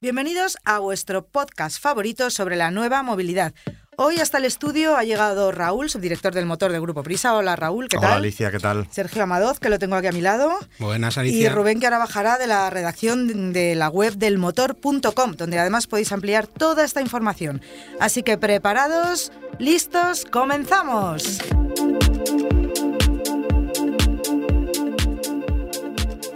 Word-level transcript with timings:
Bienvenidos 0.00 0.56
a 0.64 0.78
vuestro 0.78 1.26
podcast 1.26 1.80
favorito 1.80 2.30
sobre 2.30 2.54
la 2.54 2.70
nueva 2.70 3.02
movilidad. 3.02 3.52
Hoy 3.96 4.18
hasta 4.20 4.38
el 4.38 4.44
estudio 4.44 4.96
ha 4.96 5.02
llegado 5.02 5.50
Raúl, 5.50 5.90
subdirector 5.90 6.32
del 6.32 6.46
motor 6.46 6.70
del 6.70 6.80
Grupo 6.80 7.02
Prisa. 7.02 7.34
Hola 7.34 7.56
Raúl, 7.56 7.88
¿qué 7.88 7.96
tal? 7.96 8.06
Hola 8.10 8.16
Alicia, 8.18 8.52
¿qué 8.52 8.60
tal? 8.60 8.86
Sergio 8.92 9.24
Amadoz, 9.24 9.58
que 9.58 9.68
lo 9.70 9.80
tengo 9.80 9.96
aquí 9.96 10.06
a 10.06 10.12
mi 10.12 10.20
lado. 10.20 10.56
Buenas, 10.78 11.16
Y 11.16 11.20
Alicia. 11.20 11.52
Rubén, 11.52 11.80
que 11.80 11.86
ahora 11.86 11.98
bajará 11.98 12.38
de 12.38 12.46
la 12.46 12.70
redacción 12.70 13.52
de 13.52 13.74
la 13.74 13.88
web 13.88 14.14
del 14.14 14.38
motor.com, 14.38 15.32
donde 15.32 15.58
además 15.58 15.88
podéis 15.88 16.12
ampliar 16.12 16.46
toda 16.46 16.84
esta 16.84 17.00
información. 17.00 17.60
Así 17.98 18.22
que 18.22 18.38
preparados, 18.38 19.32
listos, 19.58 20.24
comenzamos. 20.30 21.40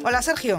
Hola 0.05 0.21
Sergio, 0.21 0.59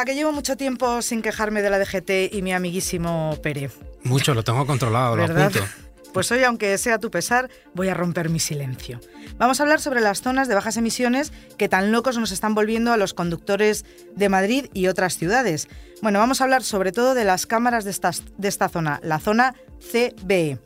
a 0.00 0.04
que 0.04 0.14
llevo 0.14 0.30
mucho 0.32 0.56
tiempo 0.56 1.02
sin 1.02 1.22
quejarme 1.22 1.62
de 1.62 1.70
la 1.70 1.78
DGT 1.78 2.32
y 2.34 2.42
mi 2.42 2.52
amiguísimo 2.52 3.36
Pere. 3.42 3.70
Mucho, 4.04 4.34
lo 4.34 4.44
tengo 4.44 4.66
controlado, 4.66 5.16
lo 5.16 5.24
apunto. 5.24 5.60
Pues 6.12 6.32
hoy, 6.32 6.42
aunque 6.44 6.78
sea 6.78 6.94
a 6.94 6.98
tu 6.98 7.10
pesar, 7.10 7.50
voy 7.74 7.90
a 7.90 7.94
romper 7.94 8.30
mi 8.30 8.40
silencio. 8.40 9.00
Vamos 9.36 9.60
a 9.60 9.64
hablar 9.64 9.82
sobre 9.82 10.00
las 10.00 10.22
zonas 10.22 10.48
de 10.48 10.54
bajas 10.54 10.78
emisiones 10.78 11.30
que 11.58 11.68
tan 11.68 11.92
locos 11.92 12.16
nos 12.16 12.32
están 12.32 12.54
volviendo 12.54 12.90
a 12.90 12.96
los 12.96 13.12
conductores 13.12 13.84
de 14.14 14.30
Madrid 14.30 14.66
y 14.72 14.86
otras 14.86 15.18
ciudades. 15.18 15.68
Bueno, 16.00 16.18
vamos 16.18 16.40
a 16.40 16.44
hablar 16.44 16.62
sobre 16.62 16.90
todo 16.92 17.12
de 17.12 17.24
las 17.24 17.44
cámaras 17.44 17.84
de, 17.84 17.90
estas- 17.90 18.22
de 18.38 18.48
esta 18.48 18.70
zona, 18.70 18.98
la 19.02 19.18
zona 19.18 19.54
CBE. 19.92 20.58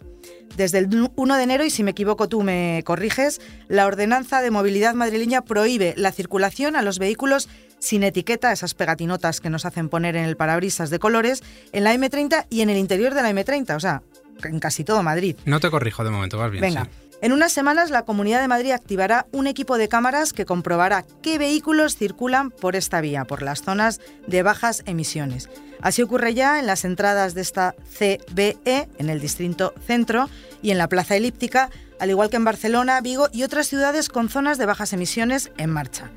Desde 0.57 0.79
el 0.79 0.89
1 1.17 1.37
de 1.37 1.43
enero, 1.43 1.65
y 1.65 1.71
si 1.71 1.83
me 1.83 1.93
equivoco 1.93 2.29
tú 2.29 2.43
me 2.43 2.83
corriges, 2.85 3.41
la 3.67 3.87
Ordenanza 3.87 4.43
de 4.43 4.53
Movilidad 4.53 4.95
Madrileña 4.95 5.43
prohíbe 5.43 5.95
la 5.97 6.13
circulación 6.13 6.77
a 6.77 6.83
los 6.83 7.01
vehículos 7.01 7.49
sin 7.81 8.05
etiqueta, 8.05 8.53
esas 8.53 8.75
pegatinotas 8.75 9.41
que 9.41 9.51
nos 9.51 9.65
hacen 9.65 9.89
poner 9.89 10.15
en 10.15 10.25
el 10.25 10.37
parabrisas 10.37 10.91
de 10.91 11.01
colores, 11.01 11.43
en 11.73 11.85
la 11.85 11.95
M30 11.95 12.47
y 12.49 12.61
en 12.61 12.71
el 12.71 12.77
interior 12.77 13.15
de 13.15 13.23
la 13.23 13.31
M30, 13.31 13.75
o 13.75 13.81
sea, 13.81 14.03
en 14.45 14.61
casi 14.61 14.85
todo 14.85 15.03
Madrid. 15.03 15.37
No 15.45 15.59
te 15.59 15.71
corrijo 15.71 16.05
de 16.05 16.11
momento, 16.11 16.39
vas 16.39 16.51
bien. 16.51 16.63
Venga. 16.63 16.85
sí. 16.85 17.11
En 17.23 17.33
unas 17.33 17.53
semanas 17.53 17.91
la 17.91 18.07
Comunidad 18.07 18.41
de 18.41 18.49
Madrid 18.49 18.71
activará 18.71 19.27
un 19.33 19.47
equipo 19.47 19.77
de 19.77 19.89
cámaras 19.89 20.33
que 20.33 20.47
comprobará 20.47 21.05
qué 21.21 21.37
vehículos 21.37 21.97
circulan 21.97 22.51
por 22.51 22.77
esta 22.77 23.03
vía, 23.03 23.27
por 23.27 23.43
las 23.43 23.61
zonas 23.63 24.01
de 24.27 24.43
bajas 24.43 24.83
emisiones. 24.87 25.51
Así 25.83 26.01
ocurre 26.01 26.33
ya 26.33 26.59
en 26.59 26.67
las 26.67 26.87
entradas 26.87 27.35
de 27.35 27.43
esta 27.43 27.75
CBE, 27.99 28.89
en 28.97 29.11
el 29.11 29.21
distrito 29.21 29.75
centro 29.87 30.31
y 30.63 30.71
en 30.71 30.79
la 30.79 30.89
Plaza 30.89 31.15
Elíptica, 31.15 31.69
al 31.99 32.09
igual 32.09 32.31
que 32.31 32.37
en 32.37 32.45
Barcelona, 32.45 33.03
Vigo 33.03 33.29
y 33.33 33.43
otras 33.43 33.67
ciudades 33.67 34.09
con 34.09 34.31
zonas 34.31 34.57
de 34.57 34.65
bajas 34.65 34.95
emisiones 34.95 35.51
en 35.59 35.71
marcha. 35.71 36.11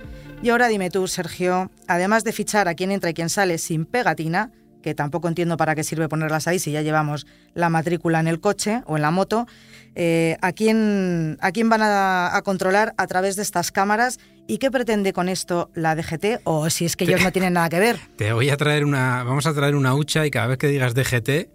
Y 0.43 0.49
ahora 0.49 0.67
dime 0.67 0.89
tú, 0.89 1.07
Sergio, 1.07 1.71
además 1.87 2.25
de 2.25 2.33
fichar 2.33 2.67
a 2.67 2.73
quién 2.75 2.91
entra 2.91 3.09
y 3.09 3.13
quién 3.13 3.29
sale 3.29 3.57
sin 3.57 3.85
pegatina, 3.85 4.51
que 4.81 4.93
tampoco 4.93 5.29
entiendo 5.29 5.55
para 5.55 5.73
qué 5.73 5.85
sirve 5.85 6.09
ponerlas 6.09 6.49
ahí 6.49 6.59
si 6.59 6.73
ya 6.73 6.81
llevamos 6.81 7.25
la 7.53 7.69
matrícula 7.69 8.19
en 8.19 8.27
el 8.27 8.41
coche 8.41 8.81
o 8.85 8.97
en 8.97 9.03
la 9.03 9.11
moto, 9.11 9.47
eh, 9.95 10.35
¿a, 10.41 10.51
quién, 10.51 11.37
¿a 11.39 11.53
quién 11.53 11.69
van 11.69 11.81
a, 11.81 12.35
a 12.35 12.41
controlar 12.41 12.93
a 12.97 13.07
través 13.07 13.37
de 13.37 13.41
estas 13.41 13.71
cámaras 13.71 14.19
y 14.45 14.57
qué 14.57 14.69
pretende 14.69 15.13
con 15.13 15.29
esto 15.29 15.71
la 15.75 15.95
DGT 15.95 16.41
o 16.43 16.69
si 16.69 16.83
es 16.83 16.97
que 16.97 17.05
ellos 17.05 17.23
no 17.23 17.31
tienen 17.31 17.53
nada 17.53 17.69
que 17.69 17.79
ver? 17.79 17.97
Te 18.17 18.33
voy 18.33 18.49
a 18.49 18.57
traer 18.57 18.83
una. 18.83 19.23
Vamos 19.23 19.47
a 19.47 19.53
traer 19.53 19.75
una 19.75 19.95
hucha 19.95 20.25
y 20.25 20.31
cada 20.31 20.47
vez 20.47 20.57
que 20.57 20.67
digas 20.67 20.93
DGT, 20.93 21.47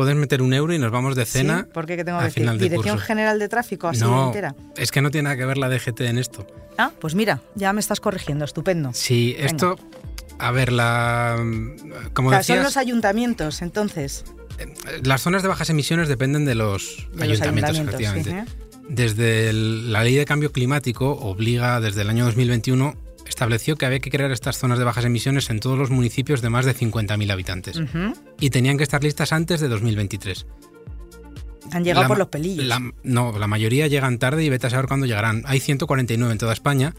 puedes 0.00 0.16
meter 0.16 0.40
un 0.40 0.54
euro 0.54 0.72
y 0.72 0.78
nos 0.78 0.90
vamos 0.90 1.14
de 1.14 1.26
cena. 1.26 1.64
¿Sí? 1.66 1.72
¿Por 1.74 1.84
qué? 1.86 1.96
¿Qué 1.96 2.04
tengo 2.04 2.18
que 2.18 2.24
decir? 2.24 2.42
final 2.42 2.58
de 2.58 2.68
¿Dirección. 2.70 2.98
General 2.98 3.38
de 3.38 3.48
Tráfico 3.48 3.88
así 3.88 4.00
no, 4.00 4.28
entera? 4.28 4.54
es 4.76 4.90
que 4.90 5.02
no 5.02 5.10
tiene 5.10 5.24
nada 5.24 5.36
que 5.36 5.44
ver 5.44 5.58
la 5.58 5.68
DGT 5.68 6.00
en 6.02 6.18
esto. 6.18 6.46
Ah, 6.78 6.90
pues 6.98 7.14
mira, 7.14 7.40
ya 7.54 7.72
me 7.72 7.80
estás 7.80 8.00
corrigiendo, 8.00 8.44
estupendo. 8.46 8.92
Sí, 8.94 9.34
Venga. 9.36 9.46
esto. 9.46 9.76
A 10.38 10.52
ver, 10.52 10.72
la. 10.72 11.36
Como 12.14 12.30
Claro, 12.30 12.44
son 12.44 12.62
los 12.62 12.76
ayuntamientos, 12.78 13.60
entonces. 13.60 14.24
las 15.02 15.20
zonas 15.22 15.42
de 15.42 15.48
bajas 15.48 15.68
emisiones 15.70 16.08
dependen 16.08 16.44
de 16.46 16.54
los 16.54 17.06
de 17.12 17.28
los 17.28 17.40
ayuntamientos, 17.42 17.70
ayuntamientos, 17.76 18.00
efectivamente. 18.00 18.30
sí, 18.30 18.36
¿eh? 18.36 18.84
Desde 18.88 19.50
el- 19.50 19.92
la 19.92 20.02
ley 20.02 20.14
de 20.16 20.24
cambio 20.24 20.50
climático 20.50 21.10
obliga 21.12 21.80
desde 21.80 22.02
el 22.02 22.10
año 22.10 22.24
2021 22.24 22.94
estableció 23.40 23.76
que 23.76 23.86
había 23.86 24.00
que 24.00 24.10
crear 24.10 24.30
estas 24.32 24.58
zonas 24.58 24.78
de 24.78 24.84
bajas 24.84 25.06
emisiones 25.06 25.48
en 25.48 25.60
todos 25.60 25.78
los 25.78 25.88
municipios 25.88 26.42
de 26.42 26.50
más 26.50 26.66
de 26.66 26.74
50.000 26.74 27.32
habitantes 27.32 27.80
y 28.38 28.50
tenían 28.50 28.76
que 28.76 28.82
estar 28.82 29.02
listas 29.02 29.32
antes 29.32 29.60
de 29.62 29.68
2023. 29.68 30.44
Han 31.72 31.82
llegado 31.82 32.02
La 32.02 32.08
por 32.08 32.18
los 32.18 32.28
pelillos. 32.28 32.66
la- 32.66 32.92
no, 33.02 33.38
la 33.38 33.46
mayoría 33.46 33.86
llegan 33.86 34.18
tarde 34.18 34.44
y 34.44 34.50
vete 34.50 34.66
a 34.66 34.70
saber 34.70 34.88
cuándo 34.88 35.06
llegarán. 35.06 35.42
Hay 35.46 35.58
149 35.60 36.30
en 36.32 36.36
toda 36.38 36.52
España 36.52 36.94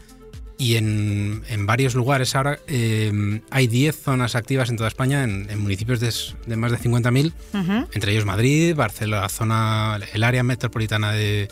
y 0.58 0.74
en, 0.74 1.44
en 1.48 1.64
varios 1.66 1.94
lugares 1.94 2.34
ahora 2.34 2.58
eh, 2.66 3.40
hay 3.50 3.68
10 3.68 3.94
zonas 4.02 4.34
activas 4.34 4.68
en 4.68 4.76
toda 4.76 4.88
España 4.88 5.22
en, 5.22 5.48
en 5.48 5.60
municipios 5.60 6.00
de, 6.00 6.12
de 6.46 6.56
más 6.56 6.72
de 6.72 6.78
50.000 6.78 7.32
Ujú. 7.54 7.88
entre 7.92 8.10
ellos 8.10 8.24
Madrid, 8.24 8.74
Barcelona, 8.74 9.28
zona, 9.28 10.00
el 10.12 10.24
área 10.24 10.42
metropolitana 10.42 11.12
de, 11.12 11.48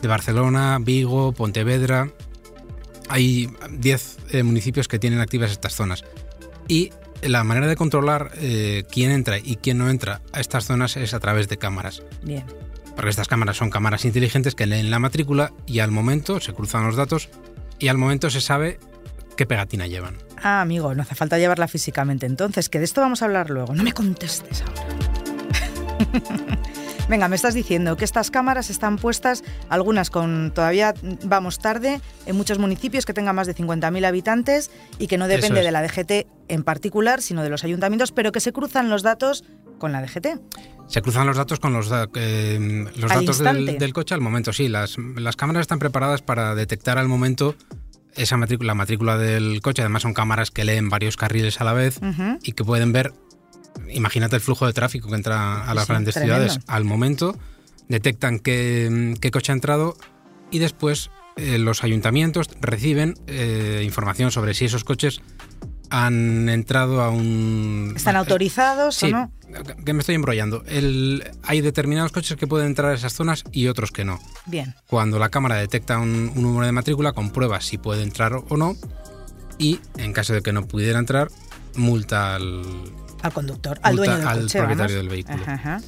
de 0.00 0.08
Barcelona, 0.08 0.78
Vigo, 0.80 1.32
Pontevedra. 1.32 2.10
Hay 3.10 3.52
10 3.70 4.18
eh, 4.30 4.42
municipios 4.44 4.86
que 4.86 4.98
tienen 4.98 5.20
activas 5.20 5.50
estas 5.50 5.74
zonas. 5.74 6.04
Y 6.68 6.92
la 7.22 7.42
manera 7.44 7.66
de 7.66 7.74
controlar 7.76 8.30
eh, 8.36 8.84
quién 8.90 9.10
entra 9.10 9.38
y 9.38 9.56
quién 9.56 9.78
no 9.78 9.90
entra 9.90 10.22
a 10.32 10.40
estas 10.40 10.64
zonas 10.64 10.96
es 10.96 11.12
a 11.12 11.20
través 11.20 11.48
de 11.48 11.58
cámaras. 11.58 12.02
Bien. 12.22 12.44
Porque 12.94 13.10
estas 13.10 13.28
cámaras 13.28 13.56
son 13.56 13.70
cámaras 13.70 14.04
inteligentes 14.04 14.54
que 14.54 14.66
leen 14.66 14.90
la 14.90 15.00
matrícula 15.00 15.52
y 15.66 15.80
al 15.80 15.90
momento 15.90 16.40
se 16.40 16.52
cruzan 16.52 16.86
los 16.86 16.96
datos 16.96 17.28
y 17.80 17.88
al 17.88 17.98
momento 17.98 18.30
se 18.30 18.40
sabe 18.40 18.78
qué 19.36 19.44
pegatina 19.44 19.88
llevan. 19.88 20.16
Ah, 20.42 20.60
amigo, 20.60 20.94
no 20.94 21.02
hace 21.02 21.16
falta 21.16 21.38
llevarla 21.38 21.66
físicamente 21.66 22.26
entonces, 22.26 22.68
que 22.68 22.78
de 22.78 22.84
esto 22.84 23.00
vamos 23.00 23.22
a 23.22 23.24
hablar 23.24 23.50
luego. 23.50 23.74
No 23.74 23.82
me 23.82 23.92
contestes 23.92 24.62
ahora. 24.62 24.86
Venga, 27.10 27.26
me 27.26 27.34
estás 27.34 27.54
diciendo 27.54 27.96
que 27.96 28.04
estas 28.04 28.30
cámaras 28.30 28.70
están 28.70 28.96
puestas, 28.96 29.42
algunas 29.68 30.10
con 30.10 30.52
todavía 30.54 30.94
vamos 31.24 31.58
tarde, 31.58 32.00
en 32.24 32.36
muchos 32.36 32.60
municipios 32.60 33.04
que 33.04 33.12
tengan 33.12 33.34
más 33.34 33.48
de 33.48 33.56
50.000 33.56 34.06
habitantes 34.06 34.70
y 34.96 35.08
que 35.08 35.18
no 35.18 35.26
depende 35.26 35.58
es. 35.58 35.66
de 35.66 35.72
la 35.72 35.82
DGT 35.82 36.28
en 36.46 36.62
particular, 36.62 37.20
sino 37.20 37.42
de 37.42 37.48
los 37.48 37.64
ayuntamientos, 37.64 38.12
pero 38.12 38.30
que 38.30 38.38
se 38.38 38.52
cruzan 38.52 38.90
los 38.90 39.02
datos 39.02 39.42
con 39.78 39.90
la 39.90 40.02
DGT. 40.02 40.38
Se 40.86 41.02
cruzan 41.02 41.26
los 41.26 41.36
datos 41.36 41.58
con 41.58 41.72
los, 41.72 41.90
eh, 42.14 42.86
los 42.94 43.10
datos 43.10 43.38
del, 43.40 43.76
del 43.76 43.92
coche 43.92 44.14
al 44.14 44.20
momento, 44.20 44.52
sí. 44.52 44.68
Las, 44.68 44.96
las 45.16 45.34
cámaras 45.34 45.62
están 45.62 45.80
preparadas 45.80 46.22
para 46.22 46.54
detectar 46.54 46.96
al 46.96 47.08
momento 47.08 47.56
esa 48.14 48.36
matrícula, 48.36 48.68
la 48.68 48.74
matrícula 48.74 49.18
del 49.18 49.60
coche. 49.62 49.82
Además 49.82 50.02
son 50.02 50.14
cámaras 50.14 50.52
que 50.52 50.64
leen 50.64 50.88
varios 50.88 51.16
carriles 51.16 51.60
a 51.60 51.64
la 51.64 51.72
vez 51.72 51.98
y 52.42 52.52
que 52.52 52.64
pueden 52.64 52.92
ver, 52.92 53.12
imagínate 53.92 54.36
el 54.36 54.42
flujo 54.42 54.66
de 54.66 54.72
tráfico 54.72 55.08
que 55.08 55.14
entra 55.16 55.64
a 55.64 55.74
las 55.74 55.86
Sí, 55.86 55.92
grandes 55.92 56.14
tremendo. 56.14 56.36
ciudades. 56.44 56.64
Al 56.66 56.84
momento 56.84 57.36
detectan 57.88 58.38
qué, 58.38 59.14
qué 59.20 59.30
coche 59.30 59.52
ha 59.52 59.54
entrado 59.54 59.96
y 60.50 60.58
después 60.58 61.10
eh, 61.36 61.58
los 61.58 61.82
ayuntamientos 61.84 62.48
reciben 62.60 63.14
eh, 63.26 63.82
información 63.84 64.30
sobre 64.30 64.54
si 64.54 64.66
esos 64.66 64.84
coches 64.84 65.20
han 65.92 66.48
entrado 66.48 67.00
a 67.02 67.10
un... 67.10 67.94
¿Están 67.96 68.14
autorizados 68.16 68.94
Sí, 68.94 69.06
o 69.06 69.10
no? 69.10 69.32
que 69.84 69.92
me 69.92 70.00
estoy 70.00 70.14
embrollando. 70.14 70.62
El- 70.68 71.24
hay 71.42 71.60
determinados 71.60 72.12
coches 72.12 72.36
que 72.36 72.46
pueden 72.46 72.68
entrar 72.68 72.92
a 72.92 72.94
esas 72.94 73.12
zonas 73.12 73.42
y 73.50 73.66
otros 73.66 73.90
que 73.90 74.04
no. 74.04 74.20
Bien. 74.46 74.76
Cuando 74.86 75.18
la 75.18 75.28
cámara 75.30 75.56
detecta 75.56 75.98
un, 75.98 76.30
un 76.36 76.42
número 76.42 76.66
de 76.66 76.70
matrícula, 76.72 77.12
comprueba 77.12 77.60
si 77.60 77.76
puede 77.76 78.04
entrar 78.04 78.34
o 78.48 78.56
no 78.56 78.76
y, 79.58 79.80
en 79.96 80.12
caso 80.12 80.32
de 80.32 80.42
que 80.42 80.52
no 80.52 80.68
pudiera 80.68 81.00
entrar, 81.00 81.28
multa 81.74 82.36
al... 82.36 82.62
Al 83.22 83.32
conductor, 83.32 83.78
al 83.82 83.96
dueño 83.96 84.16
del 84.18 84.26
al 84.28 84.40
coche, 84.42 84.58
propietario 84.58 84.96
vamos. 84.96 85.02
del 85.02 85.08
vehículo. 85.08 85.42
Ajá, 85.42 85.52
ajá. 85.54 85.80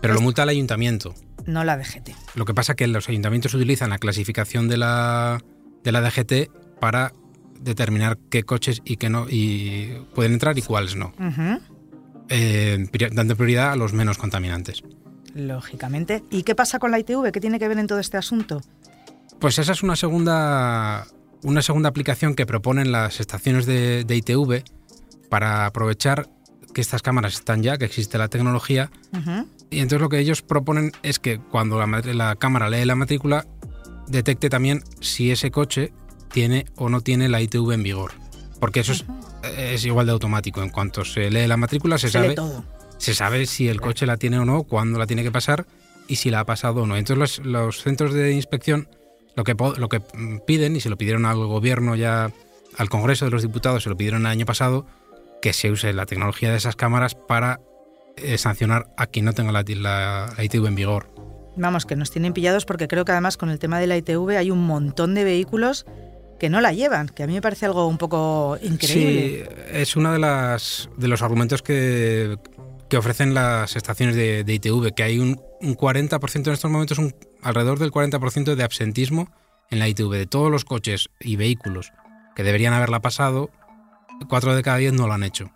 Pero 0.00 0.14
lo 0.14 0.20
multa 0.20 0.42
al 0.44 0.48
ayuntamiento. 0.48 1.14
No 1.46 1.64
la 1.64 1.76
DGT. 1.76 2.10
Lo 2.36 2.44
que 2.44 2.54
pasa 2.54 2.72
es 2.72 2.76
que 2.76 2.86
los 2.86 3.08
ayuntamientos 3.08 3.52
utilizan 3.54 3.90
la 3.90 3.98
clasificación 3.98 4.68
de 4.68 4.76
la, 4.78 5.42
de 5.84 5.92
la 5.92 6.00
DGT 6.00 6.78
para 6.80 7.12
determinar 7.60 8.18
qué 8.30 8.42
coches 8.44 8.80
y 8.84 8.96
qué 8.96 9.10
no 9.10 9.26
y 9.28 9.92
pueden 10.14 10.32
entrar 10.32 10.56
y 10.58 10.62
cuáles 10.62 10.96
no, 10.96 11.12
eh, 12.28 12.86
pri- 12.90 13.10
dando 13.12 13.36
prioridad 13.36 13.72
a 13.72 13.76
los 13.76 13.92
menos 13.92 14.16
contaminantes. 14.18 14.82
Lógicamente. 15.34 16.24
¿Y 16.30 16.42
qué 16.42 16.54
pasa 16.54 16.78
con 16.78 16.90
la 16.90 16.98
ITV? 16.98 17.30
¿Qué 17.32 17.40
tiene 17.40 17.58
que 17.58 17.68
ver 17.68 17.78
en 17.78 17.86
todo 17.86 17.98
este 17.98 18.16
asunto? 18.16 18.60
Pues 19.38 19.58
esa 19.58 19.72
es 19.72 19.82
una 19.82 19.96
segunda, 19.96 21.06
una 21.42 21.62
segunda 21.62 21.88
aplicación 21.88 22.34
que 22.34 22.46
proponen 22.46 22.92
las 22.92 23.20
estaciones 23.20 23.66
de, 23.66 24.04
de 24.04 24.16
ITV 24.16 24.62
para 25.28 25.66
aprovechar 25.66 26.28
que 26.74 26.80
estas 26.80 27.02
cámaras 27.02 27.34
están 27.34 27.62
ya, 27.62 27.78
que 27.78 27.84
existe 27.84 28.18
la 28.18 28.28
tecnología. 28.28 28.90
Y 29.70 29.80
entonces 29.80 30.00
lo 30.00 30.08
que 30.08 30.18
ellos 30.18 30.42
proponen 30.42 30.92
es 31.02 31.18
que 31.18 31.38
cuando 31.38 31.78
la, 31.78 31.86
la 31.86 32.36
cámara 32.36 32.70
lee 32.70 32.84
la 32.84 32.94
matrícula, 32.94 33.46
detecte 34.08 34.50
también 34.50 34.82
si 35.00 35.30
ese 35.30 35.50
coche 35.50 35.92
tiene 36.32 36.66
o 36.76 36.88
no 36.88 37.00
tiene 37.00 37.28
la 37.28 37.40
ITV 37.40 37.72
en 37.72 37.82
vigor. 37.82 38.12
Porque 38.60 38.80
eso 38.80 38.92
es, 38.92 39.04
es 39.56 39.84
igual 39.84 40.06
de 40.06 40.12
automático. 40.12 40.62
En 40.62 40.70
cuanto 40.70 41.04
se 41.04 41.30
lee 41.30 41.46
la 41.46 41.56
matrícula, 41.56 41.98
se, 41.98 42.08
Se 42.08 42.12
sabe 42.12 42.34
todo. 42.34 42.64
se 42.98 43.14
sabe 43.14 43.46
si 43.46 43.68
el 43.68 43.80
coche 43.80 44.06
la 44.06 44.16
tiene 44.16 44.38
o 44.38 44.44
no, 44.44 44.64
cuándo 44.64 44.98
la 44.98 45.06
tiene 45.06 45.22
que 45.22 45.32
pasar 45.32 45.66
y 46.08 46.16
si 46.16 46.30
la 46.30 46.40
ha 46.40 46.44
pasado 46.44 46.82
o 46.82 46.86
no. 46.86 46.96
Entonces 46.96 47.40
los, 47.40 47.46
los 47.46 47.82
centros 47.82 48.12
de 48.12 48.32
inspección 48.32 48.88
lo 49.36 49.44
que, 49.44 49.54
lo 49.54 49.88
que 49.88 50.00
mm, 50.00 50.38
piden, 50.46 50.76
y 50.76 50.80
se 50.80 50.90
lo 50.90 50.96
pidieron 50.98 51.24
al 51.26 51.36
gobierno 51.36 51.94
ya, 51.96 52.30
al 52.76 52.88
Congreso 52.88 53.24
de 53.24 53.30
los 53.30 53.42
Diputados, 53.42 53.82
se 53.82 53.88
lo 53.88 53.96
pidieron 53.96 54.22
el 54.22 54.26
año 54.26 54.46
pasado, 54.46 54.86
que 55.42 55.52
se 55.52 55.70
use 55.70 55.92
la 55.92 56.06
tecnología 56.06 56.50
de 56.50 56.56
esas 56.56 56.76
cámaras 56.76 57.14
para 57.14 57.60
eh, 58.16 58.36
sancionar 58.38 58.86
a 58.96 59.06
quien 59.06 59.24
no 59.24 59.32
tenga 59.32 59.52
la, 59.52 59.64
la- 59.66 60.32
la 60.36 60.44
ITV 60.44 60.66
en 60.66 60.74
vigor. 60.74 61.06
Vamos, 61.56 61.84
que 61.86 61.96
nos 61.96 62.10
tienen 62.10 62.32
pillados 62.32 62.64
porque 62.64 62.88
creo 62.88 63.04
que 63.04 63.12
además 63.12 63.36
con 63.36 63.50
el 63.50 63.58
tema 63.58 63.78
de 63.80 63.86
la 63.86 63.96
ITV 63.96 64.36
hay 64.38 64.50
un 64.50 64.64
montón 64.66 65.14
de 65.14 65.24
vehículos 65.24 65.84
que 66.38 66.48
no 66.48 66.60
la 66.60 66.72
llevan, 66.72 67.08
que 67.08 67.22
a 67.22 67.26
mí 67.26 67.34
me 67.34 67.42
parece 67.42 67.66
algo 67.66 67.86
un 67.86 67.98
poco 67.98 68.56
increíble. 68.62 69.44
Sí, 69.44 69.54
es 69.72 69.96
uno 69.96 70.12
de, 70.12 70.18
las, 70.18 70.88
de 70.96 71.08
los 71.08 71.20
argumentos 71.22 71.60
que, 71.62 72.38
que 72.88 72.96
ofrecen 72.96 73.34
las 73.34 73.76
estaciones 73.76 74.16
de, 74.16 74.42
de 74.44 74.54
ITV, 74.54 74.94
que 74.94 75.02
hay 75.02 75.18
un, 75.18 75.40
un 75.60 75.76
40% 75.76 76.46
en 76.46 76.52
estos 76.52 76.70
momentos, 76.70 76.98
un, 76.98 77.14
alrededor 77.42 77.78
del 77.78 77.90
40% 77.90 78.54
de 78.54 78.62
absentismo 78.62 79.28
en 79.70 79.80
la 79.80 79.88
ITV. 79.88 80.12
De 80.12 80.26
todos 80.26 80.50
los 80.50 80.64
coches 80.64 81.10
y 81.20 81.36
vehículos 81.36 81.92
que 82.34 82.42
deberían 82.42 82.72
haberla 82.72 83.00
pasado, 83.00 83.50
4 84.28 84.54
de 84.54 84.62
cada 84.62 84.76
10 84.78 84.92
no 84.94 85.06
lo 85.06 85.12
han 85.14 85.22
hecho. 85.22 85.50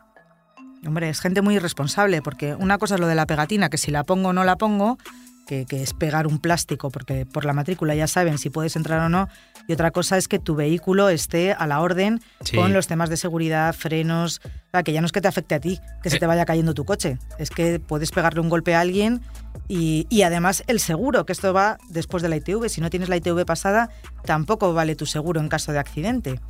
Hombre, 0.87 1.09
es 1.09 1.21
gente 1.21 1.41
muy 1.41 1.57
irresponsable, 1.57 2.21
porque 2.23 2.55
una 2.55 2.79
cosa 2.79 2.95
es 2.97 3.01
lo 3.01 3.07
de 3.07 3.15
la 3.15 3.27
pegatina, 3.27 3.71
que 3.71 3.79
si 3.79 3.91
la 3.91 4.05
pongo 4.05 4.29
o 4.31 4.33
no 4.35 4.45
la 4.45 4.57
pongo, 4.57 4.99
que, 5.47 5.65
que 5.67 5.83
es 5.83 5.95
pegar 5.95 6.27
un 6.27 6.39
plástico, 6.39 6.91
porque 6.91 7.25
por 7.27 7.45
la 7.47 7.53
matrícula 7.55 7.95
ya 7.95 8.07
saben 8.07 8.37
si 8.39 8.51
puedes 8.51 8.77
entrar 8.77 9.01
o 9.01 9.09
no, 9.09 9.29
y 9.67 9.73
otra 9.73 9.91
cosa 9.93 10.19
es 10.19 10.29
que 10.29 10.39
tu 10.39 10.55
vehículo 10.55 11.09
esté 11.09 11.53
a 11.53 11.67
la 11.67 11.81
orden 11.81 12.21
Sí. 12.43 12.57
con 12.57 12.75
los 12.75 12.87
temas 12.87 13.09
de 13.09 13.17
seguridad, 13.17 13.75
frenos, 13.75 14.41
o 14.45 14.71
sea, 14.73 14.83
que 14.83 14.93
ya 14.93 15.01
no 15.01 15.07
es 15.07 15.13
que 15.13 15.21
te 15.23 15.29
afecte 15.29 15.55
a 15.55 15.61
ti, 15.61 15.81
que 16.03 16.11
se 16.11 16.17
Eh. 16.17 16.21
te 16.21 16.27
vaya 16.27 16.45
cayendo 16.45 16.75
tu 16.75 16.85
coche, 16.85 17.19
es 17.39 17.49
que 17.51 17.79
puedes 17.81 18.11
pegarle 18.11 18.41
un 18.41 18.51
golpe 18.51 18.75
a 18.75 18.81
alguien 18.81 19.23
y, 19.69 20.07
y 20.11 20.23
además 20.23 20.65
el 20.67 20.81
seguro, 20.81 21.25
que 21.25 21.33
esto 21.33 21.55
va 21.55 21.79
después 21.89 22.23
de 22.23 22.29
la 22.29 22.37
ITV, 22.37 22.69
si 22.69 22.83
no 22.83 22.91
tienes 22.91 23.09
la 23.09 23.17
ITV 23.17 23.45
pasada, 23.47 23.89
tampoco 24.27 24.75
vale 24.75 24.97
tu 24.97 25.07
seguro 25.07 25.41
en 25.41 25.49
caso 25.49 25.73
de 25.73 25.79
accidente. 25.79 26.41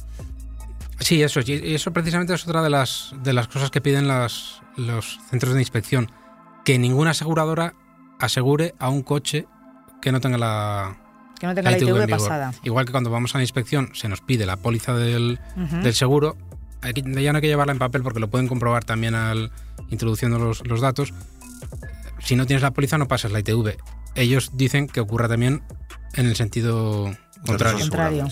Sí, 1.00 1.22
eso, 1.22 1.40
y 1.44 1.74
eso 1.74 1.92
precisamente 1.92 2.34
es 2.34 2.46
otra 2.46 2.62
de 2.62 2.70
las, 2.70 3.14
de 3.22 3.32
las 3.32 3.48
cosas 3.48 3.70
que 3.70 3.80
piden 3.80 4.06
las- 4.08 4.60
los 4.76 5.18
centros 5.30 5.54
de 5.54 5.60
inspección, 5.60 6.10
que 6.64 6.78
ninguna 6.78 7.10
aseguradora 7.10 7.74
asegure 8.20 8.74
a 8.78 8.88
un 8.88 9.02
coche 9.02 9.46
que 10.00 10.12
no 10.12 10.20
tenga 10.20 10.38
la, 10.38 10.96
Que 11.38 11.46
no 11.46 11.54
tenga 11.54 11.70
la 11.70 11.76
ITV 11.90 11.98
pasada. 12.10 12.54
Igual 12.62 12.86
que 12.86 12.92
cuando 12.92 13.10
vamos 13.10 13.34
a 13.34 13.38
la 13.38 13.44
inspección 13.44 13.90
se 13.94 14.08
nos 14.08 14.20
pide 14.20 14.46
la 14.46 14.56
póliza 14.56 14.94
del 14.94 15.38
seguro, 15.94 16.36
aquí 16.82 17.02
ya 17.02 17.32
no 17.32 17.38
hay 17.38 17.42
que 17.42 17.48
llevarla 17.48 17.72
en 17.72 17.78
papel 17.78 18.02
porque 18.02 18.20
lo 18.20 18.28
pueden 18.30 18.46
comprobar 18.48 18.84
también 18.84 19.14
al 19.14 19.50
introduciendo 19.90 20.38
los, 20.38 20.66
los 20.66 20.80
datos. 20.80 21.12
Si 22.20 22.36
no 22.36 22.46
tienes 22.46 22.62
la 22.62 22.70
póliza 22.72 22.98
no 22.98 23.08
pasas 23.08 23.32
la 23.32 23.40
ITV. 23.40 23.76
Ellos 24.14 24.50
dicen 24.54 24.86
que 24.86 25.00
ocurra 25.00 25.28
también 25.28 25.62
en 26.14 26.26
el 26.26 26.36
sentido 26.36 27.14
contrario, 27.46 27.80
Contrario. 27.80 28.28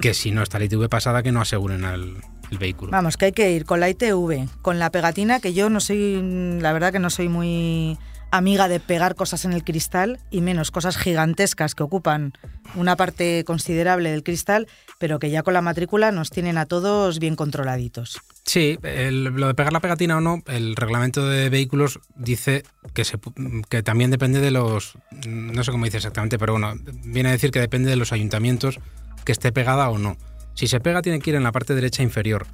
Que 0.00 0.14
si 0.14 0.30
no 0.30 0.42
está 0.42 0.58
la 0.58 0.66
ITV 0.66 0.88
pasada 0.88 1.22
que 1.22 1.32
no 1.32 1.40
aseguren 1.40 1.84
al 1.84 2.22
el 2.50 2.58
vehículo. 2.58 2.92
Vamos, 2.92 3.16
que 3.16 3.26
hay 3.26 3.32
que 3.32 3.50
ir 3.50 3.64
con 3.64 3.80
la 3.80 3.88
ITV, 3.88 4.48
con 4.62 4.78
la 4.78 4.90
pegatina, 4.90 5.40
que 5.40 5.52
yo 5.52 5.70
no 5.70 5.80
soy, 5.80 6.58
la 6.60 6.72
verdad 6.72 6.92
que 6.92 6.98
no 6.98 7.10
soy 7.10 7.28
muy 7.28 7.98
amiga 8.30 8.68
de 8.68 8.80
pegar 8.80 9.14
cosas 9.14 9.44
en 9.44 9.52
el 9.52 9.64
cristal 9.64 10.18
y 10.30 10.40
menos 10.40 10.70
cosas 10.70 10.96
gigantescas 10.98 11.74
que 11.74 11.82
ocupan 11.82 12.32
una 12.74 12.96
parte 12.96 13.44
considerable 13.44 14.10
del 14.10 14.22
cristal, 14.22 14.66
pero 14.98 15.18
que 15.18 15.30
ya 15.30 15.42
con 15.42 15.54
la 15.54 15.62
matrícula 15.62 16.10
nos 16.12 16.30
tienen 16.30 16.58
a 16.58 16.66
todos 16.66 17.18
bien 17.18 17.36
controladitos. 17.36 18.20
Sí, 18.44 18.78
el- 18.82 19.24
lo 19.24 19.46
de 19.46 19.54
pegar 19.54 19.72
la 19.72 19.80
pegatina 19.80 20.16
o 20.18 20.20
no, 20.20 20.42
el 20.46 20.76
reglamento 20.76 21.26
de 21.28 21.48
vehículos 21.48 22.00
dice 22.16 22.64
que, 22.94 23.04
se, 23.04 23.18
que 23.68 23.82
también 23.82 24.10
depende 24.10 24.40
de 24.40 24.50
los, 24.50 24.98
no 25.26 25.62
sé 25.64 25.70
cómo 25.70 25.84
dice 25.84 25.98
exactamente, 25.98 26.38
pero 26.38 26.52
bueno, 26.54 26.74
viene 27.04 27.28
a 27.30 27.32
decir 27.32 27.50
que 27.50 27.60
depende 27.60 27.90
de 27.90 27.96
los 27.96 28.12
ayuntamientos 28.12 28.78
que 29.24 29.32
esté 29.32 29.52
pegada 29.52 29.88
o 29.88 29.98
no. 29.98 30.16
Si 30.54 30.68
se 30.68 30.80
pega 30.80 31.02
tiene 31.02 31.18
que 31.20 31.28
ir 31.30 31.36
en 31.36 31.42
la 31.42 31.52
parte 31.52 31.74
derecha 31.74 32.02
inferior, 32.02 32.46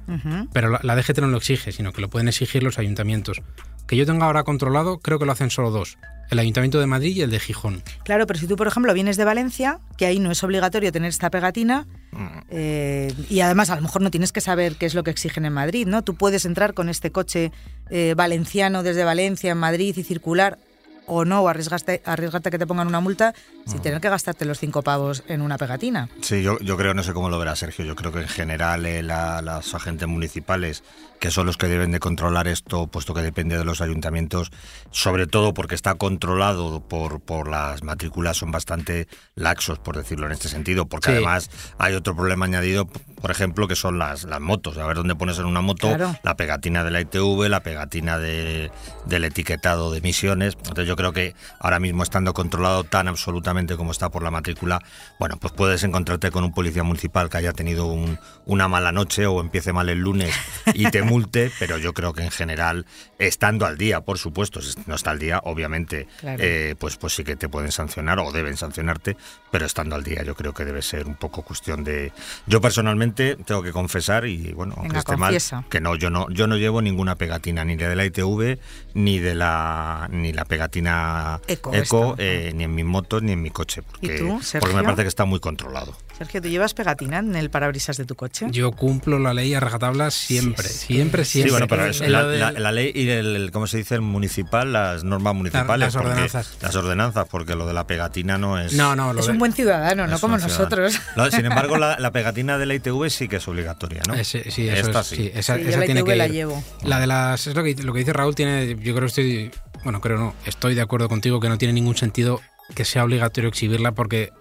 pero 0.51 0.69
la, 0.69 0.79
la 0.83 0.95
DGT 0.95 1.19
no 1.19 1.27
lo 1.27 1.37
exige, 1.37 1.71
sino 1.71 1.93
que 1.93 2.01
lo 2.01 2.09
pueden 2.09 2.27
exigir 2.27 2.61
los 2.61 2.77
ayuntamientos. 2.77 3.41
Que 3.87 3.95
yo 3.97 4.05
tenga 4.05 4.25
ahora 4.25 4.43
controlado, 4.43 4.99
creo 4.99 5.19
que 5.19 5.25
lo 5.25 5.31
hacen 5.31 5.49
solo 5.49 5.69
dos, 5.71 5.97
el 6.29 6.39
Ayuntamiento 6.39 6.79
de 6.79 6.85
Madrid 6.87 7.15
y 7.15 7.21
el 7.21 7.29
de 7.31 7.39
Gijón. 7.39 7.83
Claro, 8.05 8.25
pero 8.25 8.39
si 8.39 8.47
tú, 8.47 8.55
por 8.55 8.67
ejemplo, 8.67 8.93
vienes 8.93 9.17
de 9.17 9.25
Valencia, 9.25 9.79
que 9.97 10.05
ahí 10.05 10.19
no 10.19 10.31
es 10.31 10.43
obligatorio 10.43 10.91
tener 10.91 11.09
esta 11.09 11.29
pegatina, 11.29 11.85
Mm. 12.11 12.27
eh, 12.51 13.13
y 13.29 13.39
además 13.39 13.71
a 13.71 13.75
lo 13.75 13.81
mejor 13.81 14.01
no 14.03 14.11
tienes 14.11 14.31
que 14.31 14.39
saber 14.39 14.75
qué 14.75 14.85
es 14.85 14.93
lo 14.93 15.03
que 15.03 15.09
exigen 15.11 15.45
en 15.45 15.53
Madrid, 15.53 15.87
¿no? 15.87 16.03
Tú 16.03 16.13
puedes 16.15 16.45
entrar 16.45 16.73
con 16.75 16.87
este 16.89 17.11
coche 17.11 17.51
eh, 17.89 18.13
valenciano 18.15 18.83
desde 18.83 19.03
Valencia 19.03 19.51
en 19.51 19.57
Madrid 19.57 19.95
y 19.97 20.03
circular 20.03 20.59
o 21.05 21.25
no, 21.25 21.41
o 21.41 21.47
arriesgarte, 21.49 22.01
arriesgarte 22.05 22.49
a 22.49 22.51
que 22.51 22.59
te 22.59 22.67
pongan 22.67 22.87
una 22.87 22.99
multa 23.01 23.33
sin 23.65 23.81
tener 23.81 23.99
que 24.01 24.09
gastarte 24.09 24.45
los 24.45 24.59
cinco 24.59 24.81
pavos 24.83 25.23
en 25.27 25.41
una 25.41 25.57
pegatina. 25.57 26.09
Sí, 26.21 26.41
yo, 26.43 26.57
yo 26.59 26.77
creo, 26.77 26.93
no 26.93 27.03
sé 27.03 27.13
cómo 27.13 27.29
lo 27.29 27.39
verá 27.39 27.55
Sergio, 27.55 27.85
yo 27.85 27.95
creo 27.95 28.11
que 28.11 28.21
en 28.21 28.27
general 28.27 28.85
eh, 28.85 29.03
la- 29.03 29.41
los 29.41 29.73
agentes 29.75 30.07
municipales, 30.07 30.83
que 31.19 31.31
son 31.31 31.45
los 31.45 31.57
que 31.57 31.67
deben 31.67 31.91
de 31.91 31.99
controlar 31.99 32.47
esto, 32.47 32.87
puesto 32.87 33.13
que 33.13 33.21
depende 33.21 33.57
de 33.57 33.63
los 33.65 33.81
ayuntamientos, 33.81 34.51
sobre 34.91 35.27
todo 35.27 35.53
porque 35.53 35.75
está 35.75 35.95
controlado 35.95 36.81
por, 36.81 37.19
por 37.21 37.49
las 37.49 37.83
matrículas, 37.83 38.37
son 38.37 38.51
bastante 38.51 39.07
laxos, 39.35 39.79
por 39.79 39.95
decirlo 39.97 40.25
en 40.25 40.31
este 40.33 40.47
sentido, 40.49 40.85
porque 40.85 41.07
Sí. 41.07 41.11
además 41.13 41.49
hay 41.77 41.93
otro 41.95 42.15
problema 42.15 42.45
añadido, 42.45 42.87
por 43.23 43.31
ejemplo, 43.31 43.69
que 43.69 43.77
son 43.77 43.97
las, 43.99 44.25
las 44.25 44.41
motos. 44.41 44.77
A 44.77 44.85
ver 44.85 44.97
dónde 44.97 45.15
pones 45.15 45.39
en 45.39 45.45
una 45.45 45.61
moto 45.61 45.87
Claro. 45.87 46.13
la 46.23 46.35
pegatina 46.35 46.83
de 46.83 46.91
la 46.91 46.99
ITV, 46.99 47.47
la 47.47 47.61
pegatina 47.63 48.17
de, 48.19 48.69
del 49.05 49.23
etiquetado 49.23 49.91
de 49.93 49.99
emisiones. 49.99 50.55
Entonces 50.57 50.85
yo 50.87 50.97
creo 50.97 51.13
que 51.13 51.33
ahora 51.61 51.79
mismo 51.79 52.03
estando 52.03 52.33
controlado 52.33 52.83
tan 52.83 53.07
absolutamente 53.07 53.77
como 53.77 53.91
está 53.93 54.09
por 54.09 54.23
la 54.23 54.29
matrícula, 54.29 54.81
bueno, 55.19 55.37
pues 55.37 55.53
puedes 55.53 55.83
encontrarte 55.85 56.31
con 56.31 56.43
un 56.43 56.53
policía 56.53 56.83
municipal 56.83 57.29
que 57.29 57.37
haya 57.37 57.53
tenido 57.53 57.85
un- 57.85 58.19
una 58.45 58.67
mala 58.67 58.91
noche 58.91 59.25
o 59.25 59.39
empiece 59.39 59.71
mal 59.71 59.87
el 59.87 59.99
lunes 59.99 60.35
y 60.73 60.91
te 60.91 61.01
multe, 61.03 61.49
pero 61.59 61.77
yo 61.77 61.93
creo 61.93 62.11
que 62.11 62.23
en 62.23 62.31
general, 62.31 62.85
estando 63.19 63.65
al 63.65 63.77
día, 63.77 64.01
por 64.01 64.17
supuesto, 64.17 64.61
si 64.61 64.77
no 64.85 64.95
está 64.95 65.11
al 65.11 65.19
día, 65.19 65.39
obviamente, 65.45 66.07
Claro. 66.19 66.43
eh, 66.43 66.75
pues, 66.77 66.97
pues 66.97 67.13
sí 67.15 67.23
que 67.23 67.37
te 67.37 67.47
pueden 67.47 67.71
sancionar 67.71 68.19
o 68.19 68.33
deben 68.33 68.57
sancionarte, 68.57 69.15
pero 69.49 69.65
estando 69.65 69.95
al 69.95 70.03
día 70.03 70.23
yo 70.23 70.35
creo 70.35 70.53
que 70.53 70.65
debe 70.65 70.81
ser 70.81 71.07
un 71.07 71.15
poco 71.15 71.43
cuestión 71.43 71.85
de... 71.85 72.11
Yo 72.47 72.59
personalmente 72.59 73.12
tengo 73.13 73.63
que 73.63 73.71
confesar 73.71 74.25
y 74.25 74.53
bueno, 74.53 74.73
aunque 74.75 74.89
Venga, 74.89 74.99
esté 74.99 75.15
confiesa. 75.15 75.55
mal, 75.61 75.69
que 75.69 75.79
no, 75.79 75.95
yo 75.95 76.09
no, 76.09 76.29
yo 76.29 76.47
no 76.47 76.57
llevo 76.57 76.81
ninguna 76.81 77.15
pegatina, 77.15 77.63
ni 77.63 77.75
de 77.75 77.95
la 77.95 78.05
ITV, 78.05 78.59
ni 78.93 79.19
de 79.19 79.35
la 79.35 80.07
ni 80.11 80.33
la 80.33 80.45
pegatina 80.45 81.39
Eco, 81.47 82.15
eh, 82.17 82.51
ni 82.55 82.63
en 82.63 82.75
mis 82.75 82.85
motos, 82.85 83.23
ni 83.23 83.33
en 83.33 83.41
mi 83.41 83.49
coche, 83.49 83.81
porque, 83.83 84.17
tú, 84.17 84.39
porque 84.59 84.75
me 84.75 84.83
parece 84.83 85.03
que 85.03 85.07
está 85.07 85.25
muy 85.25 85.39
controlado. 85.39 85.95
Sergio, 86.17 86.41
¿tú 86.43 86.47
llevas 86.47 86.73
pegatina 86.75 87.17
en 87.19 87.35
el 87.35 87.49
parabrisas 87.49 87.97
de 87.97 88.05
tu 88.05 88.15
coche? 88.15 88.45
Yo 88.51 88.71
cumplo 88.71 89.17
la 89.17 89.33
ley 89.33 89.53
a 89.55 89.59
rajatabla 89.59 90.11
siempre, 90.11 90.67
Sí, 90.67 90.73
sí, 90.77 90.85
siempre, 90.93 91.25
siempre. 91.25 91.49
Sí, 91.49 91.51
bueno, 91.51 91.67
pero 91.67 91.85
es 91.87 91.99
la, 92.01 92.21
lo 92.21 92.29
del- 92.29 92.39
la- 92.39 92.51
la 92.51 92.71
ley 92.71 92.91
y 92.93 93.09
el, 93.09 93.35
el- 93.35 93.51
¿cómo 93.51 93.65
se 93.65 93.77
dice? 93.77 93.95
El 93.95 94.01
municipal, 94.01 94.71
las 94.71 95.03
normas 95.03 95.33
municipales. 95.33 95.79
las 95.87 95.93
porque- 95.95 96.09
ordenanzas. 96.09 96.57
Las 96.61 96.75
ordenanzas, 96.75 97.27
porque 97.29 97.55
lo 97.55 97.65
de 97.65 97.73
la 97.73 97.87
pegatina 97.87 98.37
no 98.37 98.59
es... 98.59 98.73
No, 98.73 98.95
no, 98.95 99.11
lo 99.11 99.21
Es 99.21 99.25
de- 99.25 99.31
un 99.31 99.39
buen 99.39 99.53
ciudadano, 99.53 100.05
no 100.05 100.19
como 100.19 100.37
nosotros. 100.37 100.99
No, 101.15 101.29
sin 101.31 101.45
embargo, 101.45 101.77
la, 101.77 101.97
la 101.99 102.11
pegatina 102.13 102.57
de 102.59 102.67
la 102.67 102.75
ITV 102.75 103.09
sí 103.09 103.27
que 103.27 103.37
es 103.37 103.47
obligatoria, 103.47 104.01
¿no? 104.07 104.13
Ese- 104.13 104.49
sí, 104.51 104.69
eso 104.69 104.87
Esta 104.87 104.99
es, 105.01 105.07
sí. 105.07 105.15
sí, 105.15 105.31
esa, 105.33 105.55
Sí, 105.57 105.63
yo 105.63 105.69
esa 105.69 105.79
la 105.79 105.85
tiene 105.85 105.99
ITV 106.01 106.09
que 106.09 106.15
la 106.15 106.27
llevo. 106.27 106.63
La 106.83 106.99
de 106.99 107.07
las 107.07 107.47
es 107.47 107.55
lo 107.55 107.63
que, 107.63 107.73
lo 107.81 107.91
que 107.91 107.99
dice 107.99 108.13
Raúl 108.13 108.35
tiene, 108.35 108.67
yo 108.79 108.93
creo 108.95 108.99
que 108.99 109.05
estoy, 109.07 109.51
bueno, 109.83 109.99
creo 109.99 110.17
no, 110.19 110.35
estoy 110.45 110.75
de 110.75 110.81
acuerdo 110.81 111.09
contigo 111.09 111.39
que 111.39 111.49
no 111.49 111.57
tiene 111.57 111.73
ningún 111.73 111.97
sentido 111.97 112.39
que 112.75 112.85
sea 112.85 113.03
obligatorio 113.03 113.49
exhibirla 113.49 113.91
porque 113.91 114.31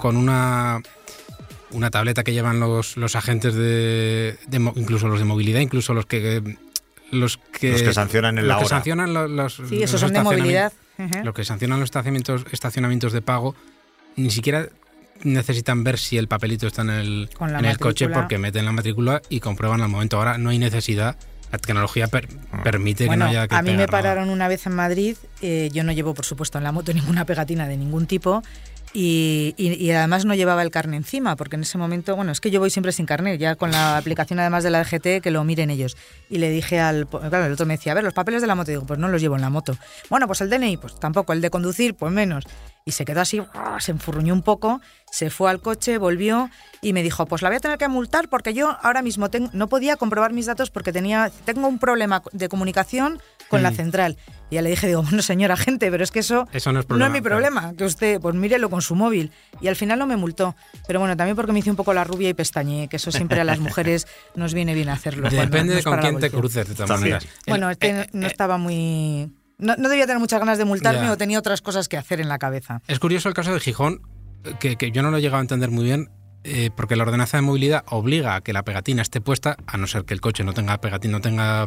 con 0.00 0.16
una 0.16 0.80
una 1.72 1.90
tableta 1.90 2.24
que 2.24 2.32
llevan 2.32 2.58
los, 2.58 2.96
los 2.96 3.14
agentes 3.14 3.54
de, 3.54 4.36
incluso 4.74 5.06
los 5.06 5.20
de 5.20 5.24
movilidad, 5.24 5.60
incluso 5.60 5.94
los 5.94 6.04
que 6.06 6.56
los 7.12 7.36
que 7.38 7.70
Los 7.72 7.82
que 7.82 7.92
sancionan 7.92 8.38
en 8.38 8.44
los 8.44 8.48
la 8.48 8.54
que 8.58 8.64
hora. 8.66 8.68
sancionan 8.76 9.14
los, 9.14 9.30
los- 9.30 9.54
Sí, 9.68 9.82
esos 9.82 9.92
los 9.92 10.00
son 10.00 10.12
de 10.12 10.22
movilidad. 10.22 10.72
Los 11.24 11.32
que 11.34 11.44
sancionan 11.44 11.78
los 11.80 11.86
estacionamientos, 11.86 12.44
estacionamientos 12.52 13.12
de 13.12 13.22
pago 13.22 13.54
ni 14.16 14.30
siquiera 14.30 14.68
necesitan 15.22 15.84
ver 15.84 15.98
si 15.98 16.18
el 16.18 16.28
papelito 16.28 16.66
está 16.66 16.82
en 16.82 16.90
el, 16.90 17.30
en 17.40 17.64
el 17.64 17.78
coche 17.78 18.08
porque 18.08 18.38
meten 18.38 18.64
la 18.64 18.72
matrícula 18.72 19.22
y 19.28 19.40
comprueban 19.40 19.80
al 19.80 19.88
momento. 19.88 20.16
Ahora 20.18 20.38
no 20.38 20.50
hay 20.50 20.58
necesidad. 20.58 21.16
La 21.52 21.58
tecnología 21.58 22.06
per- 22.06 22.28
permite 22.62 23.06
Bueno, 23.06 23.26
que 23.26 23.32
no 23.34 23.38
haya 23.40 23.48
que 23.48 23.54
a 23.56 23.62
mí 23.62 23.70
me 23.72 23.76
nada. 23.78 23.88
pararon 23.88 24.30
una 24.30 24.46
vez 24.46 24.66
en 24.66 24.74
Madrid, 24.74 25.16
eh, 25.42 25.68
yo 25.72 25.82
no 25.84 25.90
llevo 25.92 26.14
por 26.14 26.24
supuesto 26.24 26.58
en 26.58 26.64
la 26.64 26.70
moto 26.72 26.92
ninguna 26.94 27.24
pegatina 27.24 27.66
de 27.66 27.76
ningún 27.76 28.06
tipo, 28.06 28.42
Y, 28.92 29.54
y- 29.56 29.72
y 29.74 29.90
además 29.92 30.24
no 30.24 30.34
llevaba 30.34 30.62
el 30.62 30.70
carne 30.70 30.96
encima, 30.96 31.36
porque 31.36 31.54
en 31.56 31.62
ese 31.62 31.78
momento, 31.78 32.16
bueno, 32.16 32.32
es 32.32 32.40
que 32.40 32.50
yo 32.50 32.58
voy 32.58 32.70
siempre 32.70 32.90
sin 32.90 33.06
carnet, 33.06 33.38
ya 33.38 33.54
con 33.54 33.70
la 33.70 33.96
aplicación 33.96 34.40
además 34.40 34.64
de 34.64 34.70
la 34.70 34.82
DGT, 34.82 35.20
que 35.22 35.30
lo 35.30 35.44
miren 35.44 35.70
ellos. 35.70 35.96
Y 36.28 36.38
le 36.38 36.50
dije 36.50 36.80
al, 36.80 37.06
claro, 37.06 37.46
el 37.46 37.52
otro 37.52 37.66
me 37.66 37.74
decía, 37.76 37.92
a 37.92 37.94
ver, 37.94 38.02
los 38.02 38.14
papeles 38.14 38.40
de 38.40 38.48
la 38.48 38.56
moto, 38.56 38.70
y 38.72 38.74
digo, 38.74 38.86
pues 38.86 38.98
no 38.98 39.06
los 39.08 39.20
llevo 39.22 39.36
en 39.36 39.42
la 39.42 39.50
moto. 39.50 39.76
Bueno, 40.08 40.26
pues 40.26 40.40
el 40.40 40.50
DNI, 40.50 40.76
pues 40.76 40.98
tampoco, 40.98 41.32
el 41.32 41.40
de 41.40 41.50
conducir, 41.50 41.94
pues 41.94 42.12
menos. 42.12 42.44
Y 42.86 42.92
se 42.92 43.04
quedó 43.04 43.20
así, 43.20 43.40
se 43.78 43.92
enfurruñó 43.92 44.32
un 44.32 44.42
poco, 44.42 44.80
se 45.12 45.28
fue 45.30 45.50
al 45.50 45.60
coche, 45.60 45.98
volvió 45.98 46.48
y 46.80 46.92
me 46.94 47.02
dijo, 47.02 47.26
pues 47.26 47.42
la 47.42 47.48
voy 47.50 47.56
a 47.56 47.60
tener 47.60 47.76
que 47.78 47.88
multar 47.88 48.28
porque 48.28 48.54
yo 48.54 48.76
ahora 48.82 49.02
mismo 49.02 49.28
tengo- 49.28 49.50
no 49.52 49.68
podía 49.68 49.96
comprobar 49.96 50.32
mis 50.32 50.46
datos 50.46 50.70
porque 50.70 50.92
tenía, 50.92 51.30
tengo 51.44 51.68
un 51.68 51.78
problema 51.78 52.22
de 52.32 52.48
comunicación 52.48 53.20
con 53.48 53.62
la 53.62 53.70
Mm. 53.70 53.74
central. 53.76 54.16
Y 54.50 54.54
ya 54.54 54.62
le 54.62 54.70
dije, 54.70 54.86
digo, 54.86 55.02
bueno, 55.02 55.20
señora 55.22 55.56
gente, 55.78 55.90
pero 55.90 56.02
es 56.02 56.10
que 56.10 56.20
eso, 56.20 56.48
Eso 56.52 56.72
no 56.72 56.80
es 56.80 56.86
problema, 56.86 57.10
mi 57.10 57.20
claro. 57.20 57.36
problema, 57.36 57.74
que 57.76 57.84
usted, 57.84 58.18
pues 58.20 58.34
mírelo 58.34 58.70
con 58.70 58.80
su 58.80 58.94
móvil. 58.94 59.30
Y 59.60 59.68
al 59.68 59.76
final 59.76 59.98
no 59.98 60.06
me 60.06 60.16
multó. 60.16 60.56
Pero 60.86 61.00
bueno, 61.00 61.16
también 61.16 61.36
porque 61.36 61.52
me 61.52 61.58
hice 61.58 61.70
un 61.70 61.76
poco 61.76 61.92
la 61.92 62.04
rubia 62.04 62.28
y 62.30 62.34
pestañeé, 62.34 62.88
que 62.88 62.96
eso 62.96 63.12
siempre 63.12 63.40
a 63.40 63.44
las 63.44 63.58
mujeres 63.84 64.06
nos 64.34 64.54
viene 64.54 64.74
bien 64.74 64.88
hacerlo. 64.88 65.28
Depende 65.28 65.74
de 65.74 65.82
con 65.82 65.98
quién 65.98 66.18
te 66.18 66.30
cruces, 66.30 66.66
de 66.66 66.74
todas 66.74 66.98
maneras. 66.98 67.26
Bueno, 67.46 67.68
este 67.70 67.90
eh, 67.90 68.08
no 68.12 68.26
eh, 68.26 68.30
estaba 68.30 68.56
muy... 68.56 69.30
No, 69.60 69.76
no 69.76 69.88
debía 69.88 70.06
tener 70.06 70.18
muchas 70.20 70.40
ganas 70.40 70.58
de 70.58 70.64
multarme 70.64 71.02
Ya. 71.02 71.12
o 71.12 71.16
tenía 71.16 71.38
otras 71.38 71.62
cosas 71.62 71.88
que 71.88 71.96
hacer 71.96 72.20
en 72.20 72.28
la 72.28 72.38
cabeza. 72.38 72.82
Es 72.88 72.98
curioso 72.98 73.28
el 73.28 73.34
caso 73.34 73.52
de 73.52 73.60
Gijón, 73.60 74.02
que, 74.58 74.76
que 74.76 74.90
yo 74.90 75.02
no 75.02 75.10
lo 75.10 75.18
he 75.18 75.20
llegado 75.20 75.38
a 75.38 75.42
entender 75.42 75.70
muy 75.70 75.84
bien, 75.84 76.10
eh, 76.44 76.70
porque 76.74 76.96
la 76.96 77.02
ordenanza 77.02 77.36
de 77.36 77.42
movilidad 77.42 77.84
obliga 77.90 78.34
a 78.36 78.40
que 78.40 78.52
la 78.52 78.62
pegatina 78.62 79.02
esté 79.02 79.20
puesta, 79.20 79.56
a 79.66 79.76
no 79.76 79.86
ser 79.86 80.04
que 80.04 80.14
el 80.14 80.20
coche 80.20 80.42
no 80.44 80.54
tenga 80.54 80.80
pegatina, 80.80 81.12
no 81.12 81.20
tenga, 81.20 81.66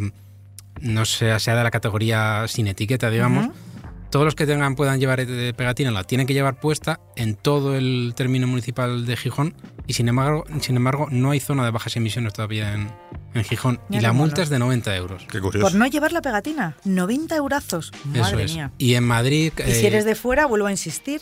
no 0.81 1.05
sea, 1.05 1.37
sea 1.39 1.55
de 1.55 1.63
la 1.63 1.71
categoría 1.71 2.45
sin 2.47 2.67
etiqueta, 2.67 3.09
digamos. 3.09 3.49
Todos 4.09 4.25
los 4.25 4.35
que 4.35 4.45
tengan 4.45 4.75
puedan 4.75 4.99
llevar 4.99 5.19
eh, 5.21 5.53
pegatina 5.55 5.89
la 5.89 6.03
tienen 6.03 6.27
que 6.27 6.33
llevar 6.33 6.59
puesta 6.59 6.99
en 7.15 7.35
todo 7.35 7.75
el 7.75 8.13
término 8.15 8.45
municipal 8.47 9.05
de 9.07 9.17
Gijón 9.17 9.55
y 9.87 9.93
sin 9.93 10.07
embargo, 10.07 10.43
sin 10.61 10.75
embargo 10.75 11.07
no 11.09 11.31
hay 11.31 11.39
zona 11.39 11.65
de 11.65 11.71
bajas 11.71 11.95
emisiones 11.95 12.33
todavía 12.33 12.73
en, 12.75 12.91
en 13.33 13.43
Gijón 13.43 13.79
Mira 13.89 14.01
y 14.01 14.03
la 14.03 14.13
multa 14.13 14.35
mono. 14.37 14.43
es 14.43 14.49
de 14.49 14.59
90 14.59 14.95
euros. 14.95 15.25
Qué 15.29 15.39
curioso. 15.39 15.67
Por 15.67 15.75
no 15.75 15.87
llevar 15.87 16.11
la 16.11 16.21
pegatina, 16.21 16.77
90 16.85 17.35
eurazos. 17.35 17.91
Eso 18.13 18.21
Madre 18.21 18.43
es. 18.43 18.53
mía. 18.53 18.71
Y 18.77 18.95
en 18.95 19.03
Madrid... 19.03 19.53
Y 19.65 19.71
si 19.71 19.85
eh, 19.85 19.87
eres 19.87 20.05
de 20.05 20.15
fuera, 20.15 20.45
vuelvo 20.45 20.67
a 20.67 20.71
insistir. 20.71 21.21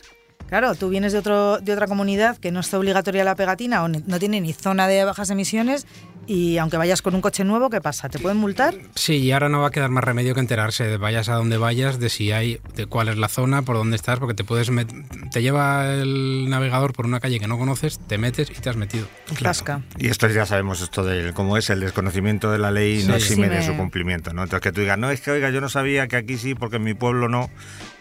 Claro, 0.52 0.76
tú 0.76 0.90
vienes 0.90 1.14
de, 1.14 1.20
otro, 1.20 1.60
de 1.62 1.72
otra 1.72 1.88
comunidad 1.88 2.36
que 2.38 2.52
no 2.52 2.60
está 2.60 2.78
obligatoria 2.78 3.24
la 3.24 3.36
pegatina 3.36 3.84
o 3.84 3.88
no 3.88 4.20
tiene 4.20 4.42
ni 4.42 4.52
zona 4.52 4.86
de 4.86 5.06
bajas 5.06 5.30
emisiones 5.30 5.88
y 6.28 6.58
aunque 6.58 6.76
vayas 6.76 7.02
con 7.02 7.16
un 7.16 7.22
coche 7.22 7.46
nuevo, 7.46 7.70
¿qué 7.70 7.80
pasa? 7.80 8.10
¿Te 8.10 8.20
pueden 8.20 8.38
multar? 8.38 8.76
Sí, 8.96 9.14
y 9.16 9.32
ahora 9.32 9.48
no 9.48 9.62
va 9.62 9.68
a 9.68 9.72
quedar 9.72 9.90
más 9.92 10.04
remedio 10.04 10.34
que 10.34 10.42
enterarse, 10.42 10.84
de 10.84 10.98
vayas 10.98 11.30
a 11.30 11.36
donde 11.36 11.56
vayas, 11.58 12.00
de 12.02 12.10
si 12.10 12.34
hay, 12.34 12.60
de 12.76 12.86
cuál 12.86 13.08
es 13.08 13.18
la 13.18 13.30
zona, 13.30 13.62
por 13.62 13.78
dónde 13.78 13.96
estás, 13.96 14.20
porque 14.20 14.34
te 14.34 14.44
puedes 14.44 14.70
met- 14.74 15.30
te 15.32 15.42
lleva 15.42 15.94
el 15.94 16.50
navegador 16.50 16.92
por 16.92 17.06
una 17.06 17.22
calle 17.22 17.40
que 17.40 17.48
no 17.48 17.58
conoces, 17.58 17.98
te 18.00 18.18
metes 18.18 18.50
y 18.52 18.56
te 18.56 18.70
has 18.70 18.76
metido. 18.76 19.08
Tasca. 19.42 19.84
Y 20.00 20.10
esto 20.10 20.28
ya 20.28 20.46
sabemos 20.46 20.82
esto 20.82 21.06
de 21.06 21.32
cómo 21.32 21.56
es 21.56 21.70
el 21.70 21.80
desconocimiento 21.80 22.52
de 22.52 22.58
la 22.60 22.72
ley 22.72 23.04
no 23.08 23.14
Sí. 23.18 23.24
exime 23.24 23.48
Sí, 23.48 23.56
de 23.56 23.64
su 23.64 23.78
cumplimiento, 23.78 24.34
¿no? 24.34 24.44
Entonces 24.44 24.62
que 24.64 24.74
tú 24.74 24.82
digas, 24.82 24.98
no, 25.00 25.10
es 25.12 25.22
que 25.22 25.32
oiga, 25.32 25.50
yo 25.50 25.62
no 25.62 25.70
sabía 25.70 26.10
que 26.10 26.18
aquí 26.18 26.38
sí, 26.38 26.56
porque 26.56 26.76
en 26.76 26.84
mi 26.84 26.94
pueblo 26.94 27.30
no, 27.30 27.50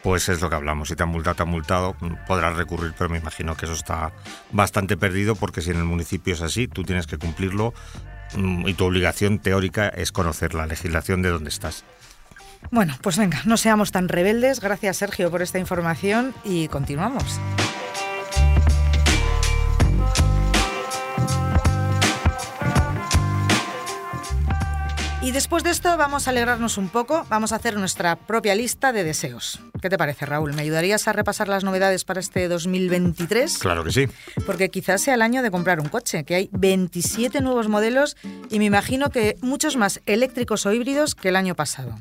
pues 0.03 0.29
es 0.29 0.41
lo 0.41 0.49
que 0.49 0.57
hablamos. 0.57 0.89
Si 0.89 0.97
te 0.97 1.03
han 1.03 1.09
multado, 1.09 1.37
te 1.37 1.43
han 1.43 1.49
multado, 1.49 1.97
mm, 2.01 2.27
podrás 2.27 2.57
recurrir, 2.57 2.95
pero 2.97 3.11
me 3.11 3.19
imagino 3.19 3.57
que 3.57 3.67
eso 3.67 3.75
está 3.75 4.13
bastante 4.53 4.97
perdido 4.97 5.35
porque 5.35 5.61
si 5.61 5.71
en 5.71 5.77
el 5.77 5.85
municipio 5.85 6.35
es 6.35 6.43
así, 6.43 6.69
tú 6.69 6.85
tienes 6.85 7.07
que 7.07 7.19
cumplirlo 7.19 7.75
mm, 8.35 8.69
y 8.69 8.75
tu 8.75 8.85
obligación 8.85 9.39
teórica 9.39 9.89
es 9.89 10.13
conocer 10.13 10.55
la 10.55 10.67
legislación 10.67 11.23
de 11.23 11.31
donde 11.31 11.51
estás. 11.51 11.85
Bueno, 12.71 12.97
pues 13.03 13.17
venga, 13.17 13.41
no 13.47 13.57
seamos 13.57 13.91
tan 13.91 14.09
rebeldes. 14.09 14.61
Gracias, 14.61 14.99
Sergio, 14.99 15.31
por 15.31 15.43
esta 15.43 15.59
información 15.59 16.35
y 16.45 16.69
continuamos. 16.69 17.41
Y 25.31 25.33
después 25.33 25.63
de 25.63 25.71
esto 25.71 25.97
vamos 25.97 26.27
a 26.27 26.31
alegrarnos 26.31 26.77
un 26.77 26.89
poco, 26.89 27.25
vamos 27.29 27.53
a 27.53 27.57
hacer 27.57 27.77
nuestra 27.77 28.17
propia 28.17 28.57
lista 28.57 28.93
de 28.93 29.05
deseos. 29.05 29.61
¿Qué 29.81 29.89
te 29.89 29.97
parece, 29.97 30.27
Raúl? 30.27 30.55
¿Me 30.55 30.63
ayudarías 30.63 31.07
a 31.07 31.13
repasar 31.13 31.47
las 31.47 31.63
novedades 31.63 32.03
para 32.03 32.19
este 32.19 32.49
2023? 32.49 33.59
Claro 33.59 33.85
que 33.85 33.93
sí. 33.93 34.09
Porque 34.45 34.71
quizás 34.71 35.03
sea 35.03 35.15
el 35.15 35.23
año 35.23 35.45
de 35.45 35.53
comprar 35.53 35.79
un 35.79 35.89
coche, 35.89 36.25
que 36.25 36.35
hay 36.35 36.51
27 36.51 37.43
nuevos 37.43 37.69
modelos 37.69 38.17
y 38.51 38.59
me 38.59 38.65
imagino 38.65 39.11
que 39.11 39.37
muchos 39.41 39.77
más 39.77 40.01
eléctricos 40.05 40.67
o 40.67 40.73
híbridos 40.73 41.15
que 41.15 41.29
el 41.29 41.37
año 41.37 41.55
pasado. 41.55 41.95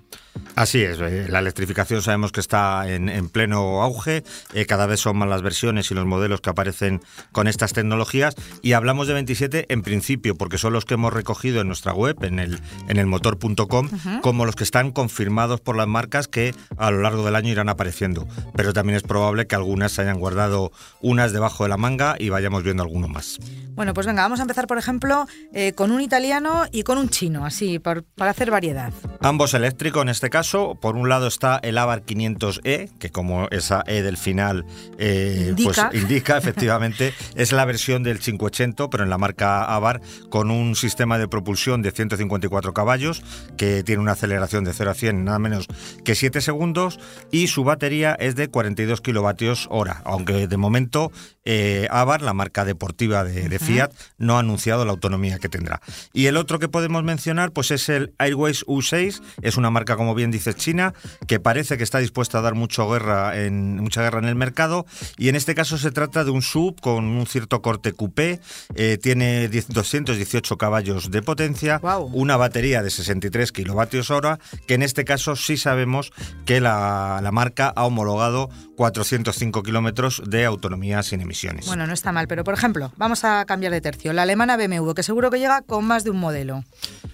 Así 0.59 0.83
es, 0.83 0.99
eh, 0.99 1.27
la 1.29 1.39
electrificación 1.39 2.01
sabemos 2.01 2.33
que 2.33 2.41
está 2.41 2.89
en, 2.91 3.07
en 3.07 3.29
pleno 3.29 3.81
auge, 3.81 4.25
eh, 4.53 4.65
cada 4.65 4.87
vez 4.87 4.99
son 4.99 5.15
más 5.15 5.29
las 5.29 5.41
versiones 5.41 5.89
y 5.89 5.93
los 5.93 6.05
modelos 6.05 6.41
que 6.41 6.49
aparecen 6.49 6.99
con 7.31 7.47
estas 7.47 7.71
tecnologías 7.71 8.35
y 8.61 8.73
hablamos 8.73 9.07
de 9.07 9.13
27 9.13 9.67
en 9.69 9.83
principio 9.83 10.35
porque 10.35 10.57
son 10.57 10.73
los 10.73 10.83
que 10.83 10.95
hemos 10.95 11.13
recogido 11.13 11.61
en 11.61 11.67
nuestra 11.67 11.93
web, 11.93 12.17
en 12.25 12.39
el, 12.39 12.59
en 12.89 12.97
el 12.97 13.05
motor.com, 13.05 13.87
como 14.21 14.45
los 14.45 14.57
que 14.57 14.65
están 14.65 14.91
confirmados 14.91 15.61
por 15.61 15.77
las 15.77 15.87
marcas 15.87 16.27
que 16.27 16.53
a 16.77 16.91
lo 16.91 16.99
largo 17.03 17.23
del 17.23 17.37
año 17.37 17.47
irán 17.53 17.69
apareciendo, 17.69 18.27
pero 18.53 18.73
también 18.73 18.97
es 18.97 19.03
probable 19.03 19.47
que 19.47 19.55
algunas 19.55 19.93
se 19.93 20.01
hayan 20.01 20.19
guardado 20.19 20.73
unas 20.99 21.31
debajo 21.31 21.63
de 21.63 21.69
la 21.69 21.77
manga 21.77 22.17
y 22.19 22.27
vayamos 22.27 22.63
viendo 22.63 22.83
alguno 22.83 23.07
más. 23.07 23.37
Bueno, 23.75 23.93
pues 23.93 24.05
venga, 24.07 24.23
vamos 24.23 24.39
a 24.39 24.41
empezar, 24.41 24.67
por 24.67 24.77
ejemplo, 24.77 25.25
eh, 25.53 25.71
con 25.71 25.93
un 25.93 26.01
italiano 26.01 26.65
y 26.73 26.83
con 26.83 26.97
un 26.97 27.07
chino, 27.07 27.45
así, 27.45 27.79
por- 27.79 28.03
para 28.03 28.31
hacer 28.31 28.51
variedad. 28.51 28.91
Ambos 29.21 29.53
eléctricos 29.53 30.01
en 30.01 30.09
este 30.09 30.29
caso. 30.29 30.48
Por 30.51 30.95
un 30.95 31.09
lado 31.09 31.27
está 31.27 31.59
el 31.61 31.77
Avar 31.77 32.03
500e, 32.03 32.89
que 32.97 33.11
como 33.11 33.47
esa 33.51 33.83
E 33.85 34.01
del 34.01 34.17
final 34.17 34.65
eh, 34.97 35.47
Indica. 35.49 35.89
pues 35.89 36.01
indica, 36.01 36.37
efectivamente, 36.39 37.13
es 37.35 37.51
la 37.51 37.65
versión 37.65 38.01
del 38.01 38.19
580, 38.19 38.89
pero 38.89 39.03
en 39.03 39.09
la 39.09 39.17
marca 39.17 39.63
Avar, 39.63 40.01
con 40.29 40.49
un 40.49 40.75
sistema 40.75 41.19
de 41.19 41.27
propulsión 41.27 41.81
de 41.81 41.91
154 41.91 42.73
caballos, 42.73 43.21
que 43.57 43.83
tiene 43.83 44.01
una 44.01 44.13
aceleración 44.13 44.63
de 44.63 44.73
0 44.73 44.91
a 44.91 44.93
100 44.95 45.17
en 45.17 45.25
nada 45.25 45.39
menos 45.39 45.67
que 46.03 46.15
7 46.15 46.41
segundos, 46.41 46.99
y 47.31 47.47
su 47.47 47.63
batería 47.63 48.15
es 48.19 48.35
de 48.35 48.47
42 48.47 49.01
kilovatios 49.01 49.67
hora, 49.69 50.01
aunque 50.05 50.47
de 50.47 50.57
momento 50.57 51.11
eh, 51.45 51.87
Avar, 51.91 52.21
la 52.21 52.33
marca 52.33 52.65
deportiva 52.65 53.23
de, 53.23 53.49
de 53.49 53.59
Fiat, 53.59 53.91
no 54.17 54.37
ha 54.37 54.39
anunciado 54.39 54.85
la 54.85 54.91
autonomía 54.91 55.37
que 55.39 55.49
tendrá. 55.49 55.81
Y 56.13 56.25
el 56.25 56.37
otro 56.37 56.59
que 56.59 56.67
podemos 56.67 57.03
mencionar 57.03 57.51
pues 57.51 57.71
es 57.71 57.89
el 57.89 58.13
Airways 58.17 58.65
U6, 58.65 59.21
es 59.41 59.57
una 59.57 59.69
marca 59.69 59.95
como 59.95 60.15
bien 60.15 60.31
dice 60.31 60.38
China, 60.55 60.93
que 61.27 61.39
parece 61.39 61.77
que 61.77 61.83
está 61.83 61.99
dispuesta 61.99 62.39
a 62.39 62.41
dar 62.41 62.55
mucho 62.55 62.89
guerra 62.89 63.39
en, 63.39 63.77
mucha 63.77 64.01
guerra 64.01 64.19
en 64.19 64.25
el 64.25 64.35
mercado 64.35 64.85
y 65.17 65.29
en 65.29 65.35
este 65.35 65.55
caso 65.55 65.77
se 65.77 65.91
trata 65.91 66.23
de 66.23 66.31
un 66.31 66.41
sub 66.41 66.79
con 66.81 67.05
un 67.05 67.25
cierto 67.27 67.61
corte 67.61 67.93
coupé, 67.93 68.39
eh, 68.75 68.97
tiene 69.01 69.47
10 69.47 69.69
218 69.69 70.57
caballos 70.57 71.11
de 71.11 71.21
potencia, 71.21 71.81
una 72.13 72.37
batería 72.37 72.81
de 72.83 72.89
63 72.89 73.51
kilovatios 73.51 74.11
hora, 74.11 74.39
que 74.67 74.73
en 74.73 74.83
este 74.83 75.05
caso 75.05 75.35
sí 75.35 75.57
sabemos 75.57 76.11
que 76.45 76.61
la, 76.61 77.19
la 77.21 77.31
marca 77.31 77.71
ha 77.75 77.85
homologado 77.85 78.49
405 78.75 79.63
kilómetros 79.63 80.21
de 80.25 80.45
autonomía 80.45 81.03
sin 81.03 81.21
emisiones. 81.21 81.67
Bueno, 81.67 81.85
no 81.85 81.93
está 81.93 82.11
mal, 82.11 82.27
pero 82.27 82.43
por 82.43 82.53
ejemplo, 82.53 82.91
vamos 82.97 83.23
a 83.25 83.45
cambiar 83.45 83.73
de 83.73 83.81
tercio. 83.81 84.13
La 84.13 84.21
alemana 84.21 84.57
BMW, 84.57 84.93
que 84.93 85.03
seguro 85.03 85.29
que 85.29 85.39
llega 85.39 85.61
con 85.61 85.85
más 85.85 86.03
de 86.03 86.11
un 86.11 86.17
modelo. 86.17 86.63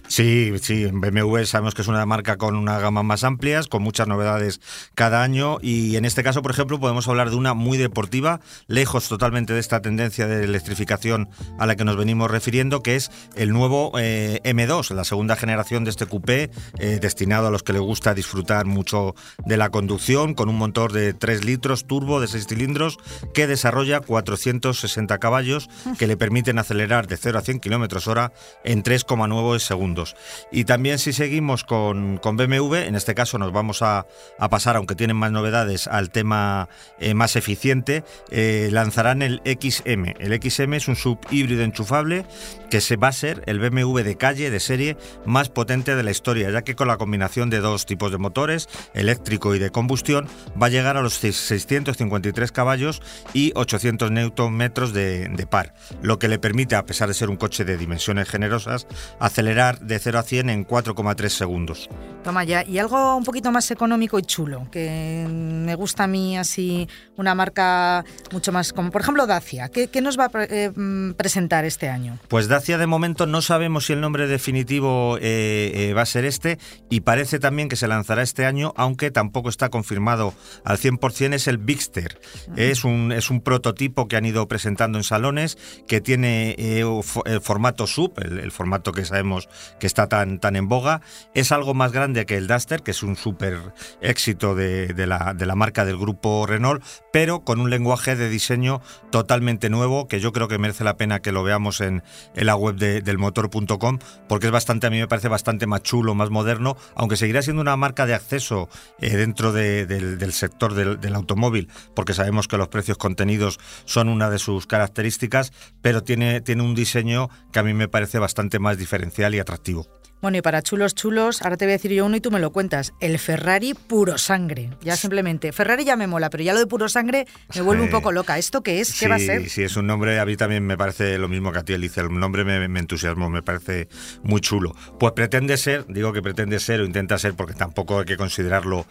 Sí, 0.07 0.53
sí, 0.61 0.85
BMW 0.85 1.43
sabemos 1.43 1.73
que 1.73 1.81
es 1.81 1.87
una 1.87 2.05
marca 2.05 2.37
con 2.37 2.55
una 2.55 2.79
gama 2.79 3.01
más 3.05 3.23
amplias, 3.23 3.67
con 3.67 3.83
muchas 3.83 4.07
novedades 4.07 4.61
cada 4.93 5.23
año 5.23 5.57
y 5.61 5.95
en 5.95 6.05
este 6.05 6.23
caso, 6.23 6.41
por 6.41 6.51
ejemplo, 6.51 6.79
podemos 6.79 7.07
hablar 7.07 7.29
de 7.29 7.35
una 7.35 7.53
muy 7.53 7.77
deportiva, 7.77 8.39
lejos 8.67 9.07
totalmente 9.07 9.53
de 9.53 9.59
esta 9.59 9.81
tendencia 9.81 10.27
de 10.27 10.43
electrificación 10.43 11.29
a 11.59 11.65
la 11.65 11.75
que 11.75 11.85
nos 11.85 11.97
venimos 11.97 12.29
refiriendo, 12.29 12.81
que 12.81 12.95
es 12.95 13.11
el 13.35 13.51
nuevo 13.51 13.91
eh, 13.97 14.41
M2, 14.43 14.93
la 14.93 15.03
segunda 15.03 15.35
generación 15.35 15.83
de 15.83 15.89
este 15.91 16.05
coupé, 16.05 16.49
eh, 16.79 16.99
destinado 17.01 17.47
a 17.47 17.51
los 17.51 17.63
que 17.63 17.73
les 17.73 17.81
gusta 17.81 18.13
disfrutar 18.13 18.65
mucho 18.65 19.15
de 19.45 19.57
la 19.57 19.69
conducción, 19.69 20.33
con 20.33 20.49
un 20.49 20.57
motor 20.57 20.91
de 20.91 21.13
3 21.13 21.45
litros 21.45 21.85
turbo 21.85 22.19
de 22.19 22.27
6 22.27 22.47
cilindros 22.47 22.97
que 23.33 23.47
desarrolla 23.47 23.99
460 23.99 25.17
caballos 25.19 25.69
que 25.97 26.07
le 26.07 26.17
permiten 26.17 26.59
acelerar 26.59 27.07
de 27.07 27.17
0 27.17 27.39
a 27.39 27.41
100 27.41 27.59
kilómetros 27.59 28.07
hora 28.07 28.31
en 28.63 28.83
3,9 28.83 29.59
segundos. 29.59 30.15
Y 30.51 30.65
también 30.65 30.99
si 30.99 31.13
seguimos 31.13 31.63
con, 31.63 32.17
con 32.17 32.37
BMW, 32.37 32.75
en 32.75 32.94
este 32.95 33.15
caso 33.15 33.37
nos 33.37 33.51
vamos 33.51 33.81
a, 33.81 34.05
a 34.39 34.49
pasar, 34.49 34.75
aunque 34.75 34.95
tienen 34.95 35.17
más 35.17 35.31
novedades, 35.31 35.87
al 35.87 36.09
tema 36.09 36.69
eh, 36.99 37.13
más 37.13 37.35
eficiente, 37.35 38.03
eh, 38.29 38.69
lanzarán 38.71 39.21
el 39.21 39.41
XM. 39.45 40.13
El 40.19 40.41
XM 40.41 40.73
es 40.73 40.87
un 40.87 40.95
sub 40.95 41.19
híbrido 41.31 41.63
enchufable 41.63 42.25
que 42.69 42.81
se 42.81 42.95
va 42.95 43.09
a 43.09 43.11
ser 43.11 43.43
el 43.45 43.59
BMW 43.59 43.99
de 43.99 44.17
calle, 44.17 44.49
de 44.49 44.59
serie, 44.59 44.97
más 45.25 45.49
potente 45.49 45.95
de 45.95 46.03
la 46.03 46.11
historia, 46.11 46.49
ya 46.51 46.63
que 46.63 46.75
con 46.75 46.87
la 46.87 46.97
combinación 46.97 47.49
de 47.49 47.59
dos 47.59 47.85
tipos 47.85 48.11
de 48.11 48.17
motores, 48.17 48.67
eléctrico 48.93 49.55
y 49.55 49.59
de 49.59 49.69
combustión, 49.69 50.27
va 50.61 50.67
a 50.67 50.69
llegar 50.69 50.97
a 50.97 51.01
los 51.01 51.15
653 51.15 52.51
caballos 52.51 53.01
y 53.33 53.51
800 53.55 54.11
Nm 54.11 54.69
de, 54.93 55.29
de 55.29 55.47
par, 55.47 55.73
lo 56.01 56.19
que 56.19 56.27
le 56.27 56.39
permite, 56.39 56.75
a 56.75 56.85
pesar 56.85 57.07
de 57.07 57.13
ser 57.13 57.29
un 57.29 57.37
coche 57.37 57.65
de 57.65 57.77
dimensiones 57.77 58.29
generosas, 58.29 58.87
acelerar 59.19 59.79
de 59.79 59.99
0 59.99 60.19
a 60.19 60.23
100 60.23 60.49
en 60.49 60.67
4,3 60.67 61.29
segundos. 61.29 61.89
Toma 62.23 62.43
ya, 62.43 62.63
y 62.63 62.79
algo 62.85 63.17
un 63.17 63.23
poquito 63.23 63.51
más 63.51 63.69
económico 63.71 64.19
y 64.19 64.21
chulo, 64.21 64.67
que 64.71 65.25
me 65.29 65.73
gusta 65.75 66.03
a 66.03 66.07
mí 66.07 66.37
así 66.37 66.87
una 67.17 67.33
marca 67.33 68.05
mucho 68.31 68.51
más 68.51 68.73
como, 68.73 68.91
por 68.91 69.01
ejemplo, 69.01 69.25
Dacia. 69.25 69.69
¿Qué, 69.69 70.01
nos 70.01 70.19
va 70.19 70.25
a 70.25 70.43
eh, 70.43 70.71
mm, 70.73 71.13
presentar 71.13 71.65
este 71.65 71.89
año? 71.89 72.17
Pues 72.27 72.47
Dacia 72.47 72.77
de 72.77 72.87
momento 72.87 73.25
no 73.25 73.41
sabemos 73.41 73.87
si 73.87 73.93
el 73.93 74.01
nombre 74.01 74.27
definitivo 74.27 75.17
eh, 75.17 75.71
eh, 75.73 75.93
va 75.93 76.03
a 76.03 76.05
ser 76.05 76.25
este 76.25 76.59
y 76.89 77.01
parece 77.01 77.39
también 77.39 77.69
que 77.69 77.75
se 77.75 77.87
lanzará 77.87 78.21
este 78.21 78.45
año, 78.45 78.73
aunque 78.77 79.09
tampoco 79.09 79.49
está 79.49 79.69
confirmado 79.69 80.33
al 80.63 80.77
100%, 80.77 81.33
es 81.33 81.47
el 81.47 81.57
Bigster. 81.57 82.19
es, 82.55 82.83
un, 82.83 83.11
es 83.11 83.29
un 83.29 83.41
prototipo 83.41 84.07
que 84.07 84.15
han 84.15 84.25
ido 84.25 84.47
presentando 84.47 84.97
en 84.97 85.03
salones 85.03 85.57
que 85.87 86.01
tiene 86.01 86.51
el 86.57 87.01
formato 87.41 87.87
sub, 87.87 88.13
el, 88.19 88.51
formato 88.51 88.91
que 88.91 89.05
sabemos 89.05 89.49
que 89.79 89.87
está 89.87 90.07
tan, 90.07 90.39
tan 90.39 90.55
en 90.55 90.67
boga. 90.67 91.01
Es 91.33 91.51
algo 91.51 91.73
más 91.73 91.91
grande 91.91 92.25
que 92.25 92.37
el 92.37 92.47
Duster, 92.47 92.74
que 92.81 92.91
es 92.91 93.03
un 93.03 93.15
súper 93.15 93.73
éxito 94.01 94.55
de, 94.55 94.93
la, 95.07 95.55
marca 95.55 95.85
del 95.85 95.97
grupo 95.97 96.45
Renault, 96.45 96.83
pero 97.11 97.43
con 97.43 97.59
un 97.59 97.69
lenguaje 97.69 98.15
de 98.15 98.29
diseño 98.29 98.81
totalmente 99.11 99.69
nuevo 99.69 100.07
que 100.07 100.19
yo 100.19 100.31
creo 100.31 100.47
que 100.47 100.57
merece 100.57 100.83
la 100.83 100.97
pena 100.97 101.21
que 101.21 101.31
lo 101.31 101.43
veamos 101.43 101.81
en, 101.81 102.03
la 102.35 102.55
web 102.55 102.75
de, 102.75 103.01
del 103.01 103.17
motor.com 103.17 103.99
porque 104.27 104.47
es 104.47 104.51
bastante, 104.51 104.87
a 104.87 104.89
mí 104.89 104.99
me 104.99 105.07
parece 105.07 105.27
bastante 105.27 105.67
más 105.67 105.83
chulo, 105.83 106.15
más 106.15 106.29
moderno, 106.29 106.77
aunque 106.95 107.17
seguirá 107.17 107.41
siendo 107.41 107.61
una 107.61 107.77
marca 107.77 108.05
de 108.05 108.13
acceso 108.13 108.69
eh, 108.99 109.15
dentro 109.15 109.51
del, 109.51 110.33
sector 110.33 110.73
del, 110.73 110.99
del, 110.99 111.15
automóvil, 111.15 111.69
porque 111.95 112.13
sabemos 112.13 112.47
que 112.47 112.57
los 112.57 112.67
precios 112.67 112.97
contenidos 112.97 113.59
son 113.85 114.09
una 114.09 114.29
de 114.29 114.39
sus 114.39 114.67
características, 114.67 115.53
pero 115.81 116.03
tiene, 116.03 116.41
tiene 116.41 116.63
un 116.63 116.75
diseño 116.75 117.29
que 117.51 117.59
a 117.59 117.63
mí 117.63 117.73
me 117.73 117.87
parece 117.87 118.19
bastante 118.19 118.59
más 118.59 118.77
diferencial 118.77 119.35
y 119.35 119.39
atractivo. 119.39 119.87
Bueno, 120.25 120.39
y 120.39 120.41
para 120.41 120.63
chulos 120.63 120.95
chulos, 120.95 121.43
ahora 121.43 121.55
te 121.55 121.65
voy 121.65 121.73
a 121.73 121.77
decir 121.77 121.91
yo 121.91 122.03
uno 122.03 122.15
y 122.15 122.19
tú 122.19 122.31
me 122.31 122.39
lo 122.39 122.51
cuentas. 122.51 122.95
El 122.99 123.19
Ferrari 123.19 123.75
puro 123.75 124.17
sangre. 124.17 124.71
Ya 124.81 124.95
simplemente. 124.95 125.51
Ferrari 125.51 125.85
ya 125.85 125.95
me 125.95 126.07
mola, 126.07 126.31
pero 126.31 126.43
ya 126.43 126.51
lo 126.51 126.57
de 126.57 126.65
puro 126.65 126.89
sangre 126.89 127.27
me 127.53 127.61
vuelve 127.61 127.83
un 127.83 127.91
poco 127.91 128.11
loca. 128.11 128.39
¿Esto 128.39 128.63
qué 128.63 128.79
es? 128.79 128.99
¿Qué 128.99 129.07
va 129.07 129.17
a 129.17 129.19
ser? 129.19 129.47
Sí, 129.51 129.61
es 129.61 129.77
un 129.77 129.85
nombre, 129.85 130.19
a 130.19 130.25
mí 130.25 130.35
también 130.35 130.65
me 130.65 130.79
parece 130.79 131.19
lo 131.19 131.27
mismo 131.27 131.51
que 131.51 131.59
a 131.59 131.63
ti, 131.63 131.75
Alicia. 131.75 132.01
El 132.01 132.11
nombre 132.17 132.43
me, 132.43 132.67
me 132.67 132.79
entusiasmó, 132.79 133.29
me 133.29 133.43
parece 133.43 133.87
muy 134.23 134.41
chulo. 134.41 134.75
Pues 134.99 135.13
pretende 135.13 135.57
ser, 135.57 135.85
digo 135.89 136.11
que 136.11 136.23
pretende 136.23 136.59
ser 136.59 136.81
o 136.81 136.85
intenta 136.85 137.19
ser, 137.19 137.35
porque 137.35 137.53
tampoco 137.53 137.99
hay 137.99 138.05
que 138.05 138.17
considerarlo 138.17 138.87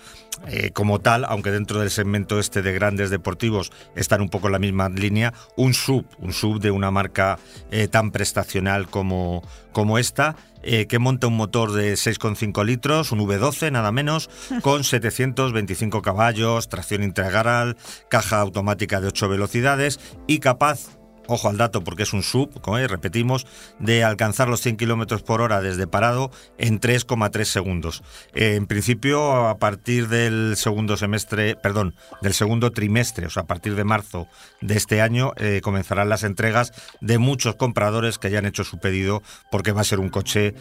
eh, 0.46 0.70
como 0.70 1.00
tal, 1.00 1.24
aunque 1.24 1.50
dentro 1.50 1.80
del 1.80 1.90
segmento 1.90 2.38
este 2.38 2.62
de 2.62 2.72
grandes 2.72 3.10
deportivos 3.10 3.72
están 3.96 4.20
un 4.20 4.28
poco 4.28 4.46
en 4.46 4.52
la 4.52 4.58
misma 4.60 4.88
línea, 4.88 5.34
un 5.56 5.74
sub, 5.74 6.06
un 6.18 6.32
sub 6.32 6.60
de 6.60 6.70
una 6.70 6.92
marca 6.92 7.40
eh, 7.72 7.88
tan 7.88 8.12
prestacional 8.12 8.88
como, 8.88 9.42
como 9.74 9.98
esta 9.98 10.36
eh, 10.62 10.86
que 10.86 10.98
monta 10.98 11.26
un 11.26 11.36
motor 11.36 11.72
de 11.72 11.92
6,5 11.92 12.64
litros, 12.64 13.12
un 13.12 13.18
V12 13.18 13.70
nada 13.70 13.92
menos, 13.92 14.30
con 14.62 14.82
725 14.82 16.00
caballos, 16.00 16.70
tracción 16.70 17.02
integral, 17.02 17.76
caja 18.08 18.40
automática 18.40 19.02
de 19.02 19.08
8 19.08 19.28
velocidades 19.28 20.00
y 20.26 20.38
capaz 20.38 20.96
ojo 21.26 21.48
al 21.48 21.56
dato 21.56 21.82
porque 21.82 22.02
es 22.04 22.12
un 22.12 22.22
sub, 22.22 22.60
como 22.60 22.78
repetimos, 22.78 23.46
de 23.78 24.04
alcanzar 24.04 24.48
los 24.48 24.60
100 24.60 24.76
kilómetros 24.76 25.22
por 25.22 25.40
hora 25.40 25.60
desde 25.60 25.86
parado 25.86 26.30
en 26.58 26.80
3,3 26.80 27.44
segundos. 27.44 28.02
Eh, 28.34 28.54
en 28.56 28.66
principio, 28.66 29.48
a 29.48 29.58
partir 29.58 30.08
del 30.08 30.56
segundo 30.56 30.96
semestre, 30.96 31.56
perdón, 31.56 31.94
del 32.20 32.34
segundo 32.34 32.72
trimestre, 32.72 33.26
o 33.26 33.30
sea, 33.30 33.44
a 33.44 33.46
partir 33.46 33.74
de 33.74 33.84
marzo 33.84 34.28
de 34.60 34.76
este 34.76 35.00
año, 35.00 35.32
eh, 35.36 35.60
comenzarán 35.62 36.08
las 36.08 36.24
entregas 36.24 36.72
de 37.00 37.18
muchos 37.18 37.56
compradores 37.56 38.18
que 38.18 38.30
ya 38.30 38.38
han 38.38 38.46
hecho 38.46 38.64
su 38.64 38.78
pedido 38.78 39.22
porque 39.50 39.72
va 39.72 39.80
a 39.80 39.84
ser 39.84 40.00
un 40.00 40.08
coche 40.08 40.54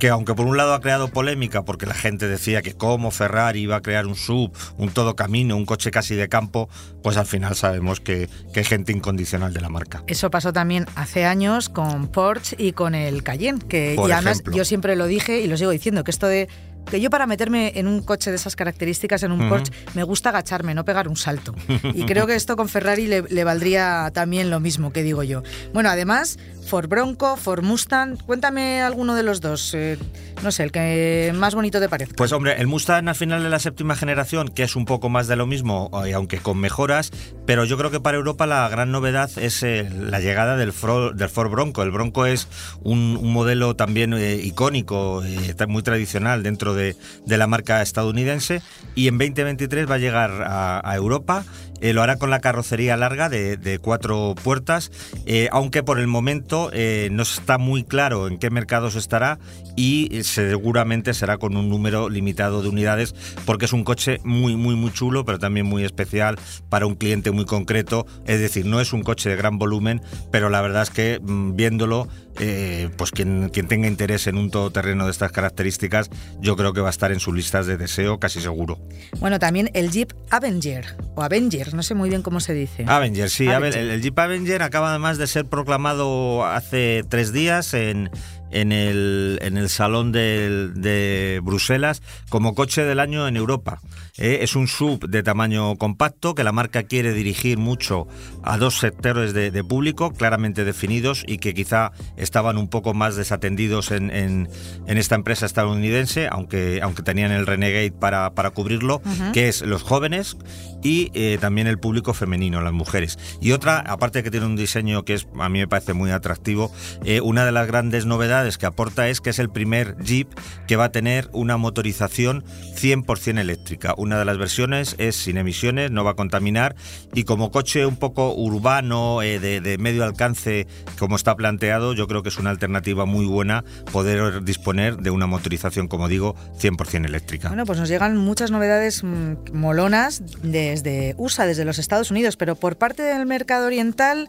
que 0.00 0.08
aunque 0.08 0.34
por 0.34 0.46
un 0.46 0.56
lado 0.56 0.72
ha 0.72 0.80
creado 0.80 1.08
polémica 1.08 1.62
porque 1.62 1.84
la 1.84 1.94
gente 1.94 2.26
decía 2.26 2.62
que 2.62 2.72
como 2.72 3.10
Ferrari 3.10 3.60
iba 3.60 3.76
a 3.76 3.82
crear 3.82 4.06
un 4.06 4.16
sub, 4.16 4.50
un 4.78 4.88
todo 4.88 5.14
camino, 5.14 5.56
un 5.56 5.66
coche 5.66 5.90
casi 5.90 6.16
de 6.16 6.28
campo, 6.28 6.70
pues 7.02 7.18
al 7.18 7.26
final 7.26 7.54
sabemos 7.54 8.00
que, 8.00 8.28
que 8.52 8.60
hay 8.60 8.64
gente 8.64 8.92
incondicional 8.92 9.52
de 9.52 9.60
la 9.60 9.68
marca. 9.68 10.02
Eso 10.06 10.30
pasó 10.30 10.54
también 10.54 10.86
hace 10.96 11.26
años 11.26 11.68
con 11.68 12.08
Porsche 12.08 12.56
y 12.58 12.72
con 12.72 12.94
el 12.94 13.22
Cayenne, 13.22 13.60
que 13.60 13.94
y 13.94 14.10
además 14.10 14.42
yo 14.52 14.64
siempre 14.64 14.96
lo 14.96 15.06
dije 15.06 15.40
y 15.40 15.46
lo 15.46 15.58
sigo 15.58 15.70
diciendo, 15.70 16.02
que 16.02 16.10
esto 16.10 16.26
de 16.26 16.48
que 16.86 17.00
yo 17.00 17.10
para 17.10 17.26
meterme 17.26 17.72
en 17.76 17.86
un 17.86 18.02
coche 18.02 18.30
de 18.30 18.36
esas 18.36 18.56
características, 18.56 19.22
en 19.22 19.32
un 19.32 19.48
Porsche, 19.48 19.72
me 19.94 20.02
gusta 20.02 20.30
agacharme, 20.30 20.74
no 20.74 20.84
pegar 20.84 21.08
un 21.08 21.16
salto. 21.16 21.54
Y 21.94 22.04
creo 22.04 22.26
que 22.26 22.34
esto 22.34 22.56
con 22.56 22.68
Ferrari 22.68 23.06
le, 23.06 23.44
valdría 23.44 24.10
también 24.12 24.50
lo 24.50 24.60
mismo, 24.60 24.92
que 24.92 25.02
digo 25.02 25.22
yo. 25.22 25.42
Bueno, 25.72 25.88
además, 25.90 26.38
Ford 26.70 26.88
Bronco, 26.88 27.36
Ford 27.36 27.64
Mustang, 27.64 28.16
cuéntame 28.18 28.80
alguno 28.80 29.14
de 29.14 29.22
los 29.22 29.40
dos, 29.40 29.74
eh, 29.74 29.98
no 30.42 30.52
sé, 30.52 30.62
el 30.62 30.72
que 30.72 31.32
más 31.34 31.54
bonito 31.54 31.80
te 31.80 31.88
parece. 31.88 32.14
Pues 32.14 32.32
hombre, 32.32 32.54
el 32.58 32.66
Mustang 32.66 33.08
al 33.08 33.14
final 33.14 33.42
de 33.42 33.50
la 33.50 33.58
séptima 33.58 33.96
generación, 33.96 34.48
que 34.48 34.62
es 34.62 34.76
un 34.76 34.84
poco 34.84 35.08
más 35.08 35.26
de 35.26 35.36
lo 35.36 35.46
mismo, 35.46 35.90
eh, 36.06 36.14
aunque 36.14 36.38
con 36.38 36.58
mejoras, 36.58 37.10
pero 37.44 37.64
yo 37.64 37.76
creo 37.76 37.90
que 37.90 37.98
para 37.98 38.18
Europa 38.18 38.46
la 38.46 38.68
gran 38.68 38.92
novedad 38.92 39.30
es 39.36 39.62
eh, 39.62 39.90
la 39.90 40.20
llegada 40.20 40.56
del, 40.56 40.72
del 41.14 41.28
Ford 41.28 41.50
Bronco. 41.50 41.82
El 41.82 41.90
Bronco 41.90 42.26
es 42.26 42.46
un, 42.82 43.20
modelo 43.30 43.74
también 43.76 44.14
icónico, 44.14 45.22
muy 45.68 45.82
tradicional 45.82 46.42
dentro 46.42 46.69
de, 46.74 46.96
la 47.26 47.46
marca 47.46 47.82
estadounidense 47.82 48.62
y 48.94 49.08
en 49.08 49.18
2023 49.18 49.90
va 49.90 49.94
a 49.94 49.98
llegar 49.98 50.30
a, 50.44 50.96
Europa. 50.96 51.44
Eh, 51.80 51.94
lo 51.94 52.02
hará 52.02 52.16
con 52.16 52.28
la 52.28 52.40
carrocería 52.40 52.94
larga 52.98 53.30
de, 53.30 53.78
cuatro 53.80 54.34
puertas, 54.42 54.90
eh, 55.24 55.48
aunque 55.50 55.82
por 55.82 55.98
el 55.98 56.06
momento 56.06 56.70
eh, 56.74 57.08
no 57.10 57.22
está 57.22 57.56
muy 57.56 57.84
claro 57.84 58.28
en 58.28 58.38
qué 58.38 58.50
mercados 58.50 58.96
estará 58.96 59.38
y 59.76 60.22
seguramente 60.24 61.14
será 61.14 61.38
con 61.38 61.56
un 61.56 61.70
número 61.70 62.10
limitado 62.10 62.60
de 62.60 62.68
unidades 62.68 63.14
porque 63.46 63.64
es 63.64 63.72
un 63.72 63.84
coche 63.84 64.20
muy, 64.24 64.56
muy, 64.56 64.74
muy 64.74 64.92
chulo, 64.92 65.24
pero 65.24 65.38
también 65.38 65.64
muy 65.64 65.84
especial 65.84 66.38
para 66.68 66.86
un 66.86 66.96
cliente 66.96 67.30
muy 67.30 67.46
concreto. 67.46 68.06
Es 68.26 68.40
decir, 68.40 68.66
no 68.66 68.80
es 68.80 68.92
un 68.92 69.02
coche 69.02 69.30
de 69.30 69.36
gran 69.36 69.58
volumen, 69.58 70.02
pero 70.30 70.50
la 70.50 70.60
verdad 70.60 70.82
es 70.82 70.90
que 70.90 71.18
mm, 71.20 71.56
viéndolo 71.56 72.08
eh, 72.38 72.88
pues 72.96 73.10
quien, 73.10 73.48
quien 73.50 73.68
tenga 73.68 73.88
interés 73.88 74.26
en 74.26 74.36
un 74.36 74.50
todoterreno 74.50 75.04
de 75.04 75.10
estas 75.10 75.32
características, 75.32 76.10
yo 76.40 76.56
creo 76.56 76.72
que 76.72 76.80
va 76.80 76.88
a 76.88 76.90
estar 76.90 77.12
en 77.12 77.20
sus 77.20 77.34
listas 77.34 77.66
de 77.66 77.76
deseo 77.76 78.18
casi 78.18 78.40
seguro. 78.40 78.78
Bueno, 79.18 79.38
también 79.38 79.70
el 79.74 79.90
Jeep 79.90 80.12
Avenger, 80.30 80.96
o 81.14 81.22
Avenger, 81.22 81.74
no 81.74 81.82
sé 81.82 81.94
muy 81.94 82.08
bien 82.08 82.22
cómo 82.22 82.40
se 82.40 82.54
dice. 82.54 82.84
Avenger, 82.86 83.30
sí, 83.30 83.46
el 83.46 84.00
Jeep 84.00 84.18
Avenger 84.18 84.62
acaba 84.62 84.90
además 84.90 85.18
de 85.18 85.26
ser 85.26 85.46
proclamado 85.46 86.46
hace 86.46 87.04
tres 87.08 87.32
días 87.32 87.74
en, 87.74 88.10
en 88.50 88.72
el, 88.72 89.38
en 89.42 89.56
el 89.56 89.68
Salón 89.68 90.12
de, 90.12 90.68
de 90.74 91.40
Bruselas 91.42 92.02
como 92.28 92.54
coche 92.54 92.84
del 92.84 93.00
año 93.00 93.28
en 93.28 93.36
Europa. 93.36 93.80
Eh, 94.20 94.40
es 94.42 94.54
un 94.54 94.68
sub 94.68 95.08
de 95.08 95.22
tamaño 95.22 95.76
compacto 95.76 96.34
que 96.34 96.44
la 96.44 96.52
marca 96.52 96.82
quiere 96.82 97.14
dirigir 97.14 97.56
mucho 97.56 98.06
a 98.42 98.58
dos 98.58 98.78
sectores 98.78 99.32
de, 99.32 99.64
público 99.64 100.12
claramente 100.12 100.64
definidos 100.64 101.22
y 101.26 101.38
que 101.38 101.54
quizá 101.54 101.92
estaban 102.16 102.56
un 102.56 102.68
poco 102.68 102.94
más 102.94 103.16
desatendidos 103.16 103.90
en, 103.90 104.10
en, 104.10 104.48
esta 104.86 105.14
empresa 105.14 105.46
estadounidense, 105.46 106.28
aunque, 106.30 106.80
aunque 106.82 107.02
tenían 107.02 107.30
el 107.30 107.46
Renegade 107.46 107.92
para, 107.92 108.30
para 108.30 108.50
cubrirlo, 108.50 109.00
que 109.32 109.48
es 109.48 109.62
los 109.62 109.82
jóvenes 109.82 110.36
y 110.82 111.10
eh, 111.14 111.38
también 111.40 111.66
el 111.66 111.78
público 111.78 112.14
femenino, 112.14 112.60
las 112.60 112.72
mujeres. 112.72 113.18
Y 113.40 113.52
otra, 113.52 113.78
aparte 113.78 114.18
de 114.18 114.22
que 114.24 114.30
tiene 114.30 114.46
un 114.46 114.56
diseño 114.56 115.04
que 115.04 115.14
es, 115.14 115.28
a 115.38 115.48
mí 115.48 115.60
me 115.60 115.68
parece 115.68 115.92
muy 115.92 116.10
atractivo, 116.10 116.72
eh, 117.04 117.20
una 117.20 117.44
de 117.44 117.52
las 117.52 117.66
grandes 117.66 118.06
novedades 118.06 118.39
que 118.58 118.66
aporta 118.66 119.08
es 119.08 119.20
que 119.20 119.30
es 119.30 119.38
el 119.38 119.50
primer 119.50 119.96
Jeep 120.02 120.28
que 120.66 120.76
va 120.76 120.84
a 120.84 120.92
tener 120.92 121.28
una 121.32 121.56
motorización 121.56 122.44
100% 122.74 123.38
eléctrica. 123.38 123.94
Una 123.96 124.18
de 124.18 124.24
las 124.24 124.38
versiones 124.38 124.94
es 124.98 125.16
sin 125.16 125.36
emisiones, 125.36 125.90
no 125.90 126.04
va 126.04 126.12
a 126.12 126.14
contaminar 126.14 126.76
y 127.14 127.24
como 127.24 127.50
coche 127.50 127.86
un 127.86 127.96
poco 127.96 128.34
urbano, 128.34 129.22
eh, 129.22 129.38
de, 129.38 129.78
medio 129.78 130.04
alcance, 130.04 130.66
como 130.98 131.16
está 131.16 131.36
planteado, 131.36 131.94
yo 131.94 132.06
creo 132.06 132.22
que 132.22 132.28
es 132.28 132.38
una 132.38 132.50
alternativa 132.50 133.04
muy 133.04 133.26
buena 133.26 133.64
poder 133.92 134.42
disponer 134.42 134.96
de 134.98 135.10
una 135.10 135.26
motorización, 135.26 135.88
como 135.88 136.08
digo, 136.08 136.34
100% 136.58 137.06
eléctrica. 137.06 137.48
Bueno, 137.48 137.66
pues 137.66 137.78
nos 137.78 137.88
llegan 137.88 138.16
muchas 138.16 138.50
novedades 138.50 139.02
mm, 139.02 139.52
molonas 139.52 140.22
desde 140.42 141.14
USA, 141.18 141.46
desde 141.46 141.64
los 141.64 141.78
Estados 141.78 142.10
Unidos, 142.10 142.36
pero 142.36 142.56
por 142.56 142.76
parte 142.76 143.02
del 143.02 143.26
mercado 143.26 143.66
oriental 143.66 144.28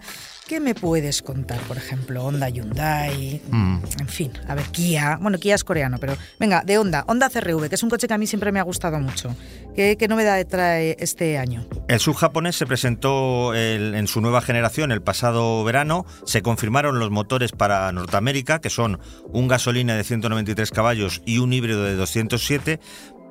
¿Qué 0.52 0.60
me 0.60 0.76
puedes 0.76 1.22
contar, 1.22 1.62
por 1.62 1.78
ejemplo? 1.78 2.26
Honda 2.26 2.50
Hyundai, 2.50 3.42
mm. 3.50 3.78
en 4.02 4.08
fin, 4.10 4.34
a 4.50 4.54
ver, 4.54 4.66
Kia. 4.66 5.18
Bueno, 5.22 5.38
Kia 5.38 5.56
es 5.56 5.64
coreano, 5.64 5.98
pero 5.98 6.18
venga, 6.42 6.62
de 6.66 6.78
Honda, 6.78 7.06
Honda 7.08 7.30
CRV, 7.30 7.70
que 7.70 7.76
es 7.76 7.84
un 7.84 7.90
coche 7.90 8.06
que 8.06 8.14
a 8.14 8.18
mí 8.18 8.28
siempre 8.28 8.52
me 8.52 8.60
ha 8.60 8.64
gustado 8.64 9.00
mucho. 9.00 9.34
¿Qué, 9.74 10.06
novedad 10.10 10.46
trae 10.46 10.98
este 11.00 11.38
año? 11.38 11.66
El 11.88 12.02
sub 12.02 12.16
japonés 12.16 12.58
se 12.58 12.66
presentó 12.66 13.56
en 13.56 14.06
su 14.08 14.20
nueva 14.20 14.42
generación 14.42 14.92
el 14.92 15.02
pasado 15.02 15.64
verano. 15.64 16.06
Se 16.26 16.42
confirmaron 16.42 17.00
los 17.00 17.12
motores 17.12 17.54
para 17.54 17.90
Norteamérica, 17.94 18.60
que 18.60 18.70
son 18.70 19.00
un 19.30 19.48
gasolina 19.48 19.96
de 19.96 20.04
193 20.04 20.70
caballos 20.72 21.22
y 21.26 21.38
un 21.38 21.54
híbrido 21.54 21.86
de 21.86 21.96
207 21.96 22.82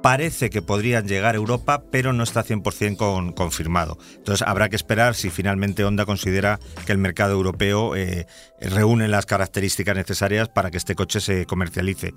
parece 0.03 0.51
que 0.51 0.63
podrían 0.63 1.07
llegar 1.07 1.35
a 1.35 1.39
Europa, 1.39 1.83
pero 1.91 2.13
no 2.13 2.23
está 2.23 2.45
100% 2.45 2.97
con, 2.97 3.33
confirmado. 3.33 3.99
Entonces 4.17 4.47
habrá 4.47 4.69
que 4.69 4.77
esperar 4.77 5.15
si 5.15 5.31
finalmente 5.31 5.85
Honda 5.85 6.07
considera 6.07 6.59
que 6.87 6.93
el 6.93 6.99
mercado 6.99 7.33
europeo 7.33 7.97
eh, 7.97 8.27
reúne 8.61 9.09
las 9.09 9.27
características 9.27 9.97
necesarias 9.97 10.49
para 10.49 10.71
que 10.71 10.77
este 10.77 10.95
coche 10.95 11.21
se 11.21 11.47
comercialice. 11.47 12.15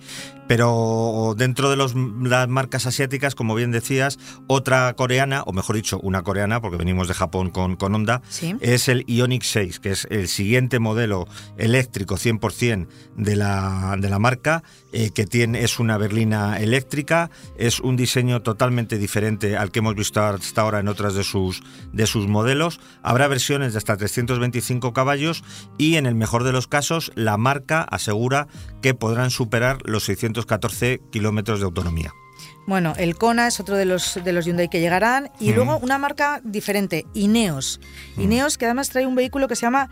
Pero 0.47 1.35
dentro 1.37 1.69
de 1.69 1.77
las 1.77 1.95
marcas 1.95 2.85
asiáticas, 2.85 3.35
como 3.35 3.55
bien 3.55 3.71
decías, 3.71 4.19
otra 4.47 4.93
coreana, 4.93 5.43
o 5.43 5.53
mejor 5.53 5.75
dicho, 5.75 5.99
una 5.99 6.23
coreana, 6.23 6.61
porque 6.61 6.77
venimos 6.77 7.07
de 7.07 7.13
Japón 7.13 7.49
con, 7.49 7.75
con 7.75 7.95
Honda, 7.95 8.21
es 8.59 8.87
el 8.87 9.05
Ioniq 9.07 9.43
6, 9.43 9.79
que 9.79 9.91
es 9.91 10.07
el 10.09 10.27
siguiente 10.27 10.79
modelo 10.79 11.27
eléctrico 11.57 12.15
100% 12.15 12.87
de 13.15 13.35
la, 13.35 13.95
de 13.99 14.09
la 14.09 14.19
marca, 14.19 14.63
eh, 14.93 15.09
que 15.09 15.25
tiene, 15.25 15.63
es 15.63 15.79
una 15.79 15.97
berlina 15.97 16.59
eléctrica, 16.59 17.31
es 17.57 17.79
un 17.79 17.95
diseño 17.95 18.43
totalmente 18.43 18.97
diferente 18.97 19.57
al 19.57 19.71
que 19.71 19.79
hemos 19.79 19.95
visto 19.95 20.21
hasta 20.21 20.61
ahora 20.61 20.79
en 20.79 20.87
otras 20.87 21.15
de 21.15 21.23
sus, 21.23 21.63
de 21.91 22.05
sus 22.05 22.27
modelos. 22.27 22.79
Habrá 23.01 23.27
versiones 23.27 23.73
de 23.73 23.79
hasta 23.79 23.97
325 23.97 24.93
caballos 24.93 25.43
y 25.77 25.95
en 25.95 26.05
el 26.05 26.13
mejor 26.13 26.43
de 26.43 26.51
los 26.51 26.67
casos 26.67 27.11
la 27.15 27.37
marca 27.37 27.81
asegura 27.81 28.47
que 28.81 28.93
podrán 28.93 29.31
superar 29.31 29.79
los 29.83 30.03
614 30.05 31.01
kilómetros 31.11 31.59
de 31.59 31.65
autonomía. 31.65 32.13
Bueno, 32.65 32.93
el 32.97 33.15
Kona 33.15 33.47
es 33.47 33.59
otro 33.59 33.75
de 33.75 33.85
los, 33.85 34.19
de 34.23 34.31
los 34.31 34.45
Hyundai 34.45 34.69
que 34.69 34.79
llegarán. 34.79 35.31
Y 35.39 35.51
mm. 35.51 35.55
luego 35.55 35.77
una 35.79 35.97
marca 35.97 36.39
diferente, 36.43 37.05
Ineos. 37.13 37.79
Mm. 38.15 38.21
Ineos, 38.21 38.57
que 38.57 38.65
además 38.65 38.89
trae 38.89 39.05
un 39.05 39.15
vehículo 39.15 39.47
que 39.47 39.55
se 39.55 39.63
llama 39.63 39.89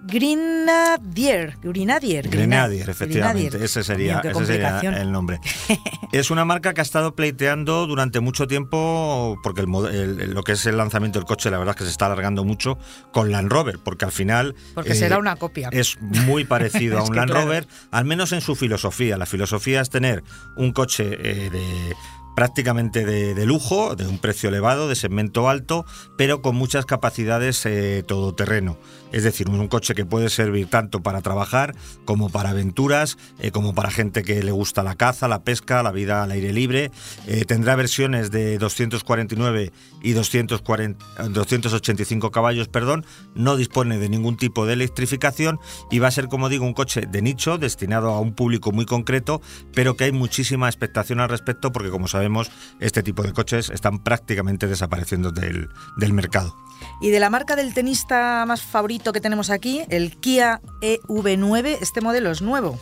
Grenadier, 0.00 1.58
Grenadier, 1.60 2.28
Grenadier, 2.28 2.88
efectivamente, 2.88 3.64
ese 3.64 3.82
sería, 3.82 4.20
el 4.20 5.10
nombre. 5.10 5.40
es 6.12 6.30
una 6.30 6.44
marca 6.44 6.72
que 6.72 6.80
ha 6.80 6.82
estado 6.82 7.16
pleiteando 7.16 7.86
durante 7.86 8.20
mucho 8.20 8.46
tiempo, 8.46 9.36
porque 9.42 9.62
el, 9.62 10.30
lo 10.32 10.42
que 10.44 10.52
es 10.52 10.66
el 10.66 10.76
lanzamiento 10.76 11.18
del 11.18 11.26
coche, 11.26 11.50
la 11.50 11.58
verdad 11.58 11.74
es 11.74 11.78
que 11.78 11.84
se 11.84 11.90
está 11.90 12.06
alargando 12.06 12.44
mucho 12.44 12.78
con 13.12 13.32
Land 13.32 13.50
Rover, 13.50 13.80
porque 13.82 14.04
al 14.04 14.12
final. 14.12 14.54
Porque 14.74 14.94
será 14.94 15.16
eh, 15.16 15.20
una 15.20 15.34
copia. 15.34 15.68
Es 15.72 16.00
muy 16.00 16.44
parecido 16.44 16.98
a 17.00 17.02
un 17.02 17.16
Land 17.16 17.32
Rover, 17.32 17.66
al 17.90 18.04
menos 18.04 18.32
en 18.32 18.40
su 18.40 18.54
filosofía. 18.54 19.18
La 19.18 19.26
filosofía 19.26 19.80
es 19.80 19.90
tener 19.90 20.22
un 20.56 20.72
coche 20.72 21.18
eh, 21.20 21.50
de 21.50 21.94
prácticamente 22.38 23.04
de, 23.04 23.46
lujo, 23.46 23.96
de 23.96 24.06
un 24.06 24.20
precio 24.20 24.48
elevado, 24.48 24.88
de 24.88 24.94
segmento 24.94 25.48
alto, 25.48 25.84
pero 26.16 26.40
con 26.40 26.54
muchas 26.54 26.86
capacidades 26.86 27.66
eh, 27.66 28.04
todoterreno. 28.06 28.78
Es 29.12 29.24
decir, 29.24 29.48
un 29.48 29.68
coche 29.68 29.94
que 29.94 30.04
puede 30.04 30.28
servir 30.28 30.68
tanto 30.68 31.02
para 31.02 31.22
trabajar 31.22 31.74
como 32.04 32.30
para 32.30 32.50
aventuras, 32.50 33.16
eh, 33.38 33.50
como 33.50 33.74
para 33.74 33.90
gente 33.90 34.22
que 34.22 34.42
le 34.42 34.52
gusta 34.52 34.82
la 34.82 34.94
caza, 34.94 35.28
la 35.28 35.42
pesca, 35.42 35.82
la 35.82 35.92
vida 35.92 36.22
al 36.22 36.30
aire 36.30 36.52
libre. 36.52 36.90
Eh, 37.26 37.44
tendrá 37.44 37.74
versiones 37.76 38.30
de 38.30 38.58
249 38.58 39.72
y 40.02 40.12
240, 40.12 41.28
285 41.28 42.30
caballos, 42.30 42.68
perdón. 42.68 43.04
No 43.34 43.56
dispone 43.56 43.98
de 43.98 44.08
ningún 44.08 44.36
tipo 44.36 44.66
de 44.66 44.74
electrificación 44.74 45.58
y 45.90 45.98
va 45.98 46.08
a 46.08 46.12
ser, 46.12 46.28
como 46.28 46.48
digo, 46.48 46.64
un 46.64 46.74
coche 46.74 47.06
de 47.08 47.22
nicho 47.22 47.58
destinado 47.58 48.10
a 48.10 48.20
un 48.20 48.34
público 48.34 48.72
muy 48.72 48.86
concreto, 48.86 49.40
pero 49.74 49.96
que 49.96 50.04
hay 50.04 50.12
muchísima 50.12 50.68
expectación 50.68 51.20
al 51.20 51.28
respecto 51.28 51.72
porque, 51.72 51.90
como 51.90 52.08
sabemos, 52.08 52.50
este 52.80 53.02
tipo 53.02 53.22
de 53.22 53.32
coches 53.32 53.70
están 53.70 54.02
prácticamente 54.02 54.66
desapareciendo 54.66 55.32
del, 55.32 55.68
del 55.96 56.12
mercado. 56.12 56.54
Y 57.00 57.10
de 57.10 57.20
la 57.20 57.30
marca 57.30 57.56
del 57.56 57.74
tenista 57.74 58.44
más 58.46 58.62
favorito 58.62 58.97
que 58.98 59.20
tenemos 59.20 59.50
aquí, 59.50 59.82
el 59.88 60.16
Kia 60.18 60.60
EV9, 60.82 61.78
este 61.80 62.00
modelo 62.00 62.30
es 62.30 62.42
nuevo. 62.42 62.78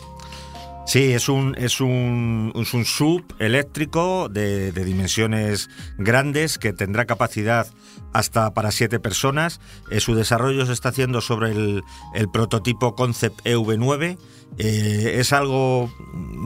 Sí, 0.87 1.11
es 1.11 1.27
un, 1.27 1.53
es 1.57 1.81
un, 1.81 2.53
un 2.55 2.85
sub 2.85 3.25
eléctrico 3.39 4.29
de, 4.29 4.71
dimensiones 4.71 5.69
grandes 5.97 6.57
que 6.57 6.71
tendrá 6.71 7.03
capacidad 7.03 7.67
hasta 8.13 8.53
para 8.53 8.71
siete 8.71 8.97
personas. 8.97 9.59
Eh, 9.91 9.99
su 9.99 10.15
desarrollo 10.15 10.65
se 10.65 10.71
está 10.71 10.89
haciendo 10.89 11.19
sobre 11.19 11.51
el, 11.51 11.83
prototipo 12.31 12.95
Concept 12.95 13.41
EV9 13.43 14.17
eh, 14.59 15.17
es 15.19 15.33
algo 15.33 15.91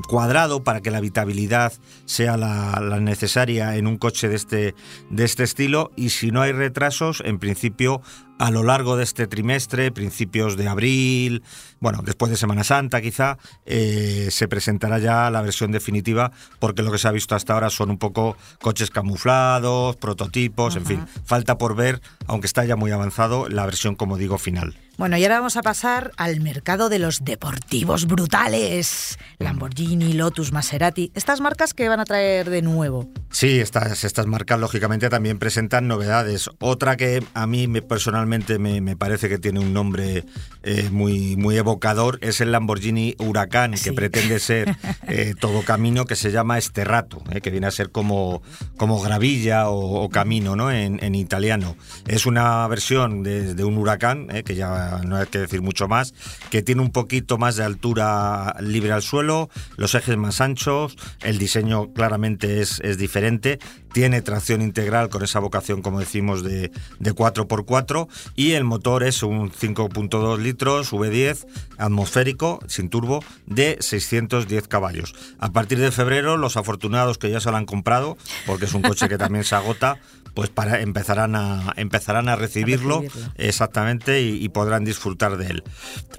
cuadrado 0.07 0.63
para 0.63 0.81
que 0.81 0.91
la 0.91 0.97
habitabilidad 0.97 1.71
sea 2.05 2.35
la, 2.35 2.99
necesaria 2.99 3.75
en 3.77 3.87
un 3.87 3.97
coche 3.97 4.27
de 4.27 4.35
este, 4.35 4.75
de 5.09 5.23
este 5.23 5.43
estilo 5.43 5.91
y 5.95 6.09
si 6.09 6.31
no 6.31 6.41
hay 6.41 6.51
retrasos, 6.51 7.21
en 7.23 7.39
principio 7.39 8.01
a 8.41 8.49
lo 8.49 8.63
largo 8.63 8.97
de 8.97 9.03
este 9.03 9.27
trimestre, 9.27 9.91
principios 9.91 10.57
de 10.57 10.67
abril, 10.67 11.43
bueno, 11.79 12.01
después 12.03 12.31
de 12.31 12.37
Semana 12.37 12.63
Santa 12.63 12.99
quizá, 12.99 13.37
eh, 13.67 14.29
se 14.31 14.47
presentará 14.47 14.97
ya 14.97 15.29
la 15.29 15.43
versión 15.43 15.71
definitiva, 15.71 16.31
porque 16.57 16.81
lo 16.81 16.91
que 16.91 16.97
se 16.97 17.07
ha 17.07 17.11
visto 17.11 17.35
hasta 17.35 17.53
ahora 17.53 17.69
son 17.69 17.91
un 17.91 17.99
poco 17.99 18.35
coches 18.59 18.89
camuflados, 18.89 19.95
prototipos, 19.97 20.75
en 20.75 20.87
fin, 20.87 21.05
falta 21.23 21.59
por 21.59 21.75
ver, 21.75 22.01
aunque 22.25 22.47
está 22.47 22.65
ya 22.65 22.75
muy 22.75 22.89
avanzado, 22.89 23.47
la 23.47 23.63
versión, 23.65 23.93
como 23.93 24.17
digo, 24.17 24.39
final. 24.39 24.75
Bueno, 24.97 25.17
y 25.17 25.23
ahora 25.23 25.37
vamos 25.37 25.57
a 25.57 25.63
pasar 25.63 26.11
al 26.17 26.41
mercado 26.41 26.87
de 26.87 26.99
los 26.99 27.23
deportivos 27.23 28.05
brutales. 28.05 29.17
Lamborghini, 29.39 30.13
Lotus, 30.13 30.51
Maserati, 30.51 31.11
estas 31.15 31.41
marcas 31.41 31.73
que 31.73 31.89
van 31.89 31.99
a 31.99 32.05
traer 32.05 32.49
de 32.49 32.61
nuevo. 32.61 33.09
Sí, 33.31 33.59
estas, 33.59 34.03
estas 34.03 34.27
marcas 34.27 34.59
lógicamente 34.59 35.09
también 35.09 35.39
presentan 35.39 35.87
novedades. 35.87 36.51
Otra 36.59 36.97
que 36.97 37.23
a 37.33 37.47
mí 37.47 37.67
me, 37.67 37.81
personalmente 37.81 38.30
me, 38.59 38.95
parece 38.95 39.29
que 39.29 39.37
tiene 39.37 39.59
un 39.59 39.73
nombre 39.73 40.25
eh, 40.63 40.89
muy, 40.91 41.35
muy 41.35 41.57
evocador 41.57 42.17
es 42.21 42.41
el 42.41 42.51
Lamborghini 42.51 43.15
Huracán, 43.19 43.73
que 43.73 43.93
pretende 43.93 44.39
ser 44.39 44.75
eh, 45.07 45.35
todo 45.39 45.63
camino, 45.63 46.05
que 46.05 46.15
se 46.15 46.31
llama 46.31 46.57
Esterrato, 46.57 47.21
eh, 47.31 47.41
que 47.41 47.49
viene 47.49 47.67
a 47.67 47.71
ser 47.71 47.91
como, 47.91 48.41
como 48.77 49.01
gravilla 49.01 49.69
o, 49.69 50.09
camino 50.09 50.55
¿no? 50.55 50.71
En, 50.71 51.03
en, 51.03 51.15
italiano. 51.15 51.75
Es 52.07 52.25
una 52.25 52.67
versión 52.67 53.23
de, 53.23 53.53
de 53.53 53.63
un 53.63 53.77
huracán, 53.77 54.27
que 54.45 54.55
ya 54.55 55.01
no 55.05 55.17
hay 55.17 55.27
que 55.27 55.39
decir 55.39 55.61
mucho 55.61 55.87
más, 55.87 56.13
que 56.49 56.61
tiene 56.61 56.81
un 56.81 56.91
poquito 56.91 57.37
más 57.37 57.55
de 57.55 57.63
altura 57.63 58.55
libre 58.59 58.91
al 58.91 59.01
suelo, 59.01 59.49
los 59.77 59.95
ejes 59.95 60.17
más 60.17 60.41
anchos, 60.41 60.95
el 61.21 61.37
diseño 61.37 61.93
claramente 61.93 62.61
es, 62.61 62.79
es 62.81 62.97
diferente, 62.97 63.59
tiene 63.93 64.21
tracción 64.21 64.61
integral 64.61 65.09
con 65.09 65.23
esa 65.23 65.39
vocación, 65.39 65.81
como 65.81 65.99
decimos, 65.99 66.43
de, 66.43 66.71
de 66.99 67.13
4x4 67.13 68.07
y 68.35 68.51
el 68.51 68.63
motor 68.63 69.03
es 69.03 69.23
un 69.23 69.51
5.2 69.51 70.37
litros 70.39 70.91
V10 70.91 71.45
atmosférico 71.77 72.59
sin 72.67 72.89
turbo 72.89 73.23
de 73.45 73.77
610 73.79 74.67
caballos. 74.67 75.13
A 75.39 75.51
partir 75.51 75.79
de 75.79 75.91
febrero, 75.91 76.37
los 76.37 76.57
afortunados 76.57 77.17
que 77.17 77.29
ya 77.29 77.39
se 77.39 77.51
lo 77.51 77.57
han 77.57 77.65
comprado, 77.65 78.17
porque 78.45 78.65
es 78.65 78.73
un 78.73 78.81
coche 78.81 79.09
que 79.09 79.17
también 79.17 79.43
se 79.43 79.55
agota, 79.55 79.97
pues 80.33 80.49
para 80.49 80.79
empezarán 80.79 81.35
a 81.35 81.73
empezarán 81.75 82.29
a 82.29 82.35
recibirlo, 82.35 83.03
exactamente 83.35 84.21
y, 84.21 84.47
podrán 84.49 84.85
disfrutar 84.85 85.37
de 85.37 85.47
él. 85.47 85.63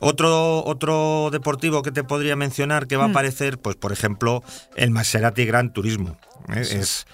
Otro 0.00 0.64
otro 0.64 1.30
deportivo 1.30 1.82
que 1.82 1.92
te 1.92 2.04
podría 2.04 2.36
mencionar 2.36 2.86
que 2.86 2.96
va 2.96 3.04
a 3.04 3.08
mm. 3.08 3.12
aparecer, 3.12 3.58
pues 3.58 3.76
por 3.76 3.92
ejemplo 3.92 4.42
el 4.76 4.90
Maserati 4.90 5.44
Gran 5.44 5.72
Turismo. 5.72 6.18
¿eh? 6.54 6.60
Es 6.60 7.06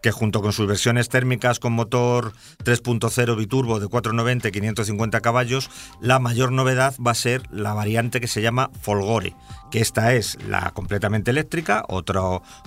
que 0.00 0.12
junto 0.12 0.42
con 0.42 0.52
sus 0.52 0.66
versiones 0.66 1.08
térmicas 1.08 1.58
con 1.58 1.72
motor 1.72 2.32
3.0 2.64 3.36
biturbo 3.36 3.80
de 3.80 3.88
490 3.88 4.48
y 4.48 4.52
550 4.52 5.20
caballos, 5.20 5.70
la 6.00 6.18
mayor 6.18 6.52
novedad 6.52 6.94
va 7.04 7.10
a 7.10 7.14
ser 7.14 7.42
la 7.50 7.74
variante 7.74 8.20
que 8.20 8.28
se 8.28 8.42
llama 8.42 8.70
Folgore, 8.80 9.34
que 9.70 9.80
esta 9.80 10.14
es 10.14 10.38
la 10.46 10.70
completamente 10.70 11.30
eléctrica, 11.30 11.84
otra, 11.88 12.20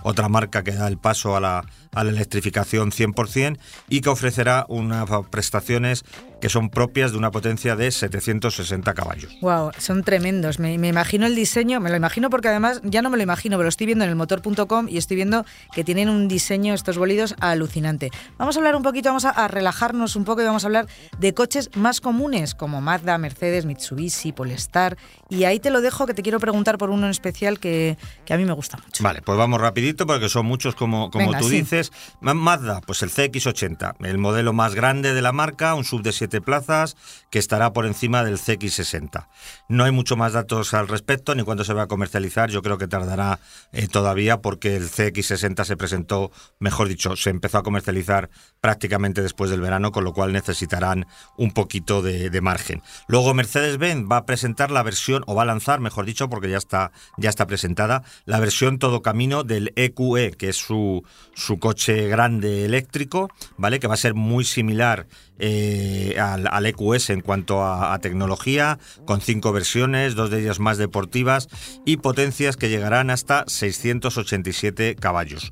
otra 0.04 0.30
marca 0.30 0.64
que 0.64 0.74
da 0.74 0.88
el 0.88 0.98
paso 0.98 1.36
a 1.36 1.40
la, 1.40 1.66
a 1.94 2.04
la 2.04 2.12
electrificación 2.12 2.92
100% 2.92 3.58
y 3.88 4.02
que 4.02 4.10
ofrecerá 4.10 4.66
unas 4.68 5.10
prestaciones 5.30 6.04
que 6.44 6.50
son 6.50 6.70
propias 6.70 7.14
de 7.14 7.18
una 7.18 7.32
potencia 7.32 7.78
de 7.78 7.90
760 7.90 8.94
caballos. 8.94 9.32
Wow, 9.40 9.72
son 9.78 10.04
tremendos. 10.04 10.60
Me, 10.60 10.74
imagino 10.74 11.26
el 11.26 11.36
diseño, 11.36 11.80
me 11.80 11.90
lo 11.90 11.96
imagino 11.96 12.30
porque 12.30 12.50
además 12.50 12.82
ya 12.84 13.02
no 13.02 13.10
me 13.10 13.16
lo 13.16 13.24
imagino, 13.24 13.56
pero 13.56 13.64
lo 13.64 13.70
estoy 13.70 13.86
viendo 13.86 14.04
en 14.04 14.10
el 14.10 14.18
motor.com 14.18 14.90
y 14.90 14.98
estoy 14.98 15.16
viendo 15.16 15.46
que 15.74 15.86
tienen 15.86 16.10
un 16.10 16.28
diseño 16.28 16.74
estos 16.74 16.98
bolidos 16.98 17.36
alucinante. 17.40 18.12
Vamos 18.38 18.58
a 18.58 18.60
hablar 18.60 18.76
un 18.76 18.84
poquito, 18.84 19.08
vamos 19.08 19.24
a, 19.24 19.48
relajarnos 19.48 20.18
un 20.18 20.26
poco 20.26 20.42
y 20.42 20.46
vamos 20.46 20.66
a 20.66 20.68
hablar 20.68 20.88
de 21.18 21.34
coches 21.34 21.70
más 21.78 22.02
comunes 22.02 22.56
como 22.56 22.82
Mazda, 22.82 23.18
Mercedes, 23.18 23.66
Mitsubishi, 23.66 24.34
Polestar. 24.34 24.98
Y 25.30 25.46
ahí 25.46 25.62
te 25.62 25.70
lo 25.70 25.80
dejo 25.80 26.06
que 26.06 26.14
te 26.14 26.24
quiero 26.24 26.42
preguntar 26.42 26.78
por 26.78 26.90
uno 26.90 27.06
en 27.06 27.12
especial 27.12 27.58
que, 27.62 27.98
a 28.30 28.36
mí 28.36 28.44
me 28.44 28.52
gusta 28.52 28.80
mucho. 28.84 29.02
Vale, 29.02 29.22
pues 29.22 29.38
vamos 29.38 29.62
rapidito 29.62 30.06
porque 30.06 30.28
son 30.28 30.46
muchos 30.46 30.76
como, 30.76 31.10
como 31.10 31.38
tú 31.38 31.48
dices. 31.48 31.94
Mazda, 32.20 32.82
pues 32.82 33.02
el 33.02 33.12
CX80, 33.12 34.06
el 34.06 34.18
modelo 34.18 34.52
más 34.52 34.76
grande 34.76 35.14
de 35.14 35.22
la 35.22 35.32
marca, 35.32 35.74
un 35.76 35.86
sub 35.86 36.02
de 36.02 36.12
7 36.12 36.33
plazas, 36.42 36.96
que 37.32 37.40
estará 37.40 37.74
por 37.74 37.86
encima 37.86 38.24
del 38.24 38.38
CX60. 38.38 39.28
No 39.70 39.84
hay 39.84 39.92
mucho 39.92 40.16
más 40.16 40.34
datos 40.34 40.74
al 40.74 40.88
respecto, 40.88 41.36
ni 41.36 41.44
cuándo 41.44 41.64
se 41.64 41.74
va 41.74 41.84
a 41.84 41.88
comercializar. 41.88 42.50
Yo 42.50 42.62
creo 42.62 42.78
que 42.78 42.88
tardará 42.88 43.40
eh, 43.72 43.88
todavía 43.88 44.42
porque 44.42 44.76
el 44.76 44.90
CX60 44.90 45.66
se 45.66 45.78
presentó, 45.78 46.32
mejor 46.60 46.88
dicho, 46.88 47.16
se 47.16 47.30
empezó 47.30 47.58
a 47.58 47.64
comercializar 47.64 48.30
prácticamente 48.62 49.22
después 49.22 49.50
del 49.52 49.62
verano, 49.62 49.92
con 49.92 50.04
lo 50.04 50.14
cual 50.14 50.34
necesitarán 50.34 51.06
un 51.38 51.52
poquito 51.52 52.02
de, 52.02 52.30
de 52.30 52.42
margen. 52.42 52.82
Luego 53.08 53.34
Mercedes-Benz 53.34 54.08
va 54.12 54.18
a 54.18 54.26
presentar 54.26 54.72
la 54.72 54.84
versión, 54.84 55.24
o 55.28 55.36
va 55.36 55.44
a 55.44 55.46
lanzar, 55.46 55.80
mejor 55.80 56.06
dicho, 56.06 56.30
porque 56.30 56.50
ya 56.50 56.58
está, 56.58 56.92
ya 57.18 57.30
está 57.30 57.48
presentada, 57.48 58.04
la 58.26 58.40
versión 58.40 58.80
todo 58.80 59.02
camino 59.02 59.44
del 59.44 59.74
EQE, 59.76 60.26
e, 60.26 60.32
que 60.32 60.50
es 60.50 60.58
su, 60.58 61.04
su 61.34 61.60
coche 61.60 62.08
grande 62.08 62.66
eléctrico, 62.66 63.30
¿vale? 63.58 63.80
Que 63.80 63.88
va 63.88 63.96
a 63.96 63.98
ser 63.98 64.14
muy 64.14 64.46
similar 64.46 65.08
eh, 65.40 66.18
al, 66.20 66.66
EQS 66.66 67.10
en 67.10 67.22
cuanto 67.22 67.64
a, 67.64 67.98
tecnología, 68.00 68.80
con 69.06 69.22
cinco 69.22 69.52
versiones, 69.52 70.16
dos 70.16 70.30
de 70.30 70.42
ellas 70.42 70.60
más 70.60 70.78
deportivas 70.78 71.48
y 71.86 71.98
potencias 71.98 72.58
que 72.58 72.70
llegarán 72.70 73.10
hasta 73.10 73.44
687 73.48 74.96
caballos. 74.96 75.52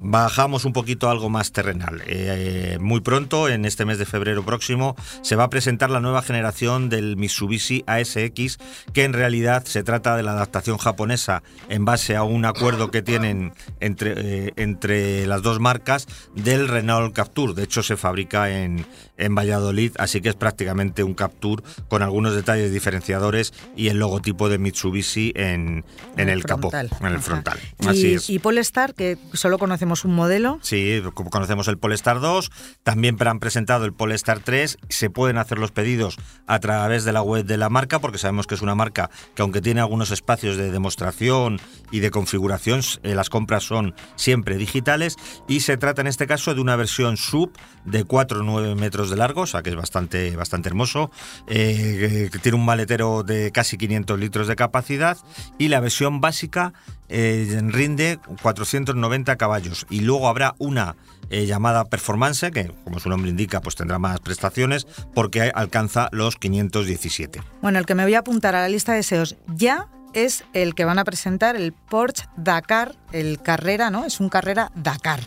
Bajamos 0.00 0.64
un 0.64 0.72
poquito 0.72 1.10
algo 1.10 1.28
más 1.28 1.50
terrenal. 1.50 2.02
Eh, 2.06 2.78
muy 2.80 3.00
pronto, 3.00 3.48
en 3.48 3.64
este 3.64 3.84
mes 3.84 3.98
de 3.98 4.06
febrero 4.06 4.44
próximo, 4.44 4.94
se 5.22 5.34
va 5.34 5.44
a 5.44 5.50
presentar 5.50 5.90
la 5.90 5.98
nueva 5.98 6.22
generación 6.22 6.88
del 6.88 7.16
Mitsubishi 7.16 7.82
ASX, 7.88 8.58
que 8.92 9.02
en 9.02 9.12
realidad 9.12 9.64
se 9.64 9.82
trata 9.82 10.16
de 10.16 10.22
la 10.22 10.32
adaptación 10.32 10.78
japonesa 10.78 11.42
en 11.68 11.84
base 11.84 12.14
a 12.14 12.22
un 12.22 12.44
acuerdo 12.44 12.92
que 12.92 13.02
tienen 13.02 13.52
entre, 13.80 14.14
eh, 14.46 14.52
entre 14.54 15.26
las 15.26 15.42
dos 15.42 15.58
marcas 15.58 16.06
del 16.36 16.68
Renault 16.68 17.12
Captur. 17.12 17.54
De 17.54 17.64
hecho, 17.64 17.82
se 17.82 17.96
fabrica 17.96 18.50
en, 18.50 18.86
en 19.18 19.34
Valladolid, 19.34 19.92
así 19.98 20.20
que 20.20 20.30
es 20.30 20.34
prácticamente 20.34 21.02
un 21.02 21.14
Captur 21.14 21.62
con 21.88 22.02
algunos 22.02 22.34
detalles 22.34 22.72
diferenciadores 22.72 23.52
y 23.76 23.88
el 23.88 23.98
logotipo 23.98 24.48
de 24.48 24.58
Mitsubishi 24.58 25.32
en, 25.36 25.84
en 26.16 26.28
el, 26.28 26.44
capó, 26.44 26.70
en 26.74 27.06
el 27.06 27.20
frontal. 27.20 27.58
Así 27.86 28.08
y, 28.08 28.14
es. 28.14 28.30
y 28.30 28.38
Polestar, 28.38 28.94
que 28.94 29.18
solo 29.32 29.58
conocemos 29.58 30.04
un 30.04 30.14
modelo. 30.14 30.58
Sí, 30.62 31.02
conocemos 31.30 31.68
el 31.68 31.78
Polestar 31.78 32.20
2, 32.20 32.50
también 32.82 33.16
han 33.28 33.40
presentado 33.40 33.84
el 33.84 33.92
Polestar 33.92 34.40
3, 34.40 34.78
se 34.88 35.10
pueden 35.10 35.38
hacer 35.38 35.58
los 35.58 35.72
pedidos 35.72 36.16
a 36.46 36.60
través 36.60 37.04
de 37.04 37.12
la 37.12 37.22
web 37.22 37.44
de 37.44 37.56
la 37.56 37.68
marca, 37.68 37.98
porque 37.98 38.18
sabemos 38.18 38.46
que 38.46 38.54
es 38.54 38.62
una 38.62 38.74
marca 38.74 39.10
que 39.34 39.42
aunque 39.42 39.60
tiene 39.60 39.80
algunos 39.80 40.10
espacios 40.10 40.56
de 40.56 40.70
demostración 40.70 41.60
y 41.90 42.00
de 42.00 42.10
configuración, 42.10 42.80
eh, 43.02 43.14
las 43.14 43.30
compras 43.30 43.64
son 43.64 43.94
siempre 44.16 44.56
digitales 44.56 45.16
y 45.48 45.60
se 45.60 45.76
trata 45.76 46.00
en 46.00 46.06
este 46.06 46.26
caso 46.26 46.54
de 46.54 46.60
una 46.60 46.76
versión 46.76 47.16
sub 47.16 47.52
de 47.84 48.04
4,9 48.04 48.76
metros 48.76 49.07
de 49.10 49.16
largo, 49.16 49.42
o 49.42 49.46
sea 49.46 49.62
que 49.62 49.70
es 49.70 49.76
bastante, 49.76 50.36
bastante 50.36 50.68
hermoso. 50.68 51.10
Eh, 51.46 52.30
tiene 52.42 52.56
un 52.56 52.64
maletero 52.64 53.22
de 53.22 53.50
casi 53.52 53.76
500 53.76 54.18
litros 54.18 54.46
de 54.48 54.56
capacidad 54.56 55.18
y 55.58 55.68
la 55.68 55.80
versión 55.80 56.20
básica 56.20 56.72
eh, 57.08 57.60
rinde 57.64 58.18
490 58.42 59.36
caballos. 59.36 59.86
Y 59.90 60.00
luego 60.00 60.28
habrá 60.28 60.54
una 60.58 60.96
eh, 61.30 61.46
llamada 61.46 61.84
Performance, 61.86 62.50
que 62.50 62.72
como 62.84 63.00
su 63.00 63.08
nombre 63.08 63.30
indica, 63.30 63.60
pues 63.60 63.76
tendrá 63.76 63.98
más 63.98 64.20
prestaciones 64.20 64.86
porque 65.14 65.50
alcanza 65.54 66.08
los 66.12 66.36
517. 66.36 67.42
Bueno, 67.62 67.78
el 67.78 67.86
que 67.86 67.94
me 67.94 68.04
voy 68.04 68.14
a 68.14 68.20
apuntar 68.20 68.54
a 68.54 68.60
la 68.60 68.68
lista 68.68 68.92
de 68.92 68.98
deseos 68.98 69.36
ya 69.46 69.88
es 70.14 70.44
el 70.52 70.74
que 70.74 70.84
van 70.84 70.98
a 70.98 71.04
presentar 71.04 71.56
el 71.56 71.72
Porsche 71.72 72.24
Dakar, 72.36 72.96
el 73.12 73.40
Carrera, 73.42 73.90
¿no? 73.90 74.04
Es 74.04 74.20
un 74.20 74.28
Carrera 74.28 74.70
Dakar 74.74 75.20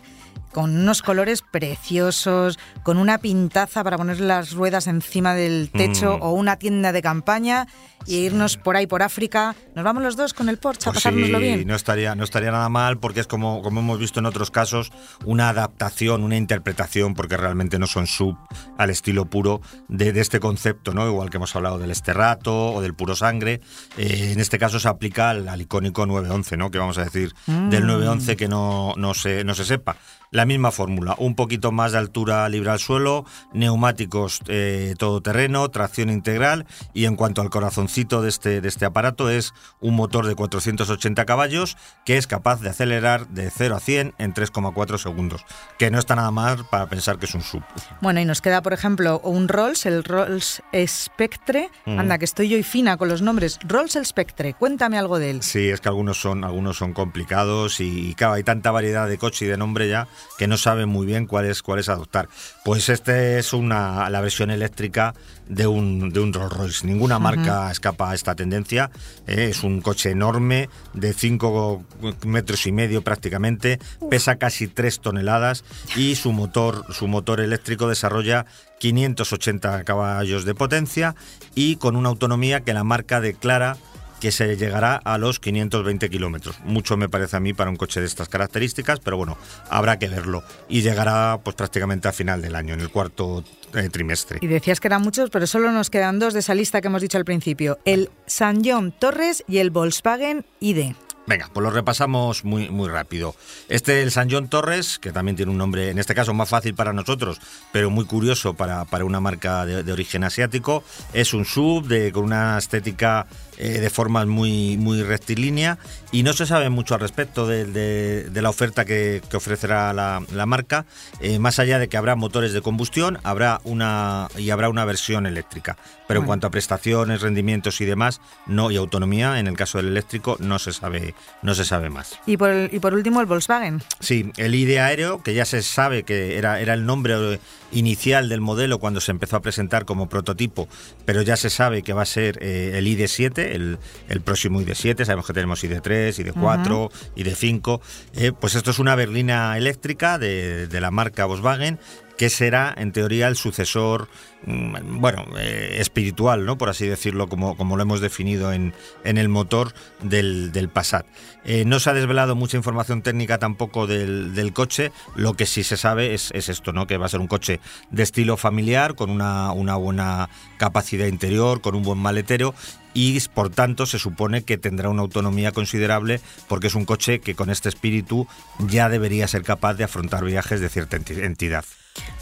con 0.52 0.76
unos 0.76 1.02
colores 1.02 1.42
preciosos, 1.42 2.60
con 2.84 2.98
una 2.98 3.18
pintaza 3.18 3.84
para 3.84 3.98
poner 3.98 4.20
las 4.20 4.52
ruedas 4.52 4.88
encima 4.88 5.34
del 5.34 5.70
techo 5.72 6.18
mm. 6.18 6.22
o 6.22 6.32
una 6.34 6.58
tienda 6.58 6.92
de 6.92 7.02
campaña 7.02 7.68
y 8.06 8.18
irnos 8.18 8.58
por 8.58 8.76
ahí 8.76 8.88
por 8.88 9.04
África. 9.04 9.56
Nos 9.76 9.84
vamos 9.84 10.04
los 10.04 10.16
dos 10.16 10.34
con 10.34 10.50
el 10.50 10.58
Porsche 10.58 10.90
a 10.90 10.94
pues 10.94 11.04
pasárnoslo 11.04 11.40
bien. 11.40 11.66
No 11.68 11.76
estaría, 11.76 12.16
no 12.16 12.24
estaría 12.24 12.52
nada 12.52 12.70
mal 12.70 13.00
porque 13.00 13.20
es 13.20 13.28
como, 13.28 13.62
como 13.62 13.80
hemos 13.80 14.00
visto 14.00 14.20
en 14.20 14.26
otros 14.26 14.52
casos, 14.52 14.92
una 15.26 15.50
adaptación, 15.50 16.24
una 16.24 16.38
interpretación, 16.38 17.14
porque 17.14 17.38
realmente 17.38 17.80
no 17.80 17.88
son 17.88 18.08
sub 18.08 18.38
al 18.78 18.90
estilo 18.90 19.26
puro 19.26 19.62
de, 19.88 20.12
este 20.22 20.40
concepto, 20.40 20.94
¿no? 20.94 21.08
Igual 21.08 21.30
que 21.30 21.38
hemos 21.38 21.56
hablado 21.56 21.80
del 21.80 21.92
esterrato 21.92 22.74
o 22.74 22.82
del 22.82 22.94
puro 22.94 23.16
sangre. 23.16 23.62
Eh, 23.98 24.32
en 24.34 24.40
este 24.40 24.60
caso 24.60 24.80
se 24.80 24.88
aplica 24.88 25.30
al, 25.30 25.62
icónico 25.62 26.06
911, 26.06 26.58
¿no? 26.58 26.72
Que 26.72 26.78
vamos 26.78 26.98
a 26.98 27.04
decir 27.04 27.34
del 27.48 27.88
911 27.88 28.34
mm. 28.34 28.38
que 28.38 28.48
no, 28.48 28.94
no, 28.98 29.14
se, 29.14 29.44
no 29.44 29.54
se 29.56 29.66
sepa. 29.66 29.98
La 30.32 30.46
misma 30.46 30.72
fórmula, 30.72 31.16
un 31.18 31.36
poquito 31.36 31.74
más 31.74 31.92
de 31.92 31.98
altura 31.98 32.48
libre 32.48 32.72
al 32.72 32.80
suelo, 32.80 33.26
neumáticos 33.54 34.40
eh, 34.48 34.96
todoterreno, 34.98 35.68
tracción 35.70 36.10
integral 36.10 36.66
y 36.94 37.04
en 37.04 37.18
cuanto 37.18 37.42
al 37.42 37.50
de 37.94 38.30
este, 38.30 38.62
de 38.62 38.68
este 38.68 38.86
aparato 38.86 39.30
es 39.30 39.54
un 39.82 39.96
motor 39.96 40.26
de 40.26 40.34
480 40.34 41.26
caballos 41.26 41.76
que 42.06 42.18
es 42.18 42.26
capaz 42.26 42.62
de 42.62 42.70
acelerar 42.70 43.28
de 43.28 43.50
0 43.50 43.76
a 43.76 43.80
100 43.80 44.14
en 44.18 44.34
3,4 44.34 44.98
segundos, 44.98 45.46
que 45.78 45.92
no 45.92 46.00
está 46.00 46.16
nada 46.16 46.32
más 46.32 46.64
para 46.64 46.88
pensar 46.88 47.20
que 47.20 47.26
es 47.26 47.36
un 47.36 47.42
sub. 47.42 47.64
Bueno, 48.00 48.22
y 48.22 48.26
nos 48.26 48.42
queda, 48.42 48.62
por 48.62 48.72
ejemplo, 48.72 49.20
un 49.24 49.50
Rolls, 49.50 49.86
el 49.86 50.04
Rolls 50.06 50.62
Spectre. 50.88 51.70
Mm. 51.86 52.00
Anda, 52.00 52.18
que 52.18 52.26
estoy 52.26 52.48
yo 52.48 52.58
y 52.58 52.64
fina 52.64 52.96
con 52.96 53.10
los 53.10 53.22
nombres. 53.22 53.60
Rolls 53.68 53.98
Spectre, 54.04 54.54
cuéntame 54.54 54.98
algo 54.98 55.20
de 55.20 55.32
él. 55.32 55.44
Sí, 55.44 55.70
es 55.70 55.82
que 55.82 55.90
algunos 55.90 56.20
son, 56.20 56.46
algunos 56.46 56.78
son 56.78 56.94
complicados 56.94 57.82
y, 57.82 58.16
claro, 58.16 58.34
hay 58.34 58.44
tanta 58.44 58.72
variedad 58.72 59.08
de 59.08 59.18
coche 59.18 59.46
y 59.46 59.48
de 59.50 59.58
nombre 59.58 59.90
ya 59.90 60.08
que 60.38 60.48
no 60.48 60.58
saben 60.58 60.88
muy 60.88 61.06
bien 61.06 61.26
cuál 61.28 61.46
es, 61.46 61.62
cuál 61.62 61.80
es 61.80 61.90
adoptar. 61.90 62.30
Pues 62.64 62.88
este 62.88 63.38
es 63.38 63.52
una, 63.54 64.10
la 64.10 64.22
versión 64.22 64.50
eléctrica 64.50 65.14
de 65.52 65.68
un, 65.68 66.12
de 66.12 66.20
un 66.22 66.34
Rolls 66.34 66.54
Royce. 66.54 66.88
Ninguna 66.88 67.20
marca 67.20 67.70
escapa 67.70 68.12
a 68.12 68.16
esta 68.16 68.36
tendencia. 68.36 68.90
¿eh? 69.28 69.50
es 69.52 69.64
un 69.64 69.82
coche 69.82 70.10
enorme 70.12 70.70
de 70.94 71.14
5 71.14 71.84
metros 72.26 72.66
y 72.66 72.72
medio 72.72 73.02
prácticamente, 73.02 73.80
pesa 74.10 74.38
casi 74.38 74.68
3 74.68 75.02
toneladas 75.02 75.66
y 75.96 76.16
su 76.16 76.32
motor, 76.32 76.86
su 76.94 77.08
motor 77.08 77.42
eléctrico 77.42 77.88
desarrolla 77.88 78.46
580 78.80 79.84
caballos 79.84 80.46
de 80.46 80.56
potencia 80.56 81.16
y 81.54 81.76
con 81.76 81.96
una 81.96 82.10
autonomía 82.10 82.62
que 82.62 82.74
la 82.74 82.86
marca 82.86 83.20
declara 83.20 83.78
que 84.22 84.32
se 84.32 84.56
llegará 84.56 84.96
a 84.98 85.18
los 85.18 85.40
520 85.40 86.10
kilómetros. 86.10 86.60
Mucho 86.64 86.96
me 86.96 87.10
parece 87.10 87.38
a 87.38 87.40
mí 87.40 87.54
para 87.54 87.72
un 87.72 87.76
coche 87.76 88.00
de 88.00 88.06
estas 88.06 88.30
características, 88.30 89.00
pero 89.00 89.18
bueno, 89.18 89.36
habrá 89.70 89.98
que 89.98 90.08
verlo. 90.08 90.44
Y 90.70 90.84
llegará 90.84 91.40
pues 91.44 91.56
prácticamente 91.56 92.08
a 92.08 92.14
final 92.14 92.40
del 92.42 92.56
año, 92.56 92.76
en 92.76 92.82
el 92.82 92.90
cuarto 92.90 93.44
eh, 93.74 93.90
trimestre. 93.90 94.38
Y 94.40 94.48
decías 94.48 94.80
que 94.80 94.88
eran 94.88 95.02
muchos, 95.02 95.32
pero 95.32 95.48
solo 95.48 95.72
nos 95.72 95.90
quedan 95.90 96.20
dos 96.20 96.36
de 96.36 96.42
esa 96.42 96.54
lista 96.54 96.82
que 96.82 96.88
hemos 96.88 97.02
dicho 97.02 97.18
al 97.18 97.26
principio. 97.26 97.80
El 97.84 98.12
San 98.28 98.62
John 98.64 98.94
Torres 98.98 99.44
y 99.48 99.58
el 99.58 99.72
Volkswagen 99.72 100.46
ID. 100.60 100.94
Venga, 101.28 101.50
pues 101.54 101.64
lo 101.64 101.70
repasamos 101.70 102.44
muy, 102.44 102.70
muy 102.70 102.90
rápido. 102.90 103.36
Este 103.70 104.02
el 104.02 104.12
San 104.12 104.30
John 104.30 104.50
Torres, 104.50 104.98
que 105.00 105.12
también 105.12 105.36
tiene 105.36 105.52
un 105.52 105.58
nombre, 105.58 105.90
en 105.90 106.00
este 106.00 106.16
caso 106.16 106.34
más 106.34 106.50
fácil 106.50 106.74
para 106.74 106.94
nosotros, 106.94 107.40
pero 107.72 107.90
muy 107.90 108.06
curioso 108.06 108.56
para, 108.56 108.86
para 108.86 109.06
una 109.06 109.20
marca 109.20 109.66
de, 109.66 109.92
origen 109.92 110.24
asiático, 110.24 110.84
es 111.14 111.34
un 111.34 111.46
sub 111.46 111.88
de, 111.88 112.12
con 112.12 112.24
una 112.24 112.58
estética 112.58 113.28
eh, 113.64 113.80
de 113.80 113.90
forma 113.92 114.26
muy, 114.26 114.76
muy 114.78 115.04
rectilínea 115.04 115.78
y 116.12 116.24
no 116.24 116.34
se 116.34 116.48
sabe 116.48 116.72
mucho 116.72 116.96
al 116.96 117.00
respecto 117.00 117.46
de, 117.46 118.28
la 118.34 118.50
oferta 118.50 118.86
que, 118.86 119.22
ofrecerá 119.36 119.94
la, 119.94 120.46
marca, 120.48 120.88
eh, 121.20 121.38
más 121.38 121.60
allá 121.60 121.78
de 121.78 121.88
que 121.88 121.96
habrá 121.96 122.16
motores 122.16 122.54
de 122.54 122.62
combustión 122.64 123.20
habrá 123.24 123.62
una, 123.64 124.30
y 124.36 124.50
habrá 124.50 124.68
una 124.68 124.84
versión 124.84 125.28
eléctrica. 125.28 125.78
Pero 126.08 126.22
en 126.22 126.26
cuanto 126.26 126.48
a 126.48 126.50
prestaciones, 126.50 127.22
rendimientos 127.22 127.80
y 127.82 127.86
demás, 127.86 128.20
no 128.48 128.72
y 128.72 128.78
autonomía, 128.78 129.38
en 129.38 129.46
el 129.46 129.56
caso 129.56 129.78
del 129.78 129.90
eléctrico 129.90 130.38
no 130.40 130.58
se 130.58 130.74
sabe, 130.74 131.14
no 131.44 131.54
se 131.54 131.64
sabe 131.64 131.92
más. 131.92 132.20
Y 132.26 132.38
por, 132.38 132.52
y 132.72 132.80
por 132.80 132.96
último 132.96 133.22
el 133.22 133.28
Volkswagen. 133.28 133.84
Sí, 134.00 134.32
el 134.38 134.56
ID 134.56 134.78
aéreo, 134.78 135.22
que 135.22 135.36
ya 135.36 135.46
se 135.46 135.62
sabe 135.62 136.02
que 136.02 136.40
era, 136.40 136.60
era 136.60 136.74
el 136.74 136.88
nombre 136.88 137.40
inicial 137.72 138.30
del 138.30 138.42
modelo 138.42 138.80
cuando 138.80 139.02
se 139.02 139.12
empezó 139.12 139.38
a 139.38 139.42
presentar 139.42 139.86
como 139.86 140.10
prototipo, 140.10 140.68
pero 141.06 141.22
ya 141.22 141.38
se 141.38 141.50
sabe 141.50 141.84
que 141.84 141.94
va 141.94 142.04
a 142.04 142.06
ser 142.06 142.38
eh, 142.42 142.78
el 142.78 142.86
ID7, 142.88 143.40
el, 143.40 143.80
el 144.10 144.22
próximo 144.22 144.62
ID7, 144.62 145.06
sabemos 145.06 145.26
que 145.26 145.34
tenemos 145.34 145.64
ID3, 145.64 146.34
ID4, 146.34 146.92
ID5, 147.16 147.82
eh, 148.16 148.32
pues 148.40 148.56
esto 148.56 148.72
es 148.72 148.80
una 148.80 148.96
berlina 148.96 149.58
eléctrica 149.58 150.18
de, 150.18 150.68
de 150.68 150.82
la 150.82 150.92
marca 150.92 151.26
Volkswagen 151.26 151.80
que 152.22 152.30
será 152.30 152.72
en 152.78 152.92
teoría 152.92 153.28
el 153.28 153.36
sucesor, 153.36 154.08
mm, 154.46 155.00
bueno, 155.00 155.26
eh, 155.40 155.78
espiritual, 155.80 156.46
¿no? 156.46 156.56
Por 156.56 156.70
así 156.70 156.86
decirlo, 156.86 157.28
como, 157.28 157.58
como 157.58 157.78
lo 157.78 157.82
hemos 157.82 158.00
definido 158.00 158.54
en, 158.54 158.76
en 159.04 159.18
el 159.18 159.28
motor 159.28 159.74
del, 160.04 160.52
del 160.52 160.70
Passat. 160.70 161.08
Eh, 161.46 161.66
no 161.66 161.80
se 161.80 161.90
ha 161.90 161.94
desvelado 161.94 162.36
mucha 162.36 162.58
información 162.58 163.02
técnica 163.02 163.40
tampoco 163.40 163.88
del, 163.88 164.36
del 164.36 164.54
coche, 164.54 164.92
lo 165.16 165.34
que 165.34 165.48
sí 165.48 165.64
se 165.64 165.78
sabe 165.78 166.14
es, 166.14 166.30
es, 166.36 166.48
esto, 166.48 166.74
¿no? 166.74 166.86
Que 166.86 166.98
va 166.98 167.08
a 167.08 167.10
ser 167.10 167.22
un 167.22 167.28
coche 167.28 167.60
de 167.90 168.04
estilo 168.04 168.38
familiar, 168.38 168.94
con 168.94 169.10
una, 169.10 169.52
una 169.52 169.76
buena 169.78 170.30
capacidad 170.58 171.08
interior, 171.08 171.60
con 171.62 171.74
un 171.74 171.82
buen 171.82 171.98
maletero 171.98 172.54
y 172.94 173.20
por 173.30 173.50
tanto 173.50 173.86
se 173.86 174.00
supone 174.00 174.44
que 174.44 174.58
tendrá 174.58 174.90
una 174.90 175.02
autonomía 175.02 175.52
considerable 175.52 176.22
porque 176.48 176.68
es 176.68 176.76
un 176.76 176.86
coche 176.86 177.20
que 177.20 177.36
con 177.36 177.50
este 177.50 177.70
espíritu 177.70 178.28
ya 178.60 178.90
debería 178.90 179.28
ser 179.28 179.44
capaz 179.44 179.76
de 179.76 179.84
afrontar 179.84 180.24
viajes 180.26 180.60
de 180.62 180.70
cierta 180.70 180.98
entidad. 180.98 181.66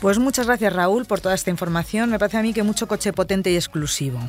Pues 0.02 0.18
muchas 0.20 0.48
gracias 0.48 0.74
Raúl 0.74 1.06
por 1.06 1.20
toda 1.20 1.36
esta 1.36 1.50
información. 1.50 2.10
Me 2.10 2.20
parece 2.20 2.38
a 2.38 2.42
mí 2.42 2.54
que 2.54 2.64
mucho 2.64 2.88
coche 2.88 3.14
potente 3.14 3.52
y 3.52 3.56
exclusivo. 3.56 4.20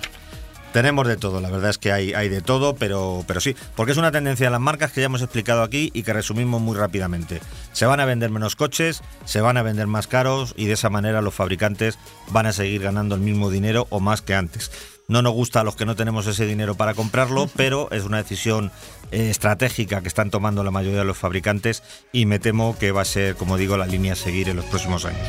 Tenemos 0.73 1.09
de 1.09 1.17
todo, 1.17 1.41
la 1.41 1.51
verdad 1.51 1.71
es 1.71 1.79
que 1.79 1.91
hay, 1.91 2.13
hay 2.15 2.29
de 2.29 2.43
todo, 2.43 2.77
pero, 2.77 3.25
pero 3.27 3.41
sí, 3.41 3.57
porque 3.75 3.91
es 3.91 3.99
una 3.99 4.13
tendencia 4.13 4.47
de 4.47 4.51
las 4.51 4.61
marcas 4.61 4.93
que 4.93 5.01
ya 5.01 5.07
hemos 5.07 5.21
explicado 5.21 5.65
aquí 5.65 5.91
y 5.95 6.05
que 6.05 6.13
resumimos 6.13 6.61
muy 6.61 6.77
rápidamente. 6.77 7.41
Se 7.73 7.87
van 7.87 7.99
a 7.99 8.05
vender 8.05 8.31
menos 8.31 8.55
coches, 8.55 9.03
se 9.25 9.41
van 9.41 9.57
a 9.57 9.63
vender 9.63 9.89
más 9.89 10.07
caros 10.07 10.55
y 10.57 10.67
de 10.67 10.75
esa 10.75 10.89
manera 10.89 11.23
los 11.23 11.35
fabricantes 11.35 11.99
van 12.31 12.47
a 12.47 12.53
seguir 12.53 12.83
ganando 12.83 13.17
el 13.17 13.21
mismo 13.21 13.51
dinero 13.51 13.89
o 13.91 13.99
más 13.99 14.23
que 14.23 14.37
antes. 14.37 14.71
No 15.11 15.23
nos 15.23 15.33
gusta 15.33 15.59
a 15.59 15.65
los 15.65 15.75
que 15.75 15.87
no 15.87 15.97
tenemos 15.97 16.29
ese 16.29 16.47
dinero 16.47 16.77
para 16.77 16.95
comprarlo, 16.95 17.51
pero 17.57 17.91
es 17.91 18.05
una 18.05 18.19
decisión 18.19 18.71
eh, 19.11 19.29
estratégica 19.29 20.03
que 20.03 20.07
están 20.07 20.31
tomando 20.31 20.63
la 20.63 20.71
mayoría 20.71 21.01
de 21.01 21.05
los 21.05 21.19
fabricantes 21.19 21.83
y 22.13 22.27
me 22.27 22.39
temo 22.39 22.79
que 22.79 22.93
va 22.93 23.03
a 23.03 23.05
ser, 23.05 23.35
como 23.35 23.57
digo, 23.57 23.77
la 23.77 23.87
línea 23.87 24.13
a 24.13 24.17
seguir 24.17 24.49
en 24.49 24.55
los 24.55 24.67
próximos 24.67 25.05
años. 25.05 25.27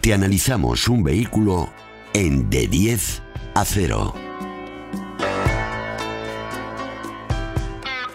Te 0.00 0.14
analizamos 0.14 0.88
un 0.88 1.04
vehículo 1.04 1.68
en 2.14 2.48
de 2.48 2.68
10 2.68 3.22
a 3.54 3.66
0. 3.66 4.14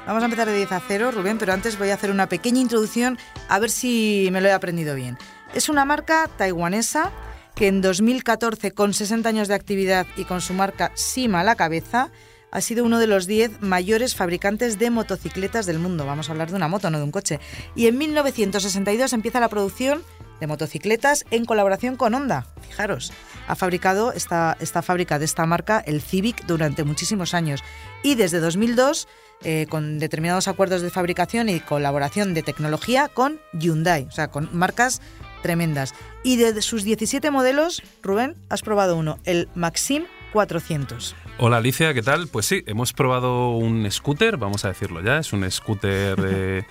Vamos 0.08 0.24
a 0.24 0.26
empezar 0.26 0.48
de 0.48 0.56
10 0.56 0.72
a 0.72 0.82
0, 0.88 1.12
Rubén, 1.12 1.38
pero 1.38 1.54
antes 1.54 1.78
voy 1.78 1.92
a 1.92 1.94
hacer 1.94 2.10
una 2.10 2.28
pequeña 2.28 2.60
introducción 2.60 3.20
a 3.50 3.60
ver 3.60 3.70
si 3.70 4.30
me 4.32 4.42
lo 4.42 4.48
he 4.48 4.52
aprendido 4.52 4.96
bien. 4.96 5.20
Es 5.54 5.70
una 5.70 5.86
marca 5.86 6.28
taiwanesa 6.38 7.12
que 7.56 7.68
en 7.68 7.82
2014, 7.82 8.72
con 8.72 8.94
60 8.94 9.28
años 9.28 9.48
de 9.48 9.56
actividad 9.56 10.06
y 10.18 10.26
con 10.26 10.42
su 10.42 10.54
marca 10.54 10.92
Sima 10.96 11.42
a 11.42 11.44
la 11.44 11.56
cabeza, 11.56 12.12
ha 12.52 12.62
sido 12.62 12.84
uno 12.84 13.00
de 13.00 13.08
los 13.08 13.28
10 13.28 13.62
mayores 13.62 14.16
fabricantes 14.16 14.78
de 14.78 14.90
motocicletas 14.90 15.66
del 15.66 15.80
mundo. 15.80 16.06
Vamos 16.06 16.30
a 16.30 16.34
hablar 16.34 16.50
de 16.50 16.56
una 16.56 16.68
moto, 16.68 16.90
no 16.90 16.98
de 16.98 17.04
un 17.04 17.12
coche. 17.12 17.40
Y 17.76 17.88
en 17.88 17.98
1962 17.98 19.14
empieza 19.14 19.40
la 19.40 19.50
producción 19.50 20.04
de 20.40 20.48
motocicletas 20.48 21.24
en 21.32 21.46
colaboración 21.46 21.96
con 21.96 22.14
Honda. 22.14 22.48
Fijaros, 22.68 23.14
ha 23.48 23.56
fabricado 23.56 24.12
esta, 24.12 24.58
esta 24.60 24.82
fábrica 24.82 25.20
de 25.20 25.26
esta 25.26 25.46
marca, 25.46 25.82
el 25.86 26.02
Civic, 26.02 26.46
durante 26.46 26.84
muchísimos 26.84 27.34
años. 27.34 27.64
Y 28.04 28.16
desde 28.16 28.40
2002, 28.40 29.08
eh, 29.44 29.66
con 29.70 30.00
determinados 30.00 30.48
acuerdos 30.48 30.82
de 30.82 30.90
fabricación 30.90 31.48
y 31.48 31.60
colaboración 31.60 32.34
de 32.34 32.44
tecnología 32.44 33.08
con 33.08 33.40
Hyundai, 33.54 34.08
o 34.08 34.12
sea, 34.12 34.28
con 34.28 34.50
marcas 34.52 35.02
tremendas. 35.42 35.94
Y 36.24 36.38
de 36.38 36.62
sus 36.62 36.84
17 36.84 37.32
modelos, 37.32 37.82
Rubén, 38.02 38.36
has 38.50 38.62
probado 38.62 38.96
uno, 38.96 39.18
el 39.26 39.50
Maxim 39.56 40.04
400. 40.32 41.16
Hola 41.38 41.58
Alicia, 41.58 41.94
¿qué 41.94 42.02
tal? 42.02 42.28
Pues 42.28 42.46
sí, 42.46 42.64
hemos 42.68 42.94
probado 42.94 43.52
un 43.52 43.90
scooter, 43.90 44.38
vamos 44.38 44.64
a 44.64 44.70
decirlo 44.70 45.02
ya, 45.02 45.18
es 45.18 45.34
un 45.34 45.50
scooter 45.50 46.18
eh, 46.24 46.64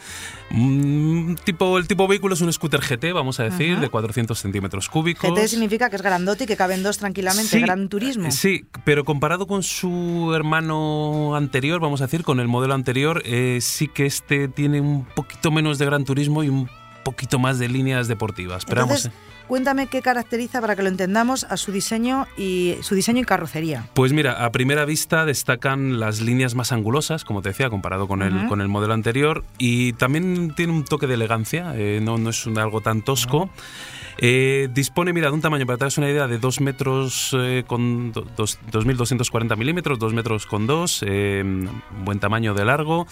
mm, 0.51 1.35
tipo, 1.45 1.77
el 1.77 1.89
tipo 1.89 2.07
vehículo 2.07 2.35
es 2.35 2.41
un 2.41 2.53
scooter 2.53 2.81
GT, 2.81 3.13
vamos 3.13 3.41
a 3.41 3.45
decir, 3.45 3.81
de 3.81 3.89
400 3.89 4.39
centímetros 4.39 4.89
cúbicos. 4.89 5.31
GT 5.31 5.49
significa 5.49 5.91
que 5.91 5.97
es 5.97 6.03
grandote 6.03 6.45
y 6.45 6.47
que 6.47 6.57
caben 6.57 6.83
dos 6.83 6.99
tranquilamente, 6.99 7.59
gran 7.61 7.89
turismo. 7.89 8.31
Sí, 8.31 8.65
pero 8.85 9.05
comparado 9.05 9.47
con 9.47 9.63
su 9.63 10.33
hermano 10.35 11.35
anterior, 11.35 11.81
vamos 11.81 12.01
a 12.01 12.05
decir, 12.05 12.23
con 12.23 12.41
el 12.41 12.49
modelo 12.49 12.75
anterior, 12.75 13.23
eh, 13.25 13.59
sí 13.61 13.89
que 13.89 14.07
este 14.07 14.49
tiene 14.49 14.81
un 14.81 15.05
poquito 15.05 15.51
menos 15.51 15.79
de 15.79 15.87
gran 15.87 16.05
turismo 16.05 16.45
y 16.45 16.49
un 16.49 16.71
poquito 17.03 17.39
más 17.39 17.59
de 17.59 17.69
líneas 17.69 18.09
deportivas. 18.09 18.59
Esperamos. 18.59 19.05
Entonces, 19.05 19.21
cuéntame 19.49 19.87
qué 19.89 20.03
caracteriza 20.03 20.61
para 20.61 20.77
que 20.77 20.83
lo 20.83 20.89
entendamos 20.89 21.45
a 21.45 21.57
su 21.57 21.73
diseño 21.73 22.27
y 22.37 22.77
su 22.83 22.95
diseño 22.95 23.21
y 23.21 23.25
carrocería. 23.25 23.89
Pues 23.95 24.13
mira, 24.13 24.45
a 24.45 24.53
primera 24.53 24.85
vista 24.85 25.25
destacan 25.25 25.99
las 26.01 26.21
líneas 26.21 26.55
más 26.55 26.73
angulosas, 26.73 27.25
como 27.25 27.43
te 27.43 27.51
decía, 27.51 27.71
comparado 27.71 28.07
con, 28.09 28.23
el, 28.23 28.47
con 28.47 28.61
el 28.61 28.69
modelo 28.69 28.95
anterior, 28.95 29.45
y 29.59 29.93
también 29.95 30.55
tiene 30.55 30.73
un 30.73 30.85
toque 30.85 31.07
de 31.07 31.15
elegancia, 31.15 31.73
eh, 31.75 32.01
no, 32.03 32.19
no 32.19 32.31
es 32.31 32.47
algo 32.47 32.81
tan 32.81 33.03
tosco. 33.03 33.51
Eh, 34.23 34.69
dispone, 34.73 35.15
mira, 35.15 35.29
de 35.29 35.35
un 35.35 35.41
tamaño, 35.41 35.65
para 35.65 35.79
te 35.79 35.99
una 35.99 36.11
idea, 36.11 36.29
de 36.29 36.39
2 36.39 36.61
metros 36.61 37.35
eh, 37.39 37.65
con 37.67 38.13
2.240 38.13 39.57
milímetros, 39.57 39.99
2 39.99 40.13
metros 40.13 40.45
con 40.45 40.67
2, 40.67 41.05
eh, 41.07 41.43
buen 42.05 42.21
tamaño 42.21 42.53
de 42.53 42.67
largo. 42.67 43.07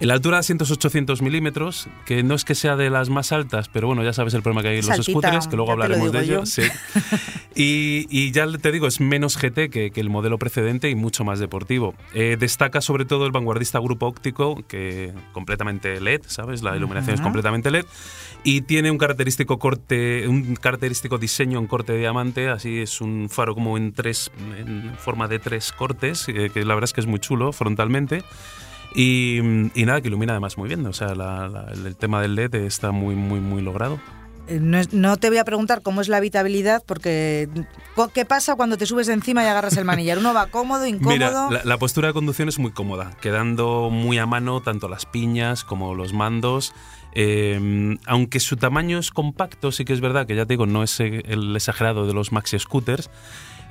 En 0.00 0.08
la 0.08 0.14
altura 0.14 0.40
100-800 0.40 1.22
milímetros, 1.22 1.88
que 2.04 2.22
no 2.22 2.34
es 2.34 2.44
que 2.44 2.54
sea 2.54 2.76
de 2.76 2.90
las 2.90 3.08
más 3.08 3.32
altas, 3.32 3.70
pero 3.70 3.86
bueno, 3.86 4.04
ya 4.04 4.12
sabes 4.12 4.34
el 4.34 4.42
problema 4.42 4.62
que 4.62 4.68
hay 4.68 4.78
en 4.80 4.86
los 4.86 5.02
scooters, 5.02 5.48
que 5.48 5.56
luego 5.56 5.72
hablaremos 5.72 6.12
de 6.12 6.20
ello. 6.22 6.42
y, 7.54 8.30
ya 8.32 8.46
te 8.58 8.72
digo, 8.72 8.86
es 8.86 9.00
menos 9.00 9.36
GT 9.36 9.70
que, 9.70 9.92
el 9.94 10.10
modelo 10.10 10.38
precedente 10.38 10.88
y 10.88 10.94
mucho 10.94 11.24
más 11.24 11.38
deportivo. 11.38 11.94
destaca 12.14 12.80
sobre 12.80 13.04
todo 13.04 13.26
el 13.26 13.32
vanguardista 13.32 13.78
grupo 13.78 14.06
óptico, 14.06 14.62
que 14.68 15.12
completamente 15.32 16.00
LED, 16.00 16.22
¿sabes? 16.26 16.62
La 16.62 16.76
iluminación 16.76 17.14
es 17.14 17.20
completamente 17.20 17.70
LED 17.70 17.84
y 18.42 18.62
tiene 18.62 18.90
un 18.90 18.98
característico 18.98 19.58
corte, 19.58 20.26
un 20.26 20.56
característico 20.56 21.18
diseño 21.18 21.58
en 21.58 21.66
corte 21.66 21.92
de 21.92 21.98
diamante, 21.98 22.48
así 22.48 22.80
es 22.80 23.00
un 23.00 23.28
faro 23.28 23.54
como 23.54 23.76
en 23.76 23.92
tres, 23.92 24.30
en 24.58 24.94
forma 24.96 25.28
de 25.28 25.38
tres 25.38 25.72
cortes, 25.72 26.28
eh, 26.28 26.50
que 26.52 26.64
la 26.64 26.74
verdad 26.74 26.88
es 26.88 26.92
que 26.92 27.00
es 27.00 27.06
muy 27.06 27.18
chulo 27.18 27.52
frontalmente. 27.52 28.22
Y, 28.94 29.38
nada, 29.76 30.00
que 30.00 30.08
ilumina 30.08 30.32
además 30.32 30.58
muy 30.58 30.68
bien, 30.68 30.84
o 30.84 30.92
sea, 30.92 31.12
el 31.72 31.96
tema 31.96 32.20
del 32.20 32.34
LED 32.34 32.56
está 32.56 32.90
muy, 32.90 33.14
muy, 33.14 33.38
muy 33.38 33.62
logrado. 33.62 34.00
Eh, 34.50 34.58
no, 34.92 35.16
te 35.16 35.28
voy 35.28 35.38
a 35.38 35.44
preguntar 35.44 35.80
cómo 35.80 36.00
es 36.00 36.08
la 36.08 36.16
habitabilidad, 36.16 36.82
porque 36.84 37.48
¿qué 38.12 38.24
pasa 38.24 38.56
cuando 38.56 38.76
te 38.76 38.84
subes 38.84 39.08
encima 39.08 39.44
y 39.44 39.46
agarras 39.46 39.76
el 39.76 39.84
manillar? 39.84 40.18
¿Uno 40.18 40.34
va 40.34 40.46
cómodo, 40.46 40.86
incómodo? 40.86 41.48
Mira, 41.48 41.62
la, 41.64 41.78
postura 41.78 42.08
de 42.08 42.14
conducción 42.14 42.48
es 42.48 42.58
muy 42.58 42.72
cómoda, 42.72 43.16
quedando 43.20 43.90
muy 43.90 44.18
a 44.18 44.26
mano 44.26 44.60
tanto 44.60 44.88
las 44.88 45.06
piñas 45.06 45.62
como 45.62 45.94
los 45.94 46.12
mandos. 46.12 46.74
Em, 47.12 47.98
aunque 48.06 48.40
su 48.40 48.56
tamaño 48.56 48.98
es 48.98 49.12
compacto, 49.12 49.70
sí 49.70 49.84
que 49.84 49.92
es 49.92 50.00
verdad 50.00 50.26
que 50.26 50.34
ya 50.34 50.46
te 50.46 50.54
digo, 50.54 50.66
no 50.66 50.82
es 50.82 50.98
el 50.98 51.54
exagerado 51.54 52.08
de 52.08 52.12
los 52.12 52.32
maxi 52.32 52.58
scooters. 52.58 53.08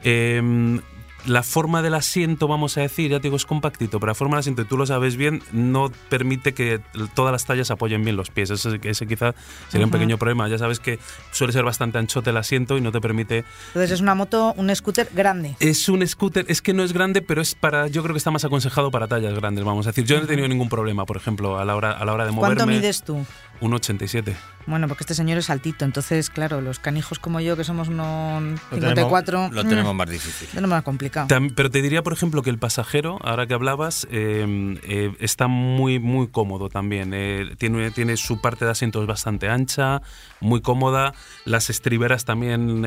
Em, 0.04 0.82
la 1.25 1.43
forma 1.43 1.82
del 1.82 1.93
asiento, 1.93 2.47
vamos 2.47 2.77
a 2.77 2.82
decir, 2.82 3.12
ya 3.12 3.17
te 3.17 3.23
digo, 3.23 3.36
es 3.36 3.45
compactito, 3.45 3.99
pero 3.99 4.12
la 4.12 4.15
forma 4.15 4.36
del 4.36 4.41
asiento, 4.41 4.65
tú 4.65 4.77
lo 4.77 4.86
sabes 4.86 5.15
bien, 5.15 5.41
no 5.51 5.91
permite 6.10 6.53
que 6.53 6.79
todas 7.13 7.32
las 7.32 7.45
tallas 7.45 7.71
apoyen 7.71 8.03
bien 8.03 8.15
los 8.15 8.29
pies. 8.29 8.49
Ese, 8.49 8.79
ese 8.84 9.08
quizá 9.08 9.34
sería 9.67 9.86
un 9.86 9.91
pequeño 9.91 10.17
problema. 10.17 10.47
Ya 10.47 10.58
sabes 10.58 10.79
que 10.79 10.99
suele 11.32 11.53
ser 11.53 11.63
bastante 11.63 11.97
anchote 11.97 12.29
el 12.29 12.38
asiento 12.38 12.77
y 12.77 12.82
no 12.82 12.91
te 12.91 13.01
permite... 13.01 13.43
Entonces 13.67 13.91
es 13.91 14.01
una 14.01 14.15
moto, 14.15 14.53
un 14.58 14.73
scooter 14.75 15.10
grande. 15.13 15.55
Es 15.60 15.89
un 15.89 16.05
scooter, 16.08 16.45
es 16.47 16.62
que 16.62 16.73
no 16.73 16.84
es 16.84 16.93
grande, 16.93 17.21
pero 17.21 17.41
es 17.41 17.55
para, 17.55 17.88
yo 17.88 18.01
creo 18.03 18.13
que 18.13 18.19
está 18.19 18.32
más 18.32 18.45
aconsejado 18.45 18.91
para 18.91 19.08
tallas 19.08 19.34
grandes, 19.36 19.65
vamos 19.65 19.88
a 19.88 19.89
decir. 19.89 20.05
Yo 20.05 20.17
no 20.17 20.23
he 20.23 20.27
tenido 20.27 20.47
ningún 20.47 20.69
problema, 20.69 21.05
por 21.05 21.17
ejemplo, 21.17 21.60
a 21.60 21.65
la 21.65 21.75
hora, 21.75 21.91
a 21.91 22.05
la 22.05 22.13
hora 22.13 22.25
de 22.25 22.32
moverme. 22.32 22.55
¿Cuánto 22.55 22.71
mides 22.71 23.03
tú? 23.03 23.25
1,87. 23.62 24.36
Bueno, 24.67 24.88
porque 24.88 25.03
este 25.03 25.15
señor 25.15 25.38
es 25.38 25.49
altito, 25.49 25.84
entonces, 25.84 26.29
claro, 26.29 26.62
los 26.62 26.79
canijos 26.79 27.19
como 27.19 27.39
yo, 27.39 27.58
que 27.58 27.63
somos 27.63 27.88
unos 27.89 28.60
54... 28.69 29.49
Lo 29.51 29.65
tenemos, 29.65 29.95
más 29.95 30.10
difícil. 30.10 30.47
Lo 30.49 30.55
tenemos 30.55 30.69
más 30.69 30.84
complicado. 30.84 31.09
Pero 31.56 31.69
te 31.72 31.82
diría, 31.82 32.04
por 32.04 32.13
ejemplo, 32.13 32.41
que 32.41 32.50
el 32.50 32.58
pasajero, 32.58 33.19
ahora 33.22 33.48
que 33.48 33.54
hablabas, 33.54 34.08
eh, 34.12 34.78
eh, 34.84 35.13
está 35.19 35.48
muy, 35.48 36.00
muy 36.00 36.28
cómodo 36.28 36.69
también. 36.69 37.12
Eh, 37.13 37.56
tiene, 37.58 37.91
tiene 37.91 38.17
su 38.17 38.41
parte 38.41 38.65
de 38.65 38.72
asientos 38.72 39.06
bastante 39.08 39.50
ancha, 39.50 40.02
muy 40.39 40.62
cómoda. 40.62 41.13
Las 41.45 41.69
estriberas 41.69 42.26
también 42.26 42.86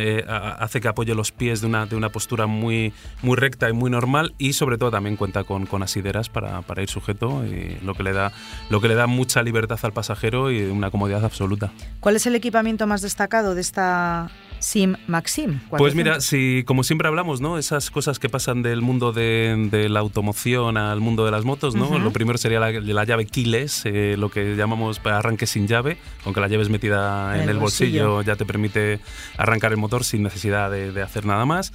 hace 0.58 0.80
que 0.80 0.88
apoye 0.88 1.14
los 1.14 1.32
pies 1.32 1.60
de 1.60 1.66
una, 1.66 1.86
de 1.86 1.96
una 1.96 2.10
postura 2.10 2.46
muy, 2.46 2.92
muy 3.22 3.36
recta 3.36 3.68
y 3.68 3.72
muy 3.72 3.90
normal. 3.90 4.34
Y 4.38 4.54
sobre 4.54 4.78
todo 4.78 4.90
también 4.90 5.16
cuenta 5.16 5.44
con, 5.44 5.66
con 5.66 5.82
asideras 5.82 6.28
para, 6.28 6.62
para 6.62 6.82
ir 6.82 6.88
sujeto, 6.88 7.44
y 7.44 7.78
lo, 7.84 7.94
que 7.94 8.02
le 8.02 8.12
da, 8.12 8.32
lo 8.70 8.80
que 8.80 8.88
le 8.88 8.94
da 8.94 9.06
mucha 9.06 9.42
libertad 9.42 9.78
al 9.82 9.92
pasajero 9.92 10.50
y 10.50 10.62
una 10.62 10.90
comodidad 10.90 11.24
absoluta. 11.24 11.72
¿Cuál 12.00 12.16
es 12.16 12.26
el 12.26 12.34
equipamiento 12.34 12.86
más 12.86 13.02
destacado 13.02 13.54
de 13.54 13.60
esta 13.60 14.30
Sim 14.62 14.94
Maxim? 15.06 15.60
Pues 15.76 15.94
mira, 15.94 16.20
si 16.20 16.62
como 16.66 16.84
siempre 16.84 17.08
hablamos, 17.08 17.40
¿no? 17.40 17.58
Esas 17.58 17.90
cosas 17.90 18.18
que 18.18 18.28
pasan 18.28 18.62
del 18.62 18.80
mundo 18.80 19.12
de, 19.12 19.88
la 19.90 20.00
automoción 20.00 20.76
al 20.76 21.00
mundo 21.00 21.24
de 21.24 21.30
las 21.30 21.44
motos, 21.44 21.74
¿no? 21.74 21.98
Lo 21.98 22.12
primero 22.12 22.38
sería 22.38 22.60
la, 22.60 23.04
llave 23.04 23.26
keyless, 23.26 23.82
eh, 23.84 24.16
lo 24.16 24.30
que 24.30 24.54
llamamos 24.56 25.00
arranque 25.04 25.46
sin 25.46 25.66
llave, 25.66 25.98
aunque 26.24 26.40
la 26.40 26.48
llave 26.48 26.62
es 26.62 26.70
metida 26.70 27.42
en, 27.42 27.48
el, 27.48 27.58
bolsillo, 27.58 28.22
ya 28.22 28.36
te 28.36 28.46
permite 28.46 29.00
arrancar 29.36 29.72
el 29.72 29.78
motor 29.78 30.04
sin 30.04 30.22
necesidad 30.22 30.70
de 30.70 31.02
hacer 31.02 31.26
nada 31.26 31.44
más. 31.44 31.72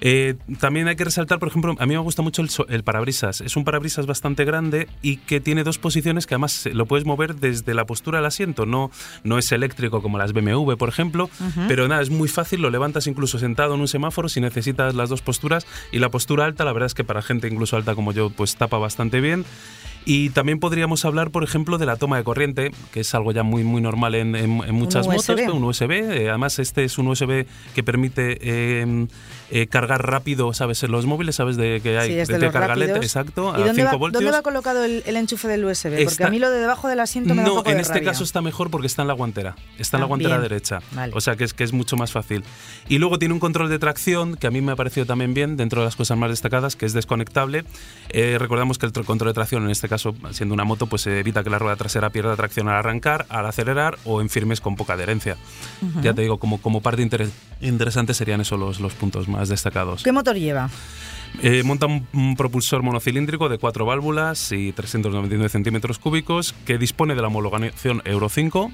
Eh, 0.00 0.36
también 0.60 0.88
hay 0.88 0.96
que 0.96 1.04
resaltar, 1.04 1.38
por 1.38 1.48
ejemplo, 1.48 1.74
a 1.78 1.86
mí 1.86 1.94
me 1.94 2.00
gusta 2.00 2.22
mucho 2.22 2.42
el, 2.68 2.84
parabrisas. 2.84 3.40
Es 3.40 3.56
un 3.56 3.64
parabrisas 3.64 4.06
bastante 4.06 4.44
grande 4.44 4.88
y 5.02 5.16
que 5.16 5.40
tiene 5.40 5.64
dos 5.64 5.78
posiciones 5.78 6.26
que 6.26 6.34
además 6.34 6.68
lo 6.72 6.86
puedes 6.86 7.04
mover 7.04 7.36
desde 7.36 7.74
la 7.74 7.84
postura 7.84 8.18
del 8.18 8.26
asiento. 8.26 8.66
No, 8.66 8.90
no 9.24 9.38
es 9.38 9.50
eléctrico 9.52 10.02
como 10.02 10.18
las 10.18 10.32
BMW, 10.32 10.74
por 10.74 10.88
ejemplo, 10.88 11.30
pero 11.66 11.88
nada, 11.88 12.02
es 12.02 12.10
muy 12.10 12.28
fácil. 12.28 12.62
Lo 12.62 12.70
levantas 12.70 13.06
incluso 13.06 13.38
sentado 13.38 13.74
en 13.74 13.80
un 13.80 13.88
semáforo 13.88 14.28
si 14.28 14.40
necesitas 14.40 14.94
las 14.94 15.08
dos 15.08 15.22
posturas. 15.22 15.66
Y 15.92 15.98
la 15.98 16.10
postura 16.10 16.44
alta, 16.44 16.64
la 16.64 16.72
verdad 16.72 16.86
es 16.86 16.94
que 16.94 17.04
para 17.04 17.22
gente 17.22 17.48
incluso 17.48 17.76
alta 17.76 17.94
como 17.94 18.12
yo, 18.12 18.30
pues 18.30 18.56
tapa 18.56 18.78
bastante 18.78 19.20
bien. 19.20 19.44
Y 20.04 20.30
también 20.30 20.58
podríamos 20.58 21.04
hablar, 21.04 21.30
por 21.30 21.44
ejemplo, 21.44 21.76
de 21.76 21.84
la 21.84 21.96
toma 21.96 22.16
de 22.16 22.24
corriente, 22.24 22.70
que 22.92 23.00
es 23.00 23.14
algo 23.14 23.30
ya 23.32 23.42
muy, 23.42 23.62
muy 23.62 23.82
normal 23.82 24.14
en, 24.14 24.34
en, 24.36 24.74
muchas 24.74 25.06
motos, 25.06 25.28
un 25.52 25.64
USB. 25.64 25.90
Eh, 25.90 26.28
además, 26.30 26.58
este 26.58 26.84
es 26.84 26.96
un 26.96 27.08
USB 27.08 27.44
que 27.74 27.82
permite 27.82 28.80
em, 28.80 29.08
eh, 29.50 29.66
cargar 29.66 30.06
rápido, 30.06 30.52
¿sabes? 30.52 30.82
En 30.82 30.90
los 30.90 31.06
móviles, 31.06 31.36
¿sabes? 31.36 31.56
De 31.56 31.80
que 31.80 31.98
hay 31.98 32.26
sí, 32.26 32.32
de, 32.32 32.50
carga 32.50 32.74
exacto, 32.96 33.54
¿Y 33.56 33.62
a 33.62 33.66
dónde, 33.66 33.82
5 33.82 33.86
va, 33.86 33.96
voltios. 33.96 34.22
¿Dónde 34.22 34.36
va 34.36 34.42
colocado 34.42 34.84
el, 34.84 35.02
enchufe 35.16 35.48
del 35.48 35.64
USB? 35.64 36.04
Porque 36.04 36.24
a 36.24 36.28
mí 36.28 36.38
lo 36.38 36.50
de 36.50 36.60
debajo 36.60 36.86
del 36.88 37.00
asiento 37.00 37.34
me 37.34 37.42
da 37.42 37.48
No, 37.48 37.54
un 37.54 37.58
poco 37.60 37.70
en 37.70 37.80
este 37.80 38.02
caso 38.02 38.24
está 38.24 38.42
mejor 38.42 38.70
porque 38.70 38.86
está 38.86 39.02
en 39.02 39.08
la 39.08 39.14
guantera. 39.14 39.56
Está 39.78 39.96
en 39.96 40.02
la 40.02 40.04
ah, 40.04 40.08
guantera 40.08 40.38
derecha. 40.38 40.80
O 41.12 41.20
sea 41.20 41.36
que 41.36 41.44
es, 41.44 41.54
que 41.54 41.64
es 41.64 41.72
mucho 41.72 41.96
más 41.96 42.12
fácil. 42.12 42.44
Y 42.88 42.98
luego 42.98 43.18
tiene 43.18 43.32
un 43.32 43.40
control 43.40 43.70
de 43.70 43.78
tracción 43.78 44.36
que 44.36 44.46
a 44.46 44.50
mí 44.50 44.60
me 44.60 44.72
ha 44.72 44.76
parecido 44.76 45.06
también 45.06 45.32
bien, 45.32 45.56
dentro 45.56 45.80
de 45.80 45.86
las 45.86 45.96
cosas 45.96 46.18
más 46.18 46.28
destacadas, 46.28 46.76
que 46.76 46.84
es 46.84 46.92
desconectable. 46.92 47.64
Eh, 48.10 48.36
recordamos 48.38 48.78
que 48.78 48.84
el 48.84 48.92
control 48.92 49.30
de 49.30 49.34
tracción, 49.34 49.64
en 49.64 49.70
este 49.70 49.88
caso, 49.88 50.14
siendo 50.32 50.54
una 50.54 50.64
moto, 50.64 50.86
pues 50.86 51.06
evita 51.06 51.42
que 51.42 51.50
la 51.50 51.58
rueda 51.58 51.76
trasera 51.76 52.10
pierda 52.10 52.36
tracción 52.36 52.68
al 52.68 52.76
arrancar, 52.76 53.24
al 53.30 53.46
acelerar 53.46 53.98
o 54.04 54.20
en 54.20 54.28
firmes 54.28 54.60
con 54.60 54.76
poca 54.76 54.92
adherencia. 54.92 55.36
Ya 56.02 56.12
te 56.12 56.22
digo, 56.22 56.38
como, 56.38 56.60
como 56.60 56.82
parte 56.82 57.08
interesante 57.60 58.12
serían 58.12 58.40
esos 58.40 58.58
los, 58.58 58.80
los 58.80 58.92
puntos 58.94 59.26
más 59.28 59.37
destacados. 59.46 60.02
¿Qué 60.02 60.10
motor 60.10 60.36
lleva? 60.36 60.68
Eh, 61.42 61.62
monta 61.62 61.86
un, 61.86 62.34
propulsor 62.36 62.82
monocilíndrico 62.82 63.48
de 63.48 63.58
cuatro 63.58 63.86
válvulas 63.86 64.50
y 64.50 64.72
399 64.72 65.48
centímetros 65.48 65.98
cúbicos 65.98 66.54
que 66.66 66.78
dispone 66.78 67.14
de 67.14 67.22
la 67.22 67.28
homologación 67.28 68.02
Euro 68.04 68.28
5 68.28 68.72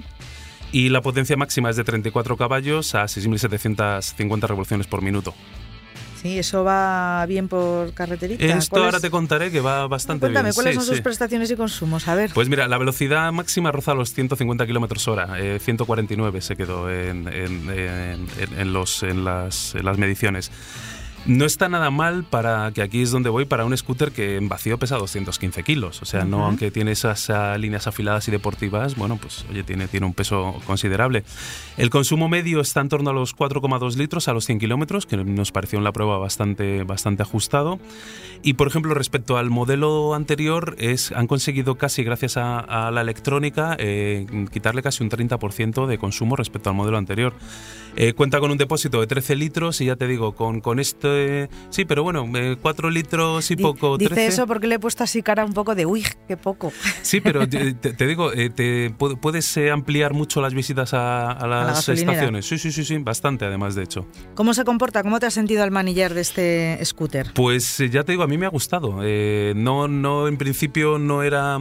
y 0.72 0.88
la 0.88 1.02
potencia 1.02 1.36
máxima 1.36 1.70
es 1.70 1.76
de 1.76 1.84
34 1.84 2.36
caballos 2.36 2.94
a 2.94 3.04
6.750 3.04 4.48
revoluciones 4.48 4.86
por 4.86 5.02
minuto. 5.02 5.34
Sí, 6.24 6.38
eso 6.38 6.64
va 6.64 7.26
bien 7.26 7.48
por 7.48 7.92
carreterita. 7.92 8.46
Esto 8.46 8.82
ahora 8.82 8.98
te 8.98 9.10
contaré 9.10 9.50
que 9.50 9.60
va 9.60 9.86
bastante 9.88 10.24
bien. 10.24 10.32
Cuéntame, 10.32 10.54
¿cuáles 10.54 10.74
son 10.76 10.86
sus 10.86 11.02
prestaciones 11.02 11.50
y 11.50 11.54
consumos? 11.54 12.08
A 12.08 12.14
ver. 12.14 12.30
Pues 12.32 12.48
mira, 12.48 12.66
la 12.66 12.78
velocidad 12.78 13.30
máxima 13.30 13.70
roza 13.72 13.92
los 13.92 14.14
150 14.14 14.66
kilómetros 14.66 15.06
hora. 15.06 15.36
149 15.60 16.38
eh, 16.38 16.40
se 16.40 16.56
quedó 16.56 16.90
en, 16.90 17.24
los, 18.72 19.02
en, 19.02 19.24
las, 19.24 19.74
en 19.74 19.84
las 19.84 19.98
mediciones. 19.98 20.50
No 21.26 21.46
está 21.46 21.70
nada 21.70 21.90
mal 21.90 22.24
para, 22.24 22.70
que 22.72 22.82
aquí 22.82 23.00
es 23.00 23.10
donde 23.10 23.30
voy, 23.30 23.46
para 23.46 23.64
un 23.64 23.74
scooter 23.74 24.12
que 24.12 24.36
en 24.36 24.50
vacío 24.50 24.78
pesa 24.78 24.96
215 24.96 25.62
kilos. 25.62 26.02
O 26.02 26.04
sea, 26.04 26.24
no 26.24 26.44
aunque 26.44 26.70
tiene 26.70 26.92
esas 26.92 27.30
ah, 27.30 27.56
líneas 27.56 27.86
afiladas 27.86 28.28
y 28.28 28.30
deportivas, 28.30 28.94
bueno, 28.94 29.16
pues 29.16 29.46
oye, 29.50 29.62
tiene, 29.62 29.88
tiene 29.88 30.04
un 30.04 30.12
peso 30.12 30.60
considerable. 30.66 31.24
El 31.78 31.88
consumo 31.88 32.28
medio 32.28 32.60
está 32.60 32.82
en 32.82 32.90
torno 32.90 33.08
a 33.08 33.12
los 33.14 33.34
4,2 33.34 33.96
litros 33.96 34.28
a 34.28 34.34
los 34.34 34.44
100 34.44 34.58
kilómetros, 34.58 35.06
que 35.06 35.16
nos 35.16 35.50
pareció 35.50 35.78
en 35.78 35.84
la 35.84 35.92
prueba 35.92 36.18
bastante, 36.18 36.84
bastante 36.84 37.22
ajustado. 37.22 37.78
Y 38.42 38.54
por 38.54 38.66
ejemplo, 38.66 38.92
respecto 38.92 39.38
al 39.38 39.48
modelo 39.48 40.12
anterior, 40.12 40.76
es, 40.78 41.10
han 41.12 41.26
conseguido 41.26 41.76
casi, 41.76 42.04
gracias 42.04 42.36
a, 42.36 42.90
la 42.92 43.00
electrónica, 43.00 43.76
eh, 43.78 44.26
quitarle 44.52 44.82
casi 44.82 45.02
un 45.02 45.08
30% 45.08 45.86
de 45.86 45.96
consumo 45.96 46.36
respecto 46.36 46.68
al 46.68 46.76
modelo 46.76 46.98
anterior. 46.98 47.32
Eh, 47.96 48.12
cuenta 48.12 48.40
con 48.40 48.50
un 48.50 48.58
depósito 48.58 49.00
de 49.00 49.06
13 49.06 49.36
litros 49.36 49.80
y 49.80 49.86
ya 49.86 49.96
te 49.96 50.06
digo, 50.06 50.32
con, 50.32 50.60
con 50.60 50.78
este... 50.80 51.13
Sí, 51.70 51.84
pero 51.84 52.02
bueno, 52.02 52.26
4 52.60 52.88
eh, 52.88 52.92
litros 52.92 53.50
y 53.50 53.56
poco. 53.56 53.98
Dice 53.98 54.26
eso 54.26 54.46
porque 54.46 54.66
le 54.66 54.76
he 54.76 54.78
puesto 54.78 55.04
así 55.04 55.22
cara 55.22 55.44
un 55.44 55.52
poco 55.52 55.74
de, 55.74 55.86
uy, 55.86 56.04
qué 56.28 56.36
poco. 56.36 56.72
Sí, 57.02 57.20
pero 57.20 57.46
te, 57.48 58.06
digo, 58.06 58.32
eh, 58.32 58.50
te, 58.50 58.90
puedes 58.90 59.58
ampliar 59.70 60.14
mucho 60.14 60.40
las 60.40 60.54
visitas 60.54 60.94
a, 60.94 61.46
las 61.46 61.88
estaciones. 61.88 62.46
Sí, 62.46 62.58
sí, 62.58 62.72
sí, 62.72 62.84
sí, 62.84 62.98
bastante 62.98 63.44
además, 63.44 63.74
de 63.74 63.82
hecho. 63.82 64.06
¿Cómo 64.34 64.54
se 64.54 64.64
comporta? 64.64 65.02
¿Cómo 65.02 65.20
te 65.20 65.26
has 65.26 65.34
sentido 65.34 65.62
al 65.62 65.70
manillar 65.70 66.14
de 66.14 66.20
este 66.20 66.84
scooter? 66.84 67.32
Pues 67.34 67.78
ya 67.78 68.04
te 68.04 68.12
digo, 68.12 68.22
a 68.22 68.26
mí 68.26 68.38
me 68.38 68.46
ha 68.46 68.48
gustado. 68.48 69.00
no, 69.54 69.88
no, 69.88 70.28
en 70.28 70.36
principio 70.38 70.98
no 70.98 71.22
era 71.22 71.58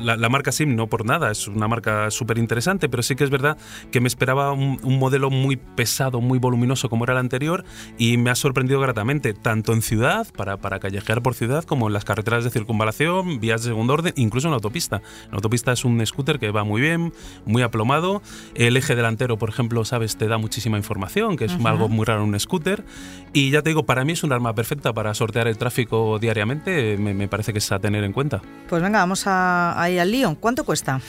la, 0.00 0.28
marca 0.28 0.52
SIM, 0.52 0.76
no 0.76 0.86
por 0.86 1.06
nada, 1.06 1.30
es 1.30 1.48
una 1.48 1.68
marca 1.68 2.10
súper 2.10 2.38
interesante, 2.38 2.88
pero 2.88 3.02
sí 3.02 3.16
que 3.16 3.24
es 3.24 3.30
verdad 3.30 3.56
que 3.90 4.00
me 4.00 4.08
esperaba 4.08 4.52
un, 4.52 4.78
un 4.82 4.98
modelo 4.98 5.30
muy 5.30 5.56
pesado, 5.56 6.20
muy 6.20 6.38
voluminoso 6.38 6.88
como 6.88 7.04
era 7.04 7.14
el 7.14 7.18
anterior 7.18 7.64
y 7.98 8.03
me 8.16 8.30
ha 8.30 8.34
sorprendido 8.34 8.80
gratamente, 8.80 9.34
tanto 9.34 9.72
en 9.72 9.82
ciudad, 9.82 10.26
para, 10.36 10.56
para 10.56 10.80
callejear 10.80 11.22
por 11.22 11.34
ciudad, 11.34 11.64
como 11.64 11.86
en 11.86 11.92
las 11.92 12.04
carreteras 12.04 12.44
de 12.44 12.50
circunvalación, 12.50 13.40
vías 13.40 13.62
de 13.62 13.70
segundo 13.70 13.94
orden, 13.94 14.12
incluso 14.16 14.48
en 14.48 14.52
la 14.52 14.56
autopista. 14.56 15.02
La 15.30 15.36
autopista 15.36 15.72
es 15.72 15.84
un 15.84 16.04
scooter 16.04 16.38
que 16.38 16.50
va 16.50 16.64
muy 16.64 16.80
bien, 16.80 17.12
muy 17.44 17.62
aplomado. 17.62 18.22
El 18.54 18.76
eje 18.76 18.94
delantero, 18.96 19.38
por 19.38 19.48
ejemplo, 19.48 19.84
sabes, 19.84 20.16
te 20.16 20.28
da 20.28 20.38
muchísima 20.38 20.76
información, 20.76 21.36
que 21.36 21.46
es 21.46 21.56
algo 21.64 21.88
muy 21.88 22.04
raro 22.04 22.22
en 22.22 22.30
un 22.30 22.40
scooter. 22.40 22.84
Y 23.32 23.50
ya 23.50 23.62
te 23.62 23.70
digo, 23.70 23.84
para 23.84 24.04
mí 24.04 24.12
es 24.12 24.22
un 24.22 24.32
arma 24.32 24.54
perfecta 24.54 24.92
para 24.92 25.14
sortear 25.14 25.48
el 25.48 25.58
tráfico 25.58 26.18
diariamente, 26.18 26.96
me, 26.98 27.28
parece 27.28 27.52
que 27.52 27.58
es 27.58 27.72
a 27.72 27.78
tener 27.78 28.04
en 28.04 28.12
cuenta. 28.12 28.42
Pues 28.68 28.82
venga, 28.82 28.98
vamos 28.98 29.26
a, 29.26 29.80
ahí 29.80 29.98
al 29.98 30.10
lío. 30.10 30.36
¿Cuánto 30.40 30.64
cuesta? 30.64 31.00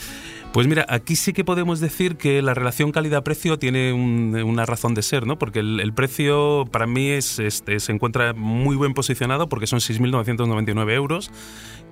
Pues 0.55 0.67
mira, 0.67 0.85
aquí 0.87 1.17
sí 1.17 1.33
que 1.33 1.43
podemos 1.43 1.81
decir 1.81 2.15
que 2.15 2.41
la 2.41 2.53
relación 2.53 2.93
calidad-precio 2.93 3.59
tiene 3.59 3.91
una 3.91 4.65
razón 4.65 4.93
de 4.93 5.01
ser, 5.01 5.27
¿no? 5.27 5.37
Porque 5.37 5.59
el, 5.59 5.93
precio 5.93 6.63
para 6.71 6.87
mí 6.87 7.09
es, 7.09 7.39
este, 7.39 7.81
se 7.81 7.91
encuentra 7.91 8.31
muy 8.31 8.77
bien 8.77 8.93
posicionado 8.93 9.49
porque 9.49 9.67
son 9.67 9.79
6.999 9.79 10.93
euros 10.93 11.29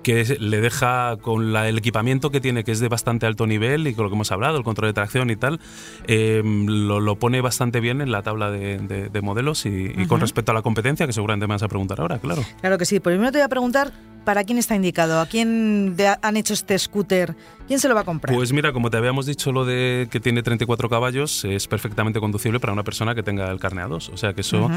que 0.02 0.38
le 0.40 0.62
deja 0.62 1.18
con 1.20 1.54
el 1.54 1.76
equipamiento 1.76 2.30
que 2.30 2.40
tiene, 2.40 2.64
que 2.64 2.72
es 2.72 2.80
de 2.80 2.88
bastante 2.88 3.26
alto 3.26 3.46
nivel 3.46 3.86
y 3.86 3.92
con 3.92 4.04
lo 4.04 4.08
que 4.08 4.14
hemos 4.14 4.32
hablado, 4.32 4.56
el 4.56 4.64
control 4.64 4.88
de 4.88 4.94
tracción 4.94 5.28
y 5.28 5.36
tal, 5.36 5.60
em, 6.06 6.66
lo, 6.66 7.16
pone 7.16 7.42
bastante 7.42 7.80
bien 7.80 8.00
en 8.00 8.10
la 8.12 8.22
tabla 8.22 8.50
de, 8.50 9.20
modelos 9.22 9.66
y, 9.66 9.92
con 10.06 10.20
respecto 10.20 10.52
a 10.52 10.54
la 10.54 10.62
competencia, 10.62 11.06
que 11.06 11.12
seguramente 11.12 11.46
me 11.46 11.52
vas 11.52 11.62
a 11.62 11.68
preguntar 11.68 12.00
ahora, 12.00 12.18
claro. 12.18 12.42
Claro 12.62 12.78
que 12.78 12.86
sí. 12.86 12.98
Primero 12.98 13.30
te 13.30 13.36
voy 13.36 13.44
a 13.44 13.48
preguntar 13.48 13.92
para 14.24 14.44
quién 14.44 14.58
está 14.58 14.74
indicado, 14.74 15.20
a 15.20 15.26
quién 15.26 15.96
han 16.22 16.36
hecho 16.36 16.54
este 16.54 16.78
scooter, 16.78 17.36
quién 17.66 17.78
se 17.78 17.88
lo 17.88 17.94
va 17.94 18.02
a 18.02 18.04
comprar. 18.04 18.34
Pues 18.34 18.52
mira, 18.52 18.72
como 18.72 18.90
te 18.90 18.96
habíamos 18.96 19.26
dicho, 19.26 19.52
lo 19.52 19.64
de 19.64 20.08
que 20.10 20.20
tiene 20.20 20.42
34 20.42 20.88
caballos 20.88 21.44
es 21.44 21.66
perfectamente 21.66 22.20
conducible 22.20 22.60
para 22.60 22.72
una 22.72 22.84
persona 22.84 23.14
que 23.14 23.22
tenga 23.22 23.50
el 23.50 23.60
carne 23.60 23.82
a 23.82 23.86
dos. 23.86 24.08
O 24.08 24.16
sea 24.16 24.32
que 24.32 24.40
eso. 24.40 24.70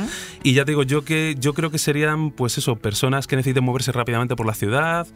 Y 0.44 0.54
ya 0.54 0.66
te 0.66 0.72
digo, 0.72 0.84
yo 0.84 1.04
que 1.04 1.36
yo 1.40 1.54
creo 1.54 1.72
que 1.72 1.78
serían, 1.78 2.32
pues 2.32 2.58
eso, 2.58 2.76
personas 2.76 3.28
que 3.28 3.36
necesiten 3.36 3.64
moverse 3.64 3.92
rápidamente 3.92 4.36
por 4.36 4.46
la 4.46 4.54
ciudad 4.54 5.08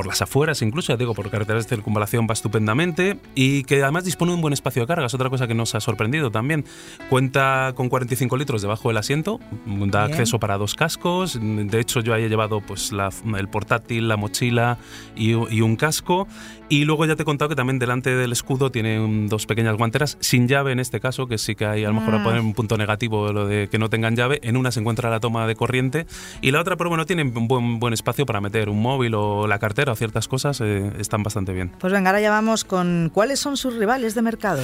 por 0.00 0.06
las 0.06 0.22
afueras 0.22 0.62
incluso, 0.62 0.94
ya 0.94 0.96
digo, 0.96 1.12
por 1.12 1.28
carreteras 1.28 1.64
de 1.64 1.76
circunvalación 1.76 2.26
va 2.26 2.32
estupendamente 2.32 3.18
y 3.34 3.64
que 3.64 3.82
además 3.82 4.02
dispone 4.02 4.30
de 4.30 4.36
un 4.36 4.40
buen 4.40 4.54
espacio 4.54 4.80
de 4.80 4.86
carga, 4.86 5.04
es 5.04 5.12
otra 5.12 5.28
cosa 5.28 5.46
que 5.46 5.52
nos 5.52 5.74
ha 5.74 5.80
sorprendido 5.80 6.30
también. 6.30 6.64
Cuenta 7.10 7.74
con 7.76 7.90
45 7.90 8.38
litros 8.38 8.62
debajo 8.62 8.88
del 8.88 8.96
asiento, 8.96 9.40
da 9.66 10.04
acceso 10.04 10.40
para 10.40 10.56
dos 10.56 10.74
cascos, 10.74 11.38
de 11.38 11.80
hecho 11.80 12.00
yo 12.00 12.14
ahí 12.14 12.24
he 12.24 12.28
llevado 12.30 12.62
pues 12.62 12.92
el 13.36 13.48
portátil, 13.48 14.08
la 14.08 14.16
mochila 14.16 14.78
y, 15.14 15.34
un 15.34 15.76
casco 15.76 16.26
y 16.70 16.84
luego 16.84 17.04
ya 17.04 17.16
te 17.16 17.22
he 17.22 17.24
contado 17.24 17.48
que 17.48 17.56
también 17.56 17.80
delante 17.80 18.14
del 18.14 18.30
escudo 18.30 18.70
tiene 18.70 19.26
dos 19.28 19.44
pequeñas 19.44 19.76
guanteras 19.76 20.16
sin 20.20 20.46
llave 20.46 20.70
en 20.70 20.78
este 20.78 21.00
caso, 21.00 21.26
que 21.26 21.36
sí 21.36 21.56
que 21.56 21.66
hay 21.66 21.84
a 21.84 21.88
lo 21.88 21.94
mejor 21.94 22.14
a 22.14 22.22
poner 22.22 22.40
un 22.40 22.54
punto 22.54 22.78
negativo 22.78 23.32
lo 23.32 23.48
de 23.48 23.68
que 23.68 23.78
no 23.78 23.90
tengan 23.90 24.14
llave, 24.14 24.38
en 24.44 24.56
una 24.56 24.70
se 24.70 24.78
encuentra 24.78 25.10
la 25.10 25.18
toma 25.18 25.48
de 25.48 25.56
corriente 25.56 26.06
y 26.40 26.52
la 26.52 26.60
otra, 26.60 26.76
pero 26.76 26.88
bueno, 26.88 27.06
tiene 27.06 27.24
un 27.24 27.48
buen, 27.48 27.80
buen 27.80 27.92
espacio 27.92 28.24
para 28.24 28.40
meter 28.40 28.68
un 28.68 28.80
móvil 28.80 29.14
o 29.16 29.48
la 29.48 29.58
cartera 29.58 29.92
o 29.92 29.96
ciertas 29.96 30.28
cosas 30.28 30.60
eh, 30.60 30.92
están 31.00 31.24
bastante 31.24 31.52
bien. 31.52 31.72
Pues 31.80 31.92
venga, 31.92 32.10
ahora 32.10 32.20
ya 32.20 32.30
vamos 32.30 32.62
con 32.62 33.10
cuáles 33.12 33.40
son 33.40 33.56
sus 33.56 33.74
rivales 33.74 34.14
de 34.14 34.22
mercado. 34.22 34.62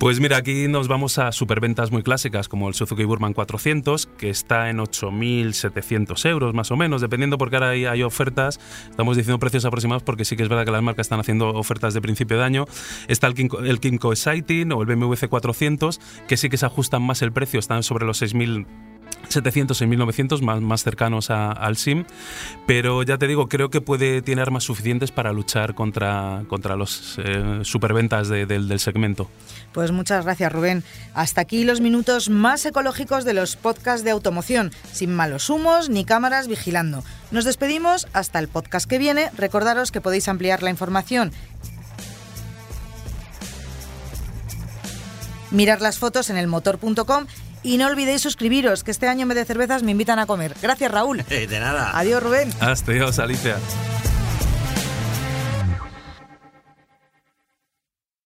Pues 0.00 0.18
mira, 0.18 0.38
aquí 0.38 0.66
nos 0.66 0.88
vamos 0.88 1.18
a 1.18 1.30
superventas 1.30 1.92
muy 1.92 2.02
clásicas 2.02 2.48
como 2.48 2.66
el 2.66 2.74
Suzuki 2.74 3.04
Burman 3.04 3.32
400, 3.32 4.06
que 4.06 4.28
está 4.28 4.70
en 4.70 4.78
8.700 4.78 6.28
euros 6.28 6.52
más 6.52 6.72
o 6.72 6.76
menos, 6.76 7.00
dependiendo 7.00 7.38
porque 7.38 7.54
ahora 7.54 7.70
hay, 7.70 7.84
hay 7.84 8.02
ofertas. 8.02 8.58
Estamos 8.90 9.16
diciendo 9.16 9.38
precios 9.38 9.64
aproximados 9.64 10.02
porque 10.02 10.24
sí 10.24 10.36
que 10.36 10.42
es 10.42 10.48
verdad 10.48 10.64
que 10.64 10.72
las 10.72 10.82
marcas 10.82 11.04
están 11.04 11.20
haciendo 11.20 11.43
ofertas 11.50 11.94
de 11.94 12.00
principio 12.00 12.38
de 12.38 12.44
año. 12.44 12.64
Está 13.08 13.26
el 13.26 13.34
Kinko, 13.34 13.60
el 13.60 13.78
Exciting 14.12 14.72
o 14.72 14.82
el 14.82 14.86
BMW 14.86 15.14
C400, 15.14 16.00
que 16.28 16.36
sí 16.36 16.48
que 16.48 16.56
se 16.56 16.66
ajustan 16.66 17.02
más 17.02 17.22
el 17.22 17.32
precio, 17.32 17.58
están 17.58 17.82
sobre 17.82 18.06
los 18.06 18.22
6.000 18.22 18.66
700 19.28 19.80
y 19.80 19.86
1900 19.86 20.42
más, 20.42 20.60
más 20.60 20.82
cercanos 20.82 21.30
al 21.30 21.76
SIM, 21.76 22.04
pero 22.66 23.02
ya 23.02 23.18
te 23.18 23.26
digo, 23.26 23.48
creo 23.48 23.70
que 23.70 23.80
puede 23.80 24.22
tiene 24.22 24.42
armas 24.42 24.64
suficientes 24.64 25.10
para 25.10 25.32
luchar 25.32 25.74
contra, 25.74 26.44
contra 26.48 26.76
los 26.76 27.18
eh, 27.18 27.60
superventas 27.62 28.28
del 28.28 28.78
segmento. 28.80 29.30
Pues 29.72 29.90
muchas 29.90 30.24
gracias 30.24 30.52
Rubén. 30.52 30.84
Hasta 31.14 31.40
aquí 31.40 31.64
los 31.64 31.80
minutos 31.80 32.30
más 32.30 32.64
ecológicos 32.64 33.24
de 33.24 33.34
los 33.34 33.56
podcasts 33.56 34.04
de 34.04 34.10
automoción, 34.10 34.70
sin 34.92 35.14
malos 35.14 35.50
humos 35.50 35.88
ni 35.88 36.04
cámaras 36.04 36.48
vigilando. 36.48 37.02
Nos 37.30 37.44
despedimos 37.44 38.06
hasta 38.12 38.38
el 38.38 38.48
podcast 38.48 38.88
que 38.88 38.98
viene. 38.98 39.30
Recordaros 39.36 39.90
que 39.90 40.00
podéis 40.00 40.28
ampliar 40.28 40.62
la 40.62 40.70
información 40.70 41.32
mirar 45.54 45.80
las 45.80 45.98
fotos 45.98 46.30
en 46.30 46.36
elmotor.com 46.36 47.26
y 47.64 47.78
no 47.78 47.86
olvidéis 47.86 48.22
suscribiros, 48.22 48.84
que 48.84 48.92
este 48.92 49.08
año 49.08 49.22
en 49.22 49.28
vez 49.28 49.38
de 49.38 49.44
cervezas 49.44 49.82
me 49.82 49.90
invitan 49.90 50.20
a 50.20 50.26
comer. 50.26 50.54
Gracias, 50.62 50.90
Raúl. 50.92 51.24
de 51.28 51.58
nada. 51.58 51.98
Adiós, 51.98 52.22
Rubén. 52.22 52.50
Hasta 52.60 52.92
adiós, 52.92 53.18
Alicia. 53.18 53.56